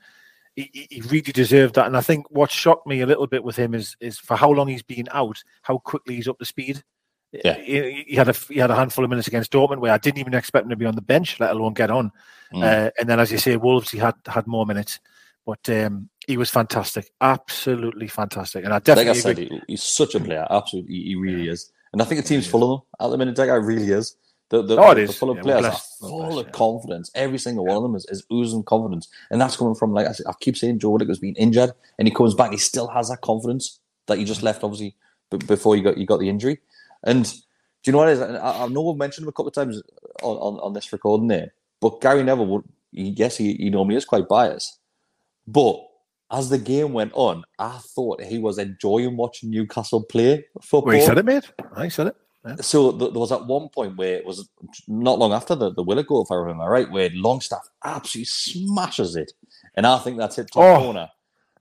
he, 0.56 0.88
he 0.90 1.02
really 1.02 1.22
deserved 1.22 1.76
that. 1.76 1.88
And 1.88 1.98
I 1.98 2.02
think 2.02 2.26
what 2.30 2.52
shocked 2.52 2.88
me 2.88 3.02
a 3.02 3.06
little 3.06 3.28
bit 3.28 3.44
with 3.44 3.56
him 3.56 3.74
is 3.74 3.96
is 4.00 4.20
for 4.20 4.36
how 4.36 4.50
long 4.50 4.68
he's 4.68 4.84
been 4.84 5.08
out, 5.12 5.44
how 5.64 5.78
quickly 5.78 6.16
he's 6.16 6.28
up 6.28 6.40
to 6.40 6.46
speed. 6.46 6.84
Yeah, 7.32 7.56
he, 7.56 8.04
he 8.08 8.16
had 8.16 8.28
a 8.28 8.34
he 8.34 8.60
had 8.60 8.72
a 8.72 8.76
handful 8.76 9.06
of 9.06 9.10
minutes 9.10 9.28
against 9.28 9.52
Dortmund 9.52 9.80
where 9.80 9.94
I 9.94 9.98
didn't 9.98 10.20
even 10.20 10.34
expect 10.34 10.66
him 10.66 10.70
to 10.70 10.76
be 10.76 10.86
on 10.86 10.96
the 10.96 11.02
bench, 11.02 11.40
let 11.40 11.52
alone 11.52 11.74
get 11.74 11.90
on. 11.90 12.12
Mm. 12.54 12.64
Uh, 12.64 12.92
and 13.00 13.10
then, 13.10 13.20
as 13.20 13.32
you 13.32 13.38
say, 13.38 13.56
Wolves 13.56 13.90
he 13.90 13.98
had 13.98 14.16
had 14.28 14.48
more 14.48 14.66
minutes, 14.66 15.00
but 15.46 15.70
um, 15.70 16.10
he 16.28 16.36
was 16.36 16.50
fantastic, 16.50 17.10
absolutely 17.22 18.08
fantastic. 18.08 18.66
And 18.66 18.74
I 18.74 18.80
definitely, 18.80 19.12
like 19.12 19.18
I 19.18 19.22
said, 19.22 19.38
he, 19.38 19.62
he's 19.70 19.84
such 19.84 20.16
a 20.16 20.20
player. 20.20 20.46
Absolutely, 20.50 20.94
he, 20.94 21.16
really 21.16 21.46
yeah. 21.46 21.54
is. 21.54 21.72
And 21.94 22.02
I 22.02 22.06
think 22.06 22.22
the 22.22 22.28
team's 22.28 22.48
full 22.48 22.64
of 22.64 22.80
them 22.80 22.88
at 23.00 23.12
the 23.12 23.18
minute. 23.18 23.36
That 23.38 23.48
guy 23.48 23.56
really 23.56 23.92
is. 23.92 24.18
The, 24.52 24.62
the, 24.62 24.76
oh, 24.78 24.92
it 24.92 24.98
is. 24.98 25.18
full 25.18 25.30
of 25.30 25.38
yeah, 25.38 25.44
players 25.44 25.66
are 25.66 25.80
full 26.02 26.38
of 26.38 26.52
confidence. 26.52 27.10
Every 27.16 27.38
single 27.38 27.66
one 27.66 27.78
of 27.78 27.84
them 27.84 27.96
is, 27.96 28.06
is 28.08 28.26
oozing 28.30 28.64
confidence, 28.64 29.08
and 29.30 29.40
that's 29.40 29.56
coming 29.56 29.76
from 29.76 29.94
like 29.94 30.08
I, 30.08 30.12
said, 30.12 30.26
I 30.28 30.34
keep 30.42 30.58
saying 30.58 30.80
Joe 30.80 30.90
Willock 30.90 31.08
has 31.08 31.20
been 31.20 31.36
injured, 31.36 31.72
and 31.98 32.06
he 32.06 32.14
comes 32.14 32.36
back, 32.36 32.52
he 32.52 32.58
still 32.58 32.90
has 32.90 33.08
that 33.08 33.22
confidence 33.22 33.80
that 34.08 34.18
he 34.18 34.26
just 34.26 34.42
mm. 34.42 34.44
left, 34.44 34.66
obviously, 34.66 34.94
b- 35.30 35.38
before 35.38 35.78
you 35.78 35.84
got 35.84 35.98
you 35.98 36.06
got 36.06 36.20
the 36.20 36.28
injury. 36.28 36.60
And 37.04 37.24
do 37.24 37.40
you 37.86 37.94
know 37.94 38.00
what 38.00 38.10
it 38.10 38.14
is? 38.16 38.22
I, 38.22 38.66
I 38.66 38.68
know 38.68 38.82
we've 38.82 38.98
mentioned 38.98 39.24
him 39.24 39.30
a 39.30 39.32
couple 39.32 39.48
of 39.48 39.54
times 39.54 39.82
on, 40.22 40.36
on, 40.36 40.60
on 40.60 40.74
this 40.74 40.92
recording 40.92 41.28
there, 41.28 41.54
but 41.80 42.02
Gary 42.02 42.22
Neville 42.22 42.48
would, 42.48 42.64
yes, 42.92 43.38
he, 43.38 43.54
he 43.54 43.70
normally 43.70 43.96
is 43.96 44.04
quite 44.04 44.28
biased, 44.28 44.80
but 45.48 45.82
as 46.30 46.50
the 46.50 46.58
game 46.58 46.92
went 46.92 47.14
on, 47.14 47.46
I 47.58 47.78
thought 47.78 48.22
he 48.22 48.38
was 48.38 48.58
enjoying 48.58 49.16
watching 49.16 49.50
Newcastle 49.50 50.04
play 50.04 50.44
football. 50.62 50.88
Well, 50.88 50.98
he 50.98 51.06
said 51.06 51.18
it, 51.18 51.26
mate. 51.26 51.50
I 51.74 51.88
said 51.88 52.08
it. 52.08 52.16
Yeah. 52.46 52.56
So 52.58 52.92
th- 52.92 53.12
there 53.12 53.20
was 53.20 53.32
at 53.32 53.46
one 53.46 53.70
point 53.70 53.98
where 53.98 54.16
it 54.16 54.26
was 54.26 54.50
not 54.88 55.20
long 55.20 55.32
after 55.32 55.56
the, 55.56 55.72
the 55.72 55.84
Willock 55.84 56.08
goal, 56.08 56.24
if 56.24 56.32
I 56.32 56.36
remember 56.36 56.64
right, 56.64 56.90
where 56.90 57.10
Longstaff 57.14 57.70
absolutely 57.84 58.26
smashes 58.26 59.16
it. 59.16 59.32
And 59.76 59.86
I 59.86 60.00
think 60.00 60.18
that's 60.18 60.36
hit 60.36 60.52
top 60.52 60.64
oh. 60.64 60.84
corner. 60.84 61.10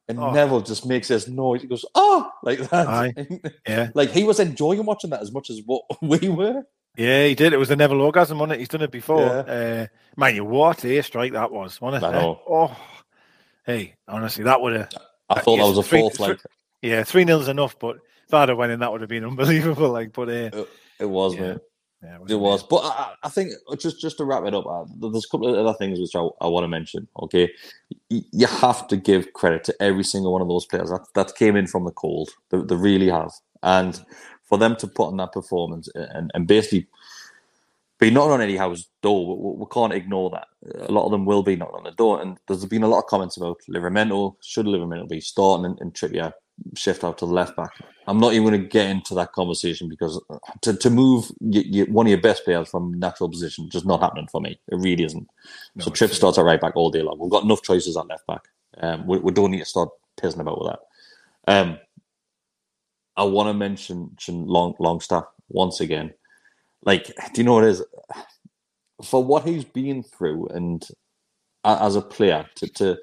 And 0.08 0.18
oh. 0.18 0.32
Neville 0.32 0.62
just 0.62 0.86
makes 0.86 1.08
this 1.08 1.28
noise. 1.28 1.62
He 1.62 1.68
goes, 1.68 1.84
oh, 1.94 2.30
like 2.42 2.58
that. 2.70 3.52
Yeah. 3.68 3.90
like 3.94 4.10
he 4.10 4.24
was 4.24 4.40
enjoying 4.40 4.84
watching 4.84 5.10
that 5.10 5.22
as 5.22 5.30
much 5.30 5.50
as 5.50 5.60
what 5.64 5.82
we 6.02 6.28
were. 6.28 6.64
Yeah, 6.96 7.26
he 7.26 7.34
did. 7.34 7.52
It 7.52 7.58
was 7.58 7.68
the 7.68 7.76
Neville 7.76 8.00
orgasm, 8.00 8.38
wasn't 8.38 8.54
it? 8.54 8.58
He's 8.58 8.68
done 8.68 8.82
it 8.82 8.90
before. 8.90 9.20
Yeah. 9.20 9.38
Uh, 9.38 9.86
man, 10.16 10.34
you 10.34 10.44
what 10.44 10.84
a 10.84 11.02
strike 11.02 11.32
that 11.32 11.52
was? 11.52 11.78
I 11.80 11.98
know. 11.98 12.40
Oh, 12.48 12.76
hey, 13.64 13.94
honestly, 14.08 14.44
that 14.44 14.60
would 14.60 14.74
have. 14.74 14.90
I 15.28 15.40
thought 15.40 15.58
that 15.58 15.68
was 15.68 15.78
a 15.78 15.82
fourth. 15.82 16.16
Three, 16.16 16.26
like, 16.26 16.40
yeah, 16.82 17.04
three 17.04 17.24
nils 17.24 17.46
enough, 17.46 17.78
but 17.78 17.98
if 18.30 18.34
I'd 18.34 18.48
have 18.48 18.58
went 18.58 18.70
in, 18.70 18.78
that 18.80 18.92
would 18.92 19.00
have 19.00 19.10
been 19.10 19.24
unbelievable. 19.32 19.90
Like, 19.90 20.12
but 20.12 20.28
uh, 20.28 20.32
it, 20.32 20.68
it 21.00 21.10
was, 21.10 21.34
yeah. 21.34 21.40
man. 21.40 21.60
Yeah, 22.02 22.14
it 22.14 22.22
was, 22.22 22.30
it 22.30 22.40
was. 22.40 22.62
but 22.62 22.78
I, 22.78 23.12
I, 23.24 23.28
think 23.28 23.52
just 23.78 24.00
just 24.00 24.16
to 24.16 24.24
wrap 24.24 24.44
it 24.44 24.54
up, 24.54 24.66
uh, 24.66 24.84
there's 24.96 25.26
a 25.26 25.28
couple 25.28 25.54
of 25.54 25.66
other 25.66 25.76
things 25.76 26.00
which 26.00 26.16
I, 26.16 26.26
I 26.40 26.46
want 26.46 26.64
to 26.64 26.68
mention. 26.68 27.06
Okay, 27.20 27.52
you 28.08 28.46
have 28.46 28.88
to 28.88 28.96
give 28.96 29.34
credit 29.34 29.64
to 29.64 29.74
every 29.80 30.04
single 30.04 30.32
one 30.32 30.40
of 30.40 30.48
those 30.48 30.64
players 30.64 30.88
that 30.88 31.06
that 31.14 31.34
came 31.34 31.56
in 31.56 31.66
from 31.66 31.84
the 31.84 31.90
cold. 31.90 32.30
They, 32.48 32.58
they 32.62 32.74
really 32.74 33.10
have, 33.10 33.32
and 33.62 34.02
for 34.44 34.56
them 34.56 34.76
to 34.76 34.86
put 34.86 35.08
on 35.08 35.18
that 35.18 35.32
performance 35.32 35.90
and, 35.94 36.30
and 36.32 36.46
basically 36.46 36.86
be 37.98 38.10
knocking 38.10 38.32
on 38.32 38.40
Eddie 38.40 38.56
Howe's 38.56 38.88
door, 39.02 39.36
we, 39.36 39.58
we, 39.58 39.66
can't 39.70 39.92
ignore 39.92 40.30
that. 40.30 40.48
A 40.88 40.90
lot 40.90 41.04
of 41.04 41.10
them 41.10 41.26
will 41.26 41.42
be 41.42 41.54
knocking 41.54 41.76
on 41.76 41.84
the 41.84 41.90
door, 41.90 42.22
and 42.22 42.38
there's 42.48 42.64
been 42.64 42.82
a 42.82 42.88
lot 42.88 43.00
of 43.00 43.06
comments 43.06 43.36
about 43.36 43.60
Livramento. 43.68 44.36
Should 44.40 44.64
Livramento 44.64 45.06
be 45.06 45.20
starting 45.20 45.66
and, 45.66 45.78
and 45.80 45.92
Trippier 45.92 46.32
shift 46.74 47.04
out 47.04 47.18
to 47.18 47.26
the 47.26 47.32
left 47.32 47.56
back. 47.56 47.72
I'm 48.06 48.18
not 48.18 48.32
even 48.32 48.48
going 48.48 48.60
to 48.60 48.66
get 48.66 48.90
into 48.90 49.14
that 49.14 49.32
conversation 49.32 49.88
because 49.88 50.20
to, 50.62 50.74
to 50.74 50.90
move 50.90 51.30
you, 51.40 51.62
you, 51.64 51.84
one 51.86 52.06
of 52.06 52.10
your 52.10 52.20
best 52.20 52.44
players 52.44 52.68
from 52.68 52.98
natural 52.98 53.28
position 53.28 53.70
just 53.70 53.86
not 53.86 54.00
happening 54.00 54.26
for 54.26 54.40
me. 54.40 54.58
It 54.68 54.76
really 54.76 55.04
isn't. 55.04 55.28
No, 55.76 55.84
so 55.84 55.90
Trip 55.90 56.10
starts 56.10 56.38
at 56.38 56.44
right 56.44 56.60
back 56.60 56.76
all 56.76 56.90
day 56.90 57.02
long. 57.02 57.18
We've 57.18 57.30
got 57.30 57.44
enough 57.44 57.62
choices 57.62 57.96
at 57.96 58.08
left 58.08 58.26
back. 58.26 58.42
Um, 58.78 59.06
we, 59.06 59.18
we, 59.18 59.32
don't 59.32 59.50
need 59.50 59.60
to 59.60 59.64
start 59.64 59.90
pissing 60.20 60.40
about 60.40 60.60
with 60.60 60.72
that. 60.72 60.80
Um, 61.52 61.78
I 63.16 63.24
want 63.24 63.48
to 63.48 63.54
mention 63.54 64.16
Long 64.28 64.74
Longstaff 64.78 65.24
once 65.48 65.80
again. 65.80 66.14
Like, 66.82 67.06
do 67.06 67.40
you 67.40 67.44
know 67.44 67.54
what 67.54 67.64
it 67.64 67.70
is? 67.70 67.84
For 69.04 69.22
what 69.22 69.44
he's 69.44 69.64
been 69.64 70.02
through 70.02 70.48
and 70.48 70.86
as 71.64 71.96
a 71.96 72.00
player 72.00 72.46
to, 72.56 72.68
to 72.68 72.98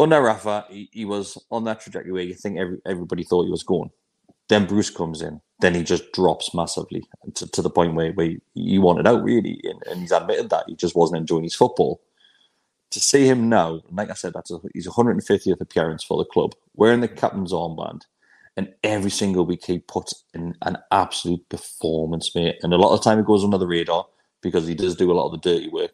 under 0.00 0.20
Rafa, 0.20 0.64
he, 0.70 0.88
he, 0.92 1.04
was 1.04 1.38
on 1.50 1.64
that 1.64 1.80
trajectory 1.80 2.12
where 2.12 2.22
you 2.22 2.34
think 2.34 2.58
every, 2.58 2.78
everybody 2.86 3.22
thought 3.22 3.44
he 3.44 3.50
was 3.50 3.62
going. 3.62 3.90
Then 4.48 4.66
Bruce 4.66 4.90
comes 4.90 5.22
in, 5.22 5.40
then 5.60 5.74
he 5.74 5.84
just 5.84 6.10
drops 6.12 6.54
massively 6.54 7.04
to, 7.34 7.46
to 7.48 7.62
the 7.62 7.70
point 7.70 7.94
where, 7.94 8.12
where 8.12 8.32
he 8.54 8.78
wanted 8.78 9.06
out 9.06 9.22
really, 9.22 9.60
and, 9.62 9.80
and, 9.86 10.00
he's 10.00 10.10
admitted 10.10 10.50
that 10.50 10.64
he 10.66 10.74
just 10.74 10.96
wasn't 10.96 11.20
enjoying 11.20 11.44
his 11.44 11.54
football. 11.54 12.00
To 12.90 12.98
see 12.98 13.28
him 13.28 13.48
now, 13.48 13.80
like 13.92 14.10
I 14.10 14.14
said, 14.14 14.32
that's 14.32 14.50
a, 14.50 14.58
his 14.74 14.88
150th 14.88 15.60
appearance 15.60 16.02
for 16.02 16.18
the 16.18 16.24
club, 16.24 16.54
wearing 16.74 17.00
the 17.00 17.06
captain's 17.06 17.52
armband, 17.52 18.02
and 18.56 18.74
every 18.82 19.10
single 19.10 19.46
week 19.46 19.64
he 19.64 19.78
puts 19.78 20.24
in 20.34 20.56
an 20.62 20.78
absolute 20.90 21.48
performance, 21.48 22.34
mate. 22.34 22.56
And 22.62 22.74
a 22.74 22.78
lot 22.78 22.92
of 22.92 23.04
time 23.04 23.18
he 23.18 23.24
goes 23.24 23.44
under 23.44 23.58
the 23.58 23.68
radar 23.68 24.06
because 24.42 24.66
he 24.66 24.74
does 24.74 24.96
do 24.96 25.12
a 25.12 25.14
lot 25.14 25.26
of 25.26 25.32
the 25.32 25.50
dirty 25.50 25.68
work. 25.68 25.92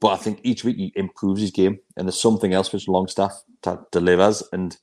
But 0.00 0.08
I 0.08 0.16
think 0.16 0.40
each 0.42 0.64
week 0.64 0.76
he 0.76 0.92
improves 0.94 1.40
his 1.40 1.50
game, 1.50 1.78
and 1.96 2.06
there's 2.06 2.20
something 2.20 2.52
else 2.52 2.72
which 2.72 2.88
Longstaff 2.88 3.32
t- 3.62 3.72
delivers. 3.92 4.42
And 4.52 4.76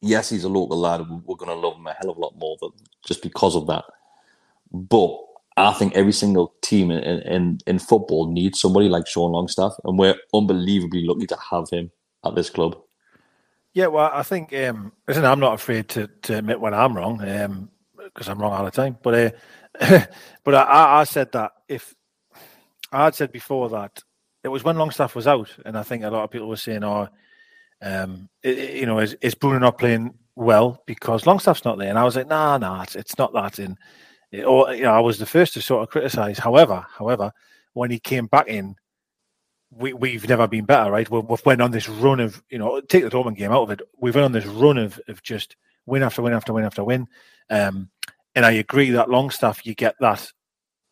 yes, 0.00 0.30
he's 0.30 0.44
a 0.44 0.48
local 0.48 0.78
lad. 0.78 1.00
We're 1.00 1.36
going 1.36 1.50
to 1.50 1.54
love 1.54 1.76
him 1.76 1.86
a 1.86 1.92
hell 1.92 2.10
of 2.10 2.16
a 2.16 2.20
lot 2.20 2.36
more 2.36 2.56
just 3.04 3.22
because 3.22 3.56
of 3.56 3.66
that. 3.66 3.84
But 4.72 5.18
I 5.56 5.72
think 5.72 5.94
every 5.94 6.12
single 6.12 6.54
team 6.60 6.90
in, 6.90 7.22
in, 7.22 7.58
in 7.66 7.78
football 7.78 8.30
needs 8.30 8.60
somebody 8.60 8.88
like 8.88 9.06
Sean 9.06 9.32
Longstaff, 9.32 9.72
and 9.84 9.98
we're 9.98 10.16
unbelievably 10.34 11.04
lucky 11.04 11.26
to 11.26 11.38
have 11.50 11.68
him 11.70 11.90
at 12.24 12.34
this 12.34 12.50
club. 12.50 12.76
Yeah, 13.72 13.88
well, 13.88 14.10
I 14.12 14.22
think 14.22 14.54
um, 14.54 14.92
listen, 15.08 15.24
I'm 15.24 15.40
not 15.40 15.54
afraid 15.54 15.88
to, 15.90 16.08
to 16.22 16.38
admit 16.38 16.60
when 16.60 16.74
I'm 16.74 16.96
wrong 16.96 17.18
because 17.18 18.28
um, 18.28 18.32
I'm 18.32 18.38
wrong 18.38 18.52
all 18.52 18.64
the 18.64 18.70
time. 18.70 18.96
But 19.02 19.14
uh, 19.80 20.00
but 20.44 20.54
I, 20.54 21.00
I 21.00 21.04
said 21.04 21.32
that 21.32 21.52
if 21.68 21.94
I 22.92 23.04
had 23.04 23.14
said 23.14 23.32
before 23.32 23.68
that 23.70 24.02
it 24.44 24.48
was 24.48 24.64
when 24.64 24.78
Longstaff 24.78 25.14
was 25.14 25.26
out, 25.26 25.54
and 25.64 25.76
I 25.76 25.82
think 25.82 26.04
a 26.04 26.10
lot 26.10 26.24
of 26.24 26.30
people 26.30 26.48
were 26.48 26.56
saying, 26.56 26.84
"Oh, 26.84 27.08
um, 27.82 28.28
it, 28.42 28.74
you 28.74 28.86
know, 28.86 28.98
is, 28.98 29.14
is 29.20 29.34
Bruno 29.34 29.58
not 29.58 29.78
playing 29.78 30.14
well 30.34 30.82
because 30.86 31.26
Longstaff's 31.26 31.64
not 31.64 31.78
there. 31.78 31.88
And 31.88 31.98
I 31.98 32.04
was 32.04 32.16
like, 32.16 32.28
nah, 32.28 32.58
nah, 32.58 32.82
it's, 32.82 32.96
it's 32.96 33.18
not 33.18 33.32
that. 33.34 33.58
And 33.58 33.76
it, 34.30 34.44
or 34.44 34.72
you 34.74 34.84
know, 34.84 34.92
I 34.92 35.00
was 35.00 35.18
the 35.18 35.26
first 35.26 35.54
to 35.54 35.62
sort 35.62 35.82
of 35.82 35.90
criticize. 35.90 36.38
However, 36.38 36.86
however, 36.88 37.32
when 37.72 37.90
he 37.90 37.98
came 37.98 38.26
back 38.26 38.48
in, 38.48 38.76
we 39.70 39.92
we've 39.92 40.28
never 40.28 40.46
been 40.46 40.64
better, 40.64 40.90
right? 40.90 41.10
We've, 41.10 41.24
we've 41.24 41.44
went 41.44 41.60
on 41.60 41.72
this 41.72 41.88
run 41.88 42.20
of 42.20 42.42
you 42.48 42.58
know 42.58 42.80
take 42.80 43.02
the 43.02 43.10
Dortmund 43.10 43.36
game 43.36 43.52
out 43.52 43.62
of 43.62 43.70
it. 43.70 43.80
We've 43.98 44.14
went 44.14 44.24
on 44.24 44.32
this 44.32 44.46
run 44.46 44.78
of 44.78 45.00
of 45.08 45.22
just 45.22 45.56
win 45.86 46.02
after 46.02 46.22
win 46.22 46.32
after 46.32 46.52
win 46.52 46.64
after 46.64 46.84
win. 46.84 47.08
Um, 47.50 47.90
and 48.34 48.44
I 48.44 48.52
agree 48.52 48.90
that 48.90 49.10
Longstaff, 49.10 49.66
you 49.66 49.74
get 49.74 49.94
that 50.00 50.30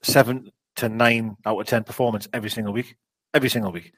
seven 0.02 0.50
to 0.76 0.88
nine 0.88 1.36
out 1.46 1.58
of 1.60 1.66
ten 1.66 1.84
performance 1.84 2.28
every 2.32 2.50
single 2.50 2.72
week, 2.72 2.96
every 3.32 3.48
single 3.48 3.72
week. 3.72 3.92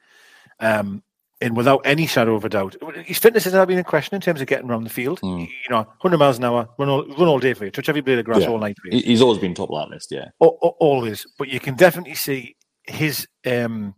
Um, 0.59 1.03
and 1.39 1.55
without 1.55 1.81
any 1.85 2.07
shadow 2.07 2.33
of 2.35 2.45
a 2.45 2.49
doubt, 2.49 2.75
his 3.05 3.19
fitness 3.19 3.43
has 3.43 3.53
never 3.53 3.67
been 3.67 3.77
in 3.77 3.83
question 3.83 4.15
in 4.15 4.21
terms 4.21 4.41
of 4.41 4.47
getting 4.47 4.67
around 4.69 4.85
the 4.85 4.89
field. 4.89 5.19
Mm. 5.21 5.41
You 5.41 5.69
know, 5.69 5.83
100 6.01 6.17
miles 6.17 6.39
an 6.39 6.45
hour, 6.45 6.67
run 6.79 6.89
all, 6.89 7.05
run 7.09 7.27
all 7.27 7.37
day 7.37 7.53
for 7.53 7.65
you, 7.65 7.69
touch 7.71 7.89
every 7.89 8.01
blade 8.01 8.17
of 8.17 8.25
grass 8.25 8.41
Yeah. 8.41 8.47
all 8.49 8.57
night 8.57 8.75
for 8.81 8.89
you. 8.95 9.03
He's 9.03 9.21
always 9.21 9.37
been 9.37 9.53
top 9.53 9.69
of 9.69 9.77
that 9.79 9.93
list, 9.93 10.11
yeah. 10.11 10.29
Al- 10.41 10.57
al- 10.63 10.75
always, 10.79 11.27
but 11.37 11.47
you 11.49 11.59
can 11.59 11.75
definitely 11.75 12.15
see 12.15 12.55
his 12.87 13.27
um, 13.45 13.93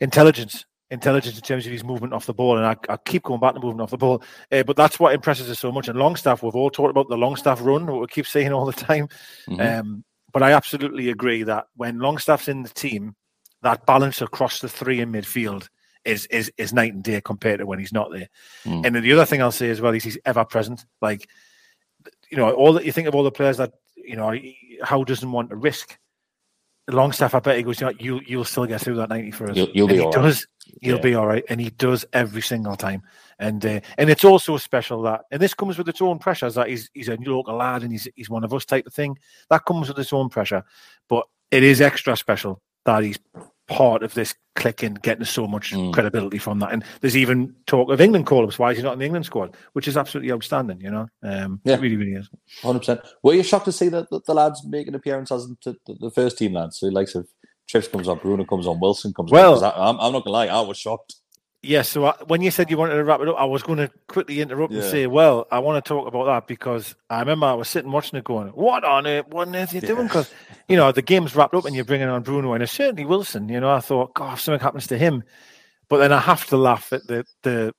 intelligence, 0.00 0.64
intelligence 0.90 1.36
in 1.36 1.42
terms 1.42 1.66
of 1.66 1.72
his 1.72 1.84
movement 1.84 2.14
off 2.14 2.26
the 2.26 2.32
ball. 2.34 2.56
And 2.56 2.66
I, 2.66 2.76
I 2.88 2.96
keep 2.96 3.24
going 3.24 3.40
back 3.40 3.52
to 3.54 3.60
movement 3.60 3.82
off 3.82 3.90
the 3.90 3.98
ball, 3.98 4.22
uh, 4.50 4.62
but 4.62 4.76
that's 4.76 4.98
what 4.98 5.14
impresses 5.14 5.50
us 5.50 5.58
so 5.58 5.70
much. 5.70 5.88
And 5.88 5.98
Longstaff, 5.98 6.42
we've 6.42 6.54
all 6.54 6.70
talked 6.70 6.90
about 6.90 7.08
the 7.10 7.16
Longstaff 7.18 7.60
run, 7.62 7.86
what 7.86 8.00
we 8.00 8.06
keep 8.06 8.26
saying 8.26 8.52
all 8.52 8.64
the 8.64 8.72
time. 8.72 9.08
Mhm. 9.48 9.80
Um, 9.80 10.04
but 10.32 10.42
I 10.42 10.52
absolutely 10.52 11.10
agree 11.10 11.42
that 11.44 11.66
when 11.76 11.98
Longstaff's 11.98 12.48
in 12.48 12.62
the 12.62 12.68
team, 12.68 13.14
that 13.62 13.86
balance 13.86 14.20
across 14.20 14.60
the 14.60 14.68
three 14.68 15.00
in 15.00 15.12
midfield 15.12 15.68
is 16.04 16.26
is 16.26 16.50
is 16.56 16.72
night 16.72 16.94
and 16.94 17.02
day 17.02 17.20
compared 17.20 17.60
to 17.60 17.66
when 17.66 17.78
he's 17.78 17.92
not 17.92 18.10
there. 18.10 18.28
Mm. 18.64 18.86
And 18.86 18.96
then 18.96 19.02
the 19.02 19.12
other 19.12 19.24
thing 19.24 19.40
I'll 19.40 19.52
say 19.52 19.70
as 19.70 19.80
well 19.80 19.94
is 19.94 20.02
he's 20.02 20.18
ever 20.24 20.44
present. 20.44 20.84
Like 21.00 21.28
you 22.30 22.36
know, 22.36 22.50
all 22.50 22.72
that 22.72 22.84
you 22.84 22.92
think 22.92 23.08
of 23.08 23.14
all 23.14 23.22
the 23.22 23.30
players 23.30 23.58
that 23.58 23.72
you 23.96 24.16
know, 24.16 24.34
Howe 24.82 25.04
doesn't 25.04 25.30
want 25.30 25.50
to 25.50 25.56
risk. 25.56 25.98
Longstaff, 26.90 27.34
I 27.34 27.40
bet 27.40 27.56
he 27.56 27.62
goes, 27.62 27.80
you 27.80 27.86
know, 27.86 27.92
you 27.98 28.20
you'll 28.26 28.44
still 28.44 28.66
get 28.66 28.80
through 28.80 28.96
that 28.96 29.08
ninety 29.08 29.30
for 29.30 29.48
us. 29.50 29.56
You'll- 29.56 29.70
you'll 29.72 29.88
be 29.88 29.94
he 29.94 30.00
all 30.00 30.10
right. 30.10 30.22
does. 30.22 30.46
He'll 30.80 30.96
Yeah. 30.96 31.02
be 31.02 31.14
all 31.14 31.26
right, 31.26 31.44
and 31.48 31.60
he 31.60 31.70
does 31.70 32.04
every 32.12 32.42
single 32.42 32.76
time. 32.76 33.02
And 33.38 33.64
uh, 33.64 33.80
and 33.98 34.10
it's 34.10 34.24
also 34.24 34.56
special 34.56 35.02
that, 35.02 35.22
and 35.30 35.40
this 35.40 35.54
comes 35.54 35.78
with 35.78 35.88
its 35.88 36.00
own 36.02 36.18
pressures 36.18 36.54
that 36.56 36.68
he's 36.68 36.90
he's 36.92 37.08
a 37.08 37.16
local 37.20 37.56
lad 37.56 37.82
and 37.82 37.92
he's 37.92 38.08
he's 38.16 38.30
one 38.30 38.42
of 38.44 38.52
us 38.52 38.64
type 38.64 38.86
of 38.86 38.94
thing. 38.94 39.16
That 39.48 39.64
comes 39.64 39.88
with 39.88 39.98
its 39.98 40.12
own 40.12 40.28
pressure, 40.28 40.64
but 41.08 41.26
it 41.50 41.62
is 41.62 41.80
extra 41.80 42.16
special 42.16 42.60
that 42.84 43.02
he's 43.04 43.18
part 43.72 44.02
of 44.02 44.14
this 44.14 44.34
click 44.54 44.82
and 44.82 45.00
getting 45.02 45.24
so 45.24 45.46
much 45.46 45.72
Mm. 45.72 45.92
credibility 45.92 46.38
from 46.38 46.58
that. 46.60 46.72
And 46.72 46.84
there's 47.00 47.16
even 47.16 47.54
talk 47.66 47.90
of 47.90 48.00
England 48.00 48.26
call-ups. 48.26 48.58
Why 48.58 48.70
is 48.72 48.76
he 48.76 48.82
not 48.82 48.92
in 48.94 48.98
the 48.98 49.04
England 49.06 49.26
squad? 49.26 49.56
Which 49.72 49.88
is 49.88 49.96
absolutely 49.96 50.30
outstanding. 50.32 50.80
You 50.80 50.90
know, 50.90 51.06
um, 51.22 51.60
Yeah. 51.64 51.74
it 51.74 51.80
really, 51.80 51.96
really 51.96 52.12
is. 52.12 52.28
Hundred 52.62 52.80
percent. 52.80 53.00
Were 53.22 53.34
you 53.34 53.42
shocked 53.42 53.64
to 53.66 53.72
see 53.72 53.88
that 53.88 54.10
the, 54.10 54.20
the 54.26 54.34
lads 54.34 54.62
making 54.66 54.94
appearances 54.94 55.48
to 55.62 55.76
the, 55.86 55.94
the 56.00 56.10
first 56.10 56.38
team 56.38 56.52
lads? 56.52 56.78
So, 56.78 56.88
likes 56.88 57.14
of 57.14 57.26
Trips 57.68 57.88
comes 57.88 58.08
on, 58.08 58.18
Bruno 58.18 58.44
comes 58.44 58.66
on, 58.66 58.78
Wilson 58.80 59.14
comes 59.14 59.30
Well- 59.30 59.64
on. 59.64 59.72
I, 59.72 59.88
I'm, 59.88 59.98
I'm 60.00 60.12
not 60.12 60.24
gonna 60.24 60.32
lie, 60.36 60.46
I 60.48 60.60
was 60.60 60.76
shocked. 60.76 61.14
Yes. 61.62 61.88
so 61.88 62.06
I, 62.06 62.14
when 62.26 62.42
you 62.42 62.50
said 62.50 62.70
you 62.70 62.76
wanted 62.76 62.94
to 62.94 63.04
wrap 63.04 63.20
it 63.20 63.28
up, 63.28 63.36
I 63.38 63.44
was 63.44 63.62
going 63.62 63.78
to 63.78 63.90
quickly 64.08 64.40
interrupt 64.40 64.72
and 64.72 64.82
say, 64.90 65.06
well, 65.06 65.46
I 65.50 65.60
want 65.60 65.82
to 65.82 65.88
talk 65.88 66.08
about 66.08 66.26
that 66.26 66.46
because 66.48 66.96
I 67.08 67.20
remember 67.20 67.46
I 67.46 67.54
was 67.54 67.68
sitting 67.68 67.92
watching 67.92 68.18
it 68.18 68.24
going, 68.24 68.48
what 68.48 68.84
on 68.84 69.06
earth, 69.06 69.26
what 69.28 69.46
on 69.48 69.54
earth 69.56 69.72
are 69.72 69.76
you 69.76 69.80
doing? 69.82 70.06
Because, 70.08 70.32
you 70.68 70.76
know, 70.76 70.90
the 70.90 71.02
game's 71.02 71.36
wrapped 71.36 71.54
up 71.54 71.64
and 71.64 71.74
you're 71.74 71.84
bringing 71.84 72.08
on 72.08 72.22
Bruno 72.22 72.52
and 72.52 72.68
certainly 72.68 73.04
Wilson. 73.04 73.48
You 73.48 73.60
know, 73.60 73.70
I 73.70 73.80
thought, 73.80 74.14
God, 74.14 74.34
if 74.34 74.40
something 74.40 74.60
happens 74.62 74.88
to 74.88 74.98
him. 74.98 75.22
But 75.88 75.98
then 75.98 76.12
I 76.12 76.20
have 76.20 76.46
to 76.46 76.56
laugh 76.56 76.92
at 76.92 77.06
the, 77.06 77.24
the, 77.42 77.74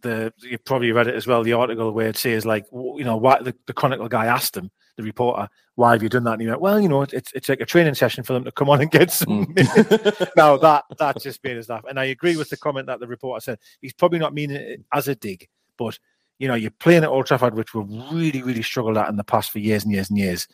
the, 0.00 0.32
you 0.38 0.58
probably 0.58 0.92
read 0.92 1.08
it 1.08 1.14
as 1.14 1.26
well, 1.26 1.42
the 1.42 1.52
article 1.52 1.92
where 1.92 2.08
it 2.08 2.16
says, 2.16 2.44
like, 2.44 2.66
you 2.72 3.04
know, 3.04 3.16
why 3.16 3.40
the, 3.40 3.54
the 3.66 3.72
Chronicle 3.72 4.08
guy 4.08 4.26
asked 4.26 4.56
him, 4.56 4.70
the 4.96 5.02
reporter, 5.02 5.48
why 5.74 5.92
have 5.92 6.02
you 6.02 6.08
done 6.08 6.24
that? 6.24 6.34
And 6.34 6.42
he 6.42 6.48
went, 6.48 6.60
well, 6.60 6.80
you 6.80 6.88
know, 6.88 7.02
it's, 7.02 7.32
it's 7.32 7.48
like 7.48 7.60
a 7.60 7.66
training 7.66 7.94
session 7.94 8.22
for 8.22 8.32
them 8.32 8.44
to 8.44 8.52
come 8.52 8.70
on 8.70 8.80
and 8.80 8.90
get 8.90 9.10
some 9.10 9.46
mm. 9.46 10.32
now 10.36 10.56
that 10.56 10.84
that 10.98 11.20
just 11.20 11.42
made 11.42 11.56
us 11.56 11.68
laugh. 11.68 11.84
And 11.88 11.98
I 11.98 12.04
agree 12.04 12.36
with 12.36 12.48
the 12.48 12.56
comment 12.56 12.86
that 12.86 13.00
the 13.00 13.06
reporter 13.06 13.40
said. 13.40 13.58
He's 13.80 13.92
probably 13.92 14.18
not 14.18 14.34
meaning 14.34 14.56
it 14.56 14.84
as 14.92 15.08
a 15.08 15.14
dig, 15.14 15.48
but 15.76 15.98
you 16.38 16.48
know, 16.48 16.54
you're 16.54 16.70
playing 16.70 17.04
at 17.04 17.10
Old 17.10 17.26
Trafford, 17.26 17.54
which 17.54 17.74
we've 17.74 17.88
really, 18.12 18.42
really 18.42 18.62
struggled 18.62 18.96
at 18.96 19.08
in 19.08 19.16
the 19.16 19.24
past 19.24 19.50
for 19.50 19.58
years 19.58 19.84
and 19.84 19.92
years 19.92 20.10
and 20.10 20.18
years. 20.18 20.48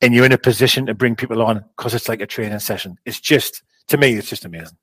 And 0.00 0.14
you're 0.14 0.26
in 0.26 0.32
a 0.32 0.38
position 0.38 0.86
to 0.86 0.94
bring 0.94 1.16
people 1.16 1.42
on 1.42 1.64
because 1.76 1.94
it's 1.94 2.08
like 2.08 2.20
a 2.20 2.26
training 2.26 2.58
session. 2.58 2.98
It's 3.04 3.20
just 3.20 3.62
to 3.88 3.96
me, 3.98 4.14
it's 4.14 4.28
just 4.28 4.44
amazing. 4.44 4.76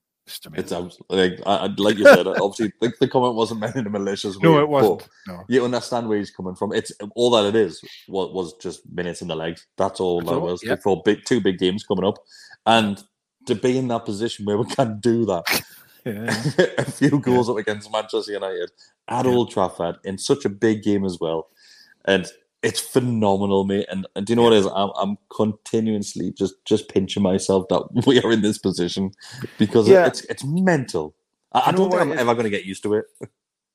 Amazing. 0.46 0.88
It's 0.88 1.00
like, 1.10 1.40
I, 1.46 1.66
like 1.78 1.98
you 1.98 2.06
said, 2.06 2.28
obviously 2.28 2.74
the, 2.80 2.94
the 3.00 3.08
comment 3.08 3.36
wasn't 3.36 3.60
meant 3.60 3.76
in 3.76 3.88
a 3.88 3.90
malicious 3.90 4.36
way. 4.36 4.42
No, 4.44 4.60
it 4.60 4.68
wasn't. 4.68 5.08
No. 5.28 5.44
You 5.48 5.66
understand 5.66 6.08
where 6.08 6.18
he's 6.18 6.32
coming 6.32 6.56
from. 6.56 6.74
It's 6.74 6.92
all 7.16 7.32
that 7.32 7.46
it 7.46 7.56
is. 7.56 7.82
Was, 8.08 8.32
was 8.34 8.54
just 8.58 8.90
minutes 8.92 9.22
in 9.22 9.28
the 9.28 9.36
legs. 9.36 9.68
That's 9.78 10.00
all 10.00 10.20
That's 10.20 10.32
that 10.32 10.38
all, 10.38 10.42
was. 10.42 10.64
yeah. 10.64 10.76
For 10.76 11.02
big, 11.04 11.26
two 11.26 11.42
big 11.42 11.58
games 11.58 11.84
coming 11.84 12.06
up, 12.06 12.18
and 12.66 13.02
to 13.48 13.56
be 13.56 13.78
in 13.78 13.88
that 13.90 14.06
position 14.06 14.46
where 14.46 14.58
we 14.58 14.66
can 14.66 15.00
do 15.00 15.26
that. 15.26 15.44
Yeah. 16.04 16.36
a 16.80 16.86
few 16.86 17.20
goals 17.20 17.48
up 17.48 17.58
against 17.58 17.92
Manchester 17.92 18.32
United 18.32 18.72
at 19.08 19.28
Old 19.28 19.52
Trafford 19.52 19.98
in 20.04 20.18
such 20.18 20.46
a 20.46 20.50
big 20.50 20.82
game 20.82 21.06
as 21.06 21.20
well. 21.20 21.50
And 22.06 22.26
it's 22.64 22.80
phenomenal, 22.80 23.64
mate. 23.66 23.88
And, 23.90 24.06
and 24.16 24.26
do 24.26 24.32
you 24.32 24.36
know 24.36 24.44
what 24.44 24.54
it 24.54 24.58
is? 24.60 24.66
I'm, 24.68 24.92
I'm 24.96 25.18
continuously 25.36 26.32
just 26.32 26.56
just 26.66 26.90
pinching 26.90 27.24
myself 27.24 27.68
that 27.70 28.04
we 28.08 28.22
are 28.22 28.32
in 28.32 28.42
this 28.42 28.58
position 28.58 29.12
because 29.58 29.88
Yeah. 29.88 30.06
it's 30.08 30.22
it's 30.26 30.44
mental. 30.44 31.16
I, 31.54 31.64
I 31.68 31.72
don't 31.72 31.90
think 31.90 32.02
I'm 32.02 32.12
ever 32.14 32.34
going 32.34 32.44
to 32.46 32.50
get 32.50 32.66
used 32.66 32.84
to 32.84 32.94
it. 32.96 33.06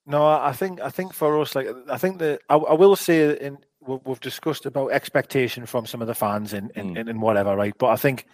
No, 0.07 0.25
I 0.27 0.53
think 0.53 0.81
I 0.81 0.89
think 0.91 1.13
for 1.13 1.41
us, 1.41 1.55
like 1.55 1.67
I 1.91 1.99
think 1.99 2.19
that 2.21 2.41
I, 2.49 2.55
I 2.57 2.75
will 2.75 2.95
say, 2.97 3.37
in 3.39 3.59
we- 3.81 3.99
we've 4.05 4.21
discussed 4.21 4.65
about 4.67 4.93
expectation 4.93 5.67
from 5.67 5.85
some 5.87 6.01
of 6.01 6.07
the 6.09 6.15
fans 6.15 6.53
and 6.53 6.71
and, 6.77 6.97
and, 6.97 7.09
and 7.09 7.21
whatever, 7.21 7.57
right? 7.57 7.75
But 7.77 7.89
I 7.89 7.97
think 7.97 8.25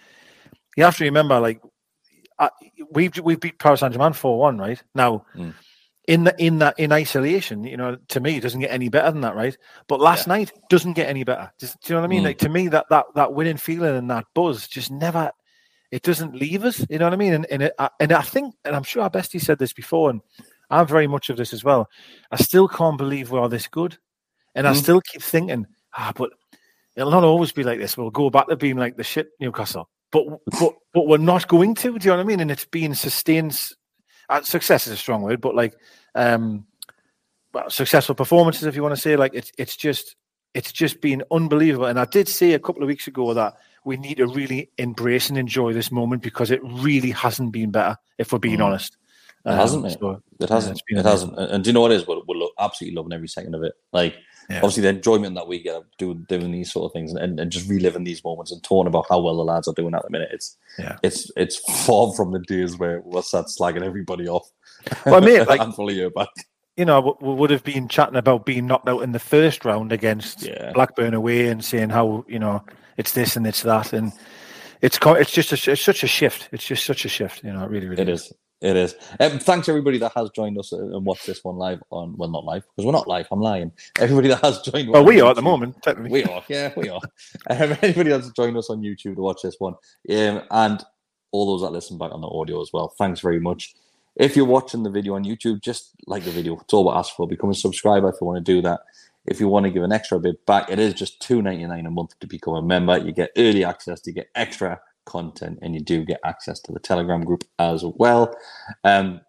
you 0.76 0.84
have 0.84 0.96
to 0.98 1.04
remember, 1.04 1.40
like 1.40 1.62
I, 2.38 2.50
we've 2.90 3.16
we've 3.18 3.40
beat 3.40 3.58
Paris 3.58 3.80
Saint 3.80 3.94
Germain 3.94 4.12
four 4.12 4.38
one, 4.38 4.58
right? 4.58 4.82
Now, 4.94 5.24
Mm. 5.34 5.54
In 6.08 6.24
the, 6.24 6.34
in 6.38 6.58
that 6.58 6.78
in 6.78 6.90
isolation, 6.92 7.64
you 7.64 7.76
know, 7.76 7.96
to 8.08 8.20
me, 8.20 8.36
it 8.36 8.40
doesn't 8.42 8.60
get 8.60 8.72
any 8.72 8.88
better 8.88 9.10
than 9.12 9.20
that, 9.20 9.36
right? 9.36 9.56
But 9.86 10.00
last 10.00 10.26
night 10.26 10.50
doesn't 10.68 10.94
get 10.94 11.08
any 11.08 11.22
better. 11.24 11.52
Does- 11.58 11.74
do 11.74 11.78
you 11.92 11.94
know 11.94 12.00
what 12.00 12.06
I 12.06 12.10
mean? 12.10 12.22
Mm. 12.22 12.26
Like 12.26 12.38
to 12.38 12.48
me, 12.48 12.68
that 12.68 12.86
that 12.90 13.06
that 13.14 13.32
winning 13.34 13.56
feeling 13.56 13.94
and 13.96 14.10
that 14.10 14.26
buzz 14.34 14.66
just 14.66 14.90
never. 14.90 15.30
It 15.92 16.02
doesn't 16.02 16.34
leave 16.34 16.64
us. 16.64 16.84
You 16.88 16.98
know 16.98 17.04
what 17.06 17.12
I 17.12 17.16
mean? 17.16 17.34
And 17.34 17.46
and 17.50 17.62
it, 17.64 17.72
I- 17.78 17.90
and 18.00 18.12
I 18.12 18.22
think, 18.22 18.54
and 18.64 18.74
I'm 18.74 18.82
sure 18.82 19.02
our 19.02 19.10
bestie 19.10 19.40
said 19.40 19.58
this 19.58 19.72
before, 19.72 20.10
and 20.10 20.20
I'm 20.70 20.86
very 20.86 21.06
much 21.06 21.30
of 21.30 21.36
this 21.36 21.52
as 21.52 21.62
well. 21.62 21.88
I 22.30 22.36
still 22.36 22.66
can't 22.66 22.98
believe 22.98 23.30
we 23.30 23.38
are 23.38 23.48
this 23.48 23.68
good, 23.68 23.98
and 24.54 24.66
I 24.66 24.72
Mm. 24.72 24.76
still 24.76 25.00
keep 25.02 25.22
thinking, 25.22 25.66
ah, 25.96 26.12
but 26.16 26.30
it'll 26.96 27.10
not 27.12 27.24
always 27.24 27.52
be 27.52 27.62
like 27.62 27.78
this. 27.78 27.96
We'll 27.96 28.10
go 28.10 28.28
back 28.30 28.48
to 28.48 28.56
being 28.56 28.76
like 28.76 28.96
the 28.96 29.04
shit 29.04 29.28
Newcastle, 29.38 29.88
but 30.10 30.24
but 30.58 30.72
but 30.94 31.06
we're 31.06 31.18
not 31.18 31.46
going 31.46 31.74
to. 31.76 31.96
Do 31.98 32.04
you 32.06 32.10
know 32.10 32.16
what 32.16 32.24
I 32.24 32.26
mean? 32.26 32.40
And 32.40 32.50
it's 32.50 32.64
being 32.66 32.94
sustained. 32.94 33.56
Uh, 34.32 34.42
success 34.42 34.86
is 34.86 34.92
a 34.94 34.96
strong 34.96 35.20
word, 35.22 35.40
but 35.40 35.54
like 35.54 35.74
um, 36.14 36.64
well, 37.52 37.68
successful 37.68 38.14
performances, 38.14 38.64
if 38.64 38.74
you 38.74 38.82
want 38.82 38.94
to 38.94 39.00
say, 39.00 39.14
like 39.16 39.34
it's 39.34 39.52
it's 39.58 39.76
just 39.76 40.16
it's 40.54 40.72
just 40.72 41.00
been 41.00 41.22
unbelievable. 41.30 41.86
And 41.86 41.98
I 41.98 42.04
did 42.06 42.28
say 42.28 42.52
a 42.52 42.58
couple 42.58 42.82
of 42.82 42.86
weeks 42.88 43.06
ago 43.06 43.34
that 43.34 43.54
we 43.84 43.96
need 43.96 44.16
to 44.18 44.26
really 44.26 44.70
embrace 44.78 45.28
and 45.28 45.36
enjoy 45.36 45.72
this 45.72 45.90
moment 45.90 46.22
because 46.22 46.50
it 46.50 46.60
really 46.64 47.10
hasn't 47.10 47.52
been 47.52 47.70
better, 47.70 47.96
if 48.18 48.32
we're 48.32 48.38
being 48.38 48.58
Mm. 48.58 48.66
honest. 48.66 48.96
It 49.44 49.50
Um, 49.50 49.56
hasn't, 49.56 49.82
mate. 49.82 49.96
so, 50.00 50.22
It 50.40 50.48
hasn't. 50.48 50.80
been 50.88 50.98
it 50.98 51.04
hasn't. 51.04 51.36
And, 51.38 51.50
and 51.50 51.64
do 51.64 51.70
you 51.70 51.74
know 51.74 51.80
what 51.80 51.90
it 51.92 51.96
is? 51.96 52.06
We're, 52.06 52.20
we're 52.26 52.36
lo- 52.36 52.50
absolutely 52.60 52.96
loving 52.96 53.12
every 53.12 53.26
second 53.28 53.54
of 53.56 53.62
it. 53.64 53.72
Like, 53.92 54.14
Yeah. 54.48 54.56
obviously, 54.58 54.82
the 54.82 54.90
enjoyment 54.90 55.34
that 55.34 55.48
we 55.48 55.60
get 55.60 55.74
of 55.76 55.84
doing, 55.98 56.24
doing 56.28 56.52
these 56.52 56.72
sort 56.72 56.84
of 56.86 56.92
things 56.92 57.12
and, 57.12 57.40
and 57.40 57.50
just 57.50 57.68
reliving 57.68 58.04
these 58.04 58.22
moments 58.22 58.52
and 58.52 58.62
talking 58.62 58.86
about 58.88 59.06
how 59.10 59.20
well 59.20 59.36
the 59.36 59.42
lads 59.44 59.66
are 59.66 59.74
doing 59.74 59.94
at 59.94 60.02
the 60.04 60.10
minute. 60.10 60.28
It's 60.32 60.56
Yeah. 60.78 60.96
it's 61.02 61.30
it's 61.36 61.58
far 61.86 62.12
from 62.12 62.30
the 62.32 62.38
days 62.40 62.78
where 62.78 63.00
we're 63.04 63.22
sat 63.22 63.46
slagging 63.46 63.82
everybody 63.84 64.28
off. 64.28 64.48
Well, 65.06 65.20
mate, 65.20 65.40
like- 65.48 65.60
a 65.60 65.64
handful 65.64 65.88
of 65.88 65.94
years 65.96 66.12
back. 66.14 66.28
you 66.76 66.84
know, 66.84 67.16
we- 67.20 67.34
would 67.34 67.50
have 67.50 67.64
been 67.64 67.88
chatting 67.88 68.16
about 68.16 68.46
being 68.46 68.66
knocked 68.66 68.88
out 68.88 69.02
in 69.02 69.10
the 69.12 69.18
first 69.18 69.64
round 69.64 69.90
against 69.92 70.42
Yeah. 70.42 70.70
Blackburn 70.72 71.14
away 71.14 71.48
and 71.48 71.64
saying 71.64 71.90
how 71.90 72.24
you 72.28 72.38
know 72.38 72.62
it's 72.96 73.12
this 73.12 73.34
and 73.36 73.46
it's 73.46 73.62
that, 73.62 73.92
and 73.92 74.12
it's 74.80 74.98
it's 75.02 75.32
just 75.32 75.52
a, 75.52 75.72
it's 75.72 75.82
such 75.82 76.02
a 76.04 76.06
shift. 76.08 76.48
It's 76.52 76.66
just 76.66 76.84
such 76.86 77.04
a 77.04 77.08
shift. 77.08 77.42
You 77.44 77.52
know, 77.52 77.64
it 77.64 77.70
really, 77.70 77.88
really 77.88 78.02
It 78.02 78.08
is. 78.08 78.32
It 78.62 78.76
is. 78.76 78.94
Um, 79.18 79.40
thanks 79.40 79.68
everybody 79.68 79.98
that 79.98 80.12
has 80.14 80.30
joined 80.30 80.56
us 80.56 80.70
and 80.70 81.04
watched 81.04 81.26
this 81.26 81.42
one 81.42 81.56
live 81.56 81.82
on. 81.90 82.16
Well, 82.16 82.30
not 82.30 82.44
live 82.44 82.62
because 82.62 82.86
we're 82.86 82.92
not 82.92 83.08
live. 83.08 83.26
I'm 83.32 83.40
lying. 83.40 83.72
Everybody 83.98 84.28
that 84.28 84.40
has 84.42 84.62
joined. 84.62 84.88
Well, 84.88 85.04
we 85.04 85.20
are 85.20 85.30
at 85.30 85.36
the 85.36 85.42
moment, 85.42 85.82
technically. 85.82 86.22
We 86.22 86.24
are. 86.24 86.44
Yeah, 86.48 86.72
we 86.76 86.88
are. 86.88 87.00
Um, 87.50 87.76
anybody 87.82 88.10
that's 88.10 88.30
joined 88.30 88.56
us 88.56 88.70
on 88.70 88.80
YouTube 88.80 89.16
to 89.16 89.22
watch 89.22 89.42
this 89.42 89.56
one, 89.58 89.74
um, 90.10 90.42
and 90.50 90.84
all 91.32 91.46
those 91.46 91.62
that 91.62 91.72
listen 91.72 91.98
back 91.98 92.12
on 92.12 92.20
the 92.20 92.28
audio 92.28 92.60
as 92.62 92.70
well. 92.72 92.94
Thanks 92.98 93.20
very 93.20 93.40
much. 93.40 93.74
If 94.14 94.36
you're 94.36 94.46
watching 94.46 94.84
the 94.84 94.90
video 94.90 95.14
on 95.14 95.24
YouTube, 95.24 95.60
just 95.60 95.90
like 96.06 96.22
the 96.24 96.30
video. 96.30 96.58
It's 96.60 96.72
all 96.72 96.84
we 96.84 96.92
ask 96.92 97.16
for. 97.16 97.26
Become 97.26 97.50
a 97.50 97.54
subscriber 97.54 98.10
if 98.10 98.16
you 98.20 98.26
want 98.26 98.44
to 98.44 98.52
do 98.52 98.62
that. 98.62 98.80
If 99.26 99.40
you 99.40 99.48
want 99.48 99.64
to 99.64 99.70
give 99.70 99.82
an 99.82 99.92
extra 99.92 100.20
bit 100.20 100.44
back, 100.46 100.70
it 100.70 100.78
is 100.78 100.94
just 100.94 101.20
two 101.20 101.42
ninety 101.42 101.66
nine 101.66 101.86
a 101.86 101.90
month 101.90 102.18
to 102.20 102.26
become 102.28 102.54
a 102.54 102.62
member. 102.62 102.96
You 102.98 103.12
get 103.12 103.32
early 103.36 103.64
access, 103.64 104.06
you 104.06 104.12
get 104.12 104.28
extra 104.36 104.80
content, 105.04 105.58
and 105.62 105.74
you 105.74 105.80
do 105.80 106.04
get 106.04 106.20
access 106.24 106.60
to 106.60 106.72
the 106.72 106.80
Telegram 106.80 107.22
group 107.22 107.44
as 107.58 107.84
well. 107.84 108.34
Um, 108.84 109.20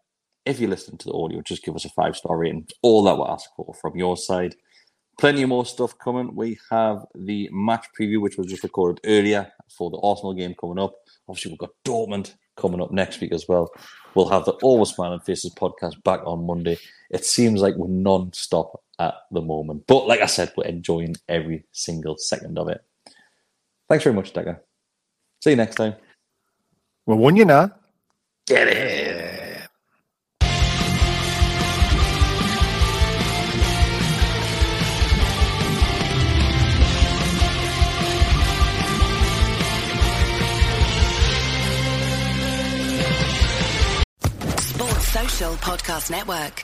if 0.46 0.60
you 0.60 0.68
listen 0.68 0.98
to 0.98 1.06
the 1.06 1.14
audio, 1.14 1.42
just 1.42 1.64
give 1.64 1.76
us 1.76 1.86
a 1.86 1.90
five 1.90 2.16
star 2.16 2.38
rating. 2.38 2.68
All 2.82 3.04
that 3.04 3.18
we 3.18 3.24
ask 3.24 3.50
for 3.56 3.74
from 3.82 3.96
your 3.96 4.18
side. 4.18 4.56
Plenty 5.20 5.46
more 5.46 5.66
stuff 5.66 5.98
coming. 6.00 6.36
We 6.36 6.58
have 6.72 7.06
the 7.14 7.48
match 7.52 7.86
preview, 7.98 8.20
which 8.20 8.38
was 8.38 8.48
just 8.48 8.64
recorded 8.64 9.00
earlier 9.06 9.52
for 9.70 9.92
the 9.92 10.00
Arsenal 10.00 10.34
game 10.34 10.56
coming 10.60 10.80
up. 10.80 10.96
Obviously, 11.28 11.52
we've 11.52 11.60
got 11.60 11.70
Dortmund 11.86 12.34
coming 12.58 12.82
up 12.82 12.92
next 12.92 13.22
week 13.22 13.32
as 13.32 13.48
well. 13.48 13.70
We'll 14.16 14.30
have 14.30 14.46
the 14.46 14.54
Always 14.64 14.90
Smiling 14.90 15.20
Faces 15.20 15.54
podcast 15.54 16.04
back 16.04 16.22
on 16.26 16.46
Monday. 16.46 16.78
It 17.12 17.26
seems 17.26 17.62
like 17.62 17.76
we're 17.76 17.88
non-stop 17.88 18.82
at 19.00 19.16
the 19.32 19.42
moment. 19.42 19.86
But 19.88 20.08
like 20.08 20.22
I 20.22 20.28
said, 20.28 20.52
we're 20.58 20.66
enjoying 20.66 21.16
every 21.30 21.66
single 21.72 22.18
second 22.18 22.58
of 22.58 22.70
it. 22.70 22.84
Thanks 23.90 24.04
very 24.04 24.16
much, 24.16 24.34
Decker. 24.34 24.64
See 25.44 25.50
you 25.50 25.56
next 25.58 25.76
time. 25.76 25.94
Well, 27.06 27.18
won 27.18 27.36
you 27.36 27.44
now. 27.44 27.70
Get 28.48 28.70
it. 28.70 29.68
Sports 44.62 45.08
Social 45.10 45.54
Podcast 45.56 46.10
Network. 46.10 46.64